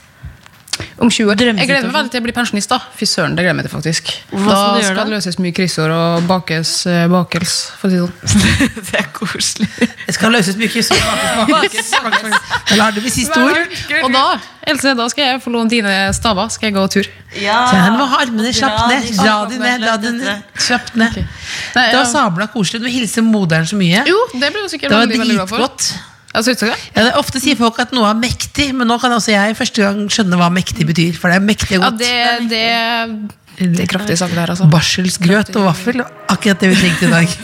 Om 0.98 1.10
20 1.10 1.32
år. 1.32 1.40
Jeg 1.42 1.68
gleder 1.68 1.88
meg 1.88 1.96
veldig 1.96 2.12
til 2.14 2.20
jeg 2.20 2.26
blir 2.28 2.36
pensjonist. 2.36 2.70
da 2.70 2.78
Fy 2.98 3.08
søren, 3.10 3.36
det 3.38 3.46
glemmer 3.46 3.66
jeg 3.66 3.72
til 3.72 3.76
faktisk 3.78 4.12
Hva 4.32 4.54
Da 4.54 4.84
skal 4.86 5.00
du 5.00 5.04
det 5.04 5.16
løses 5.16 5.40
mye 5.42 5.56
kryssord 5.58 5.94
og 5.96 6.28
bakes 6.30 6.74
eh, 6.90 7.06
bakels, 7.12 7.56
for 7.82 7.90
å 7.90 7.94
si 7.94 7.98
det 7.98 8.34
sånn. 8.34 8.84
Det 8.92 9.00
er 9.00 9.10
koselig. 9.16 9.70
Det 10.06 10.16
skal 10.18 10.34
løses 10.36 10.60
mye 10.60 10.84
så 10.86 10.98
Da 10.98 12.78
lar 12.80 12.94
det 12.94 13.04
bli 13.04 13.14
siste 13.14 13.42
ord. 13.42 13.78
Og 14.04 14.14
da 14.14 14.26
Else, 14.64 14.94
da 14.96 15.10
skal 15.12 15.28
jeg 15.28 15.42
få 15.44 15.52
låne 15.52 15.68
dine 15.74 15.94
staver. 16.16 16.48
Skal 16.54 16.70
jeg 16.70 16.78
gå 16.78 16.86
tur. 16.94 17.10
Ja, 17.42 17.58
han 17.68 17.98
må 18.00 18.06
armene 18.16 18.54
kjapt 18.56 18.86
ned. 18.88 19.10
Dra 19.18 19.36
de 19.50 19.60
ned, 19.60 19.84
La 19.84 19.98
de 20.00 20.14
slapp 20.56 20.94
ned. 20.96 21.18
ned. 21.18 21.28
Nei, 21.76 21.90
Det 21.90 21.98
var 21.98 22.06
ja. 22.06 22.08
sabla 22.08 22.48
koselig. 22.54 22.80
Du 22.86 22.88
hilser 22.88 23.04
hilse 23.04 23.26
moderen 23.28 23.68
så 23.68 23.76
mye. 23.80 24.06
Jo, 24.08 24.24
det 24.34 24.54
ble 24.54 24.64
jo 24.64 24.72
sikkert 24.72 24.94
Det 24.94 24.98
var 24.98 25.08
veldig, 25.08 25.22
veldig 25.26 25.40
glad 25.42 25.50
for. 25.52 26.13
Dritgodt. 26.42 26.64
Ja, 26.64 26.74
det? 26.74 26.90
Ja, 26.96 27.04
det 27.06 27.12
er 27.14 27.20
ofte 27.20 27.40
sier 27.44 27.58
folk 27.60 27.78
at 27.84 27.94
noe 27.94 28.10
er 28.10 28.18
mektig, 28.18 28.72
men 28.74 28.90
nå 28.90 28.98
kan 29.02 29.14
også 29.14 29.32
jeg 29.36 29.56
første 29.60 29.86
gang 29.86 30.10
skjønne 30.10 30.40
hva 30.40 30.50
mektig 30.54 30.88
betyr. 30.90 31.14
For 31.20 31.30
det 31.30 31.38
er 31.38 31.46
mektig 31.46 31.78
godt. 31.84 32.02
Ja, 32.02 32.40
det, 32.42 32.50
det 32.50 33.70
Det 33.78 33.84
er 33.86 33.90
kraftige 33.92 34.18
saker 34.18 34.34
der, 34.40 34.50
altså. 34.56 34.66
Barselsgrøt 34.72 35.56
og 35.62 35.68
vaffel. 35.70 36.02
Akkurat 36.34 36.60
det 36.64 36.70
vi 36.74 36.76
trengte 36.82 37.06
i 37.06 37.12
dag. 37.14 37.28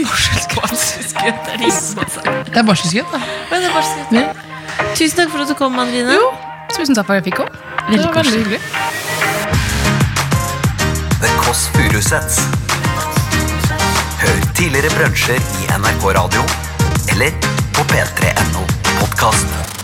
Det 2.50 2.58
er 2.58 2.66
barselsgrøt, 2.66 3.12
da. 3.14 3.20
Men 3.52 3.62
det 3.62 3.68
er 3.70 3.74
barselsgrøt. 3.76 4.14
Ja. 4.18 4.34
Tusen 4.96 5.18
takk 5.20 5.30
for 5.32 5.44
at 5.44 5.50
du 5.52 5.54
kom, 5.60 5.78
Andrine. 5.80 6.16
Jo, 6.18 6.32
tusen 6.74 6.96
takk 6.98 7.06
for 7.06 7.14
at 7.14 7.22
jeg 7.22 7.30
fikk 7.30 7.38
komme. 7.44 7.54
Det 7.90 8.02
var 8.02 8.14
veldig 8.18 8.40
hyggelig. 8.42 8.60
The 11.22 11.30
Kåss 11.44 11.68
Furuseths. 11.76 12.42
Hør 14.20 14.42
tidligere 14.58 14.92
brunsjer 14.98 15.40
i 15.62 15.70
NRK 15.78 16.04
Radio 16.20 16.44
eller 17.14 17.32
på 17.76 17.82
p3.no 17.94 18.79
podkast. 19.10 19.79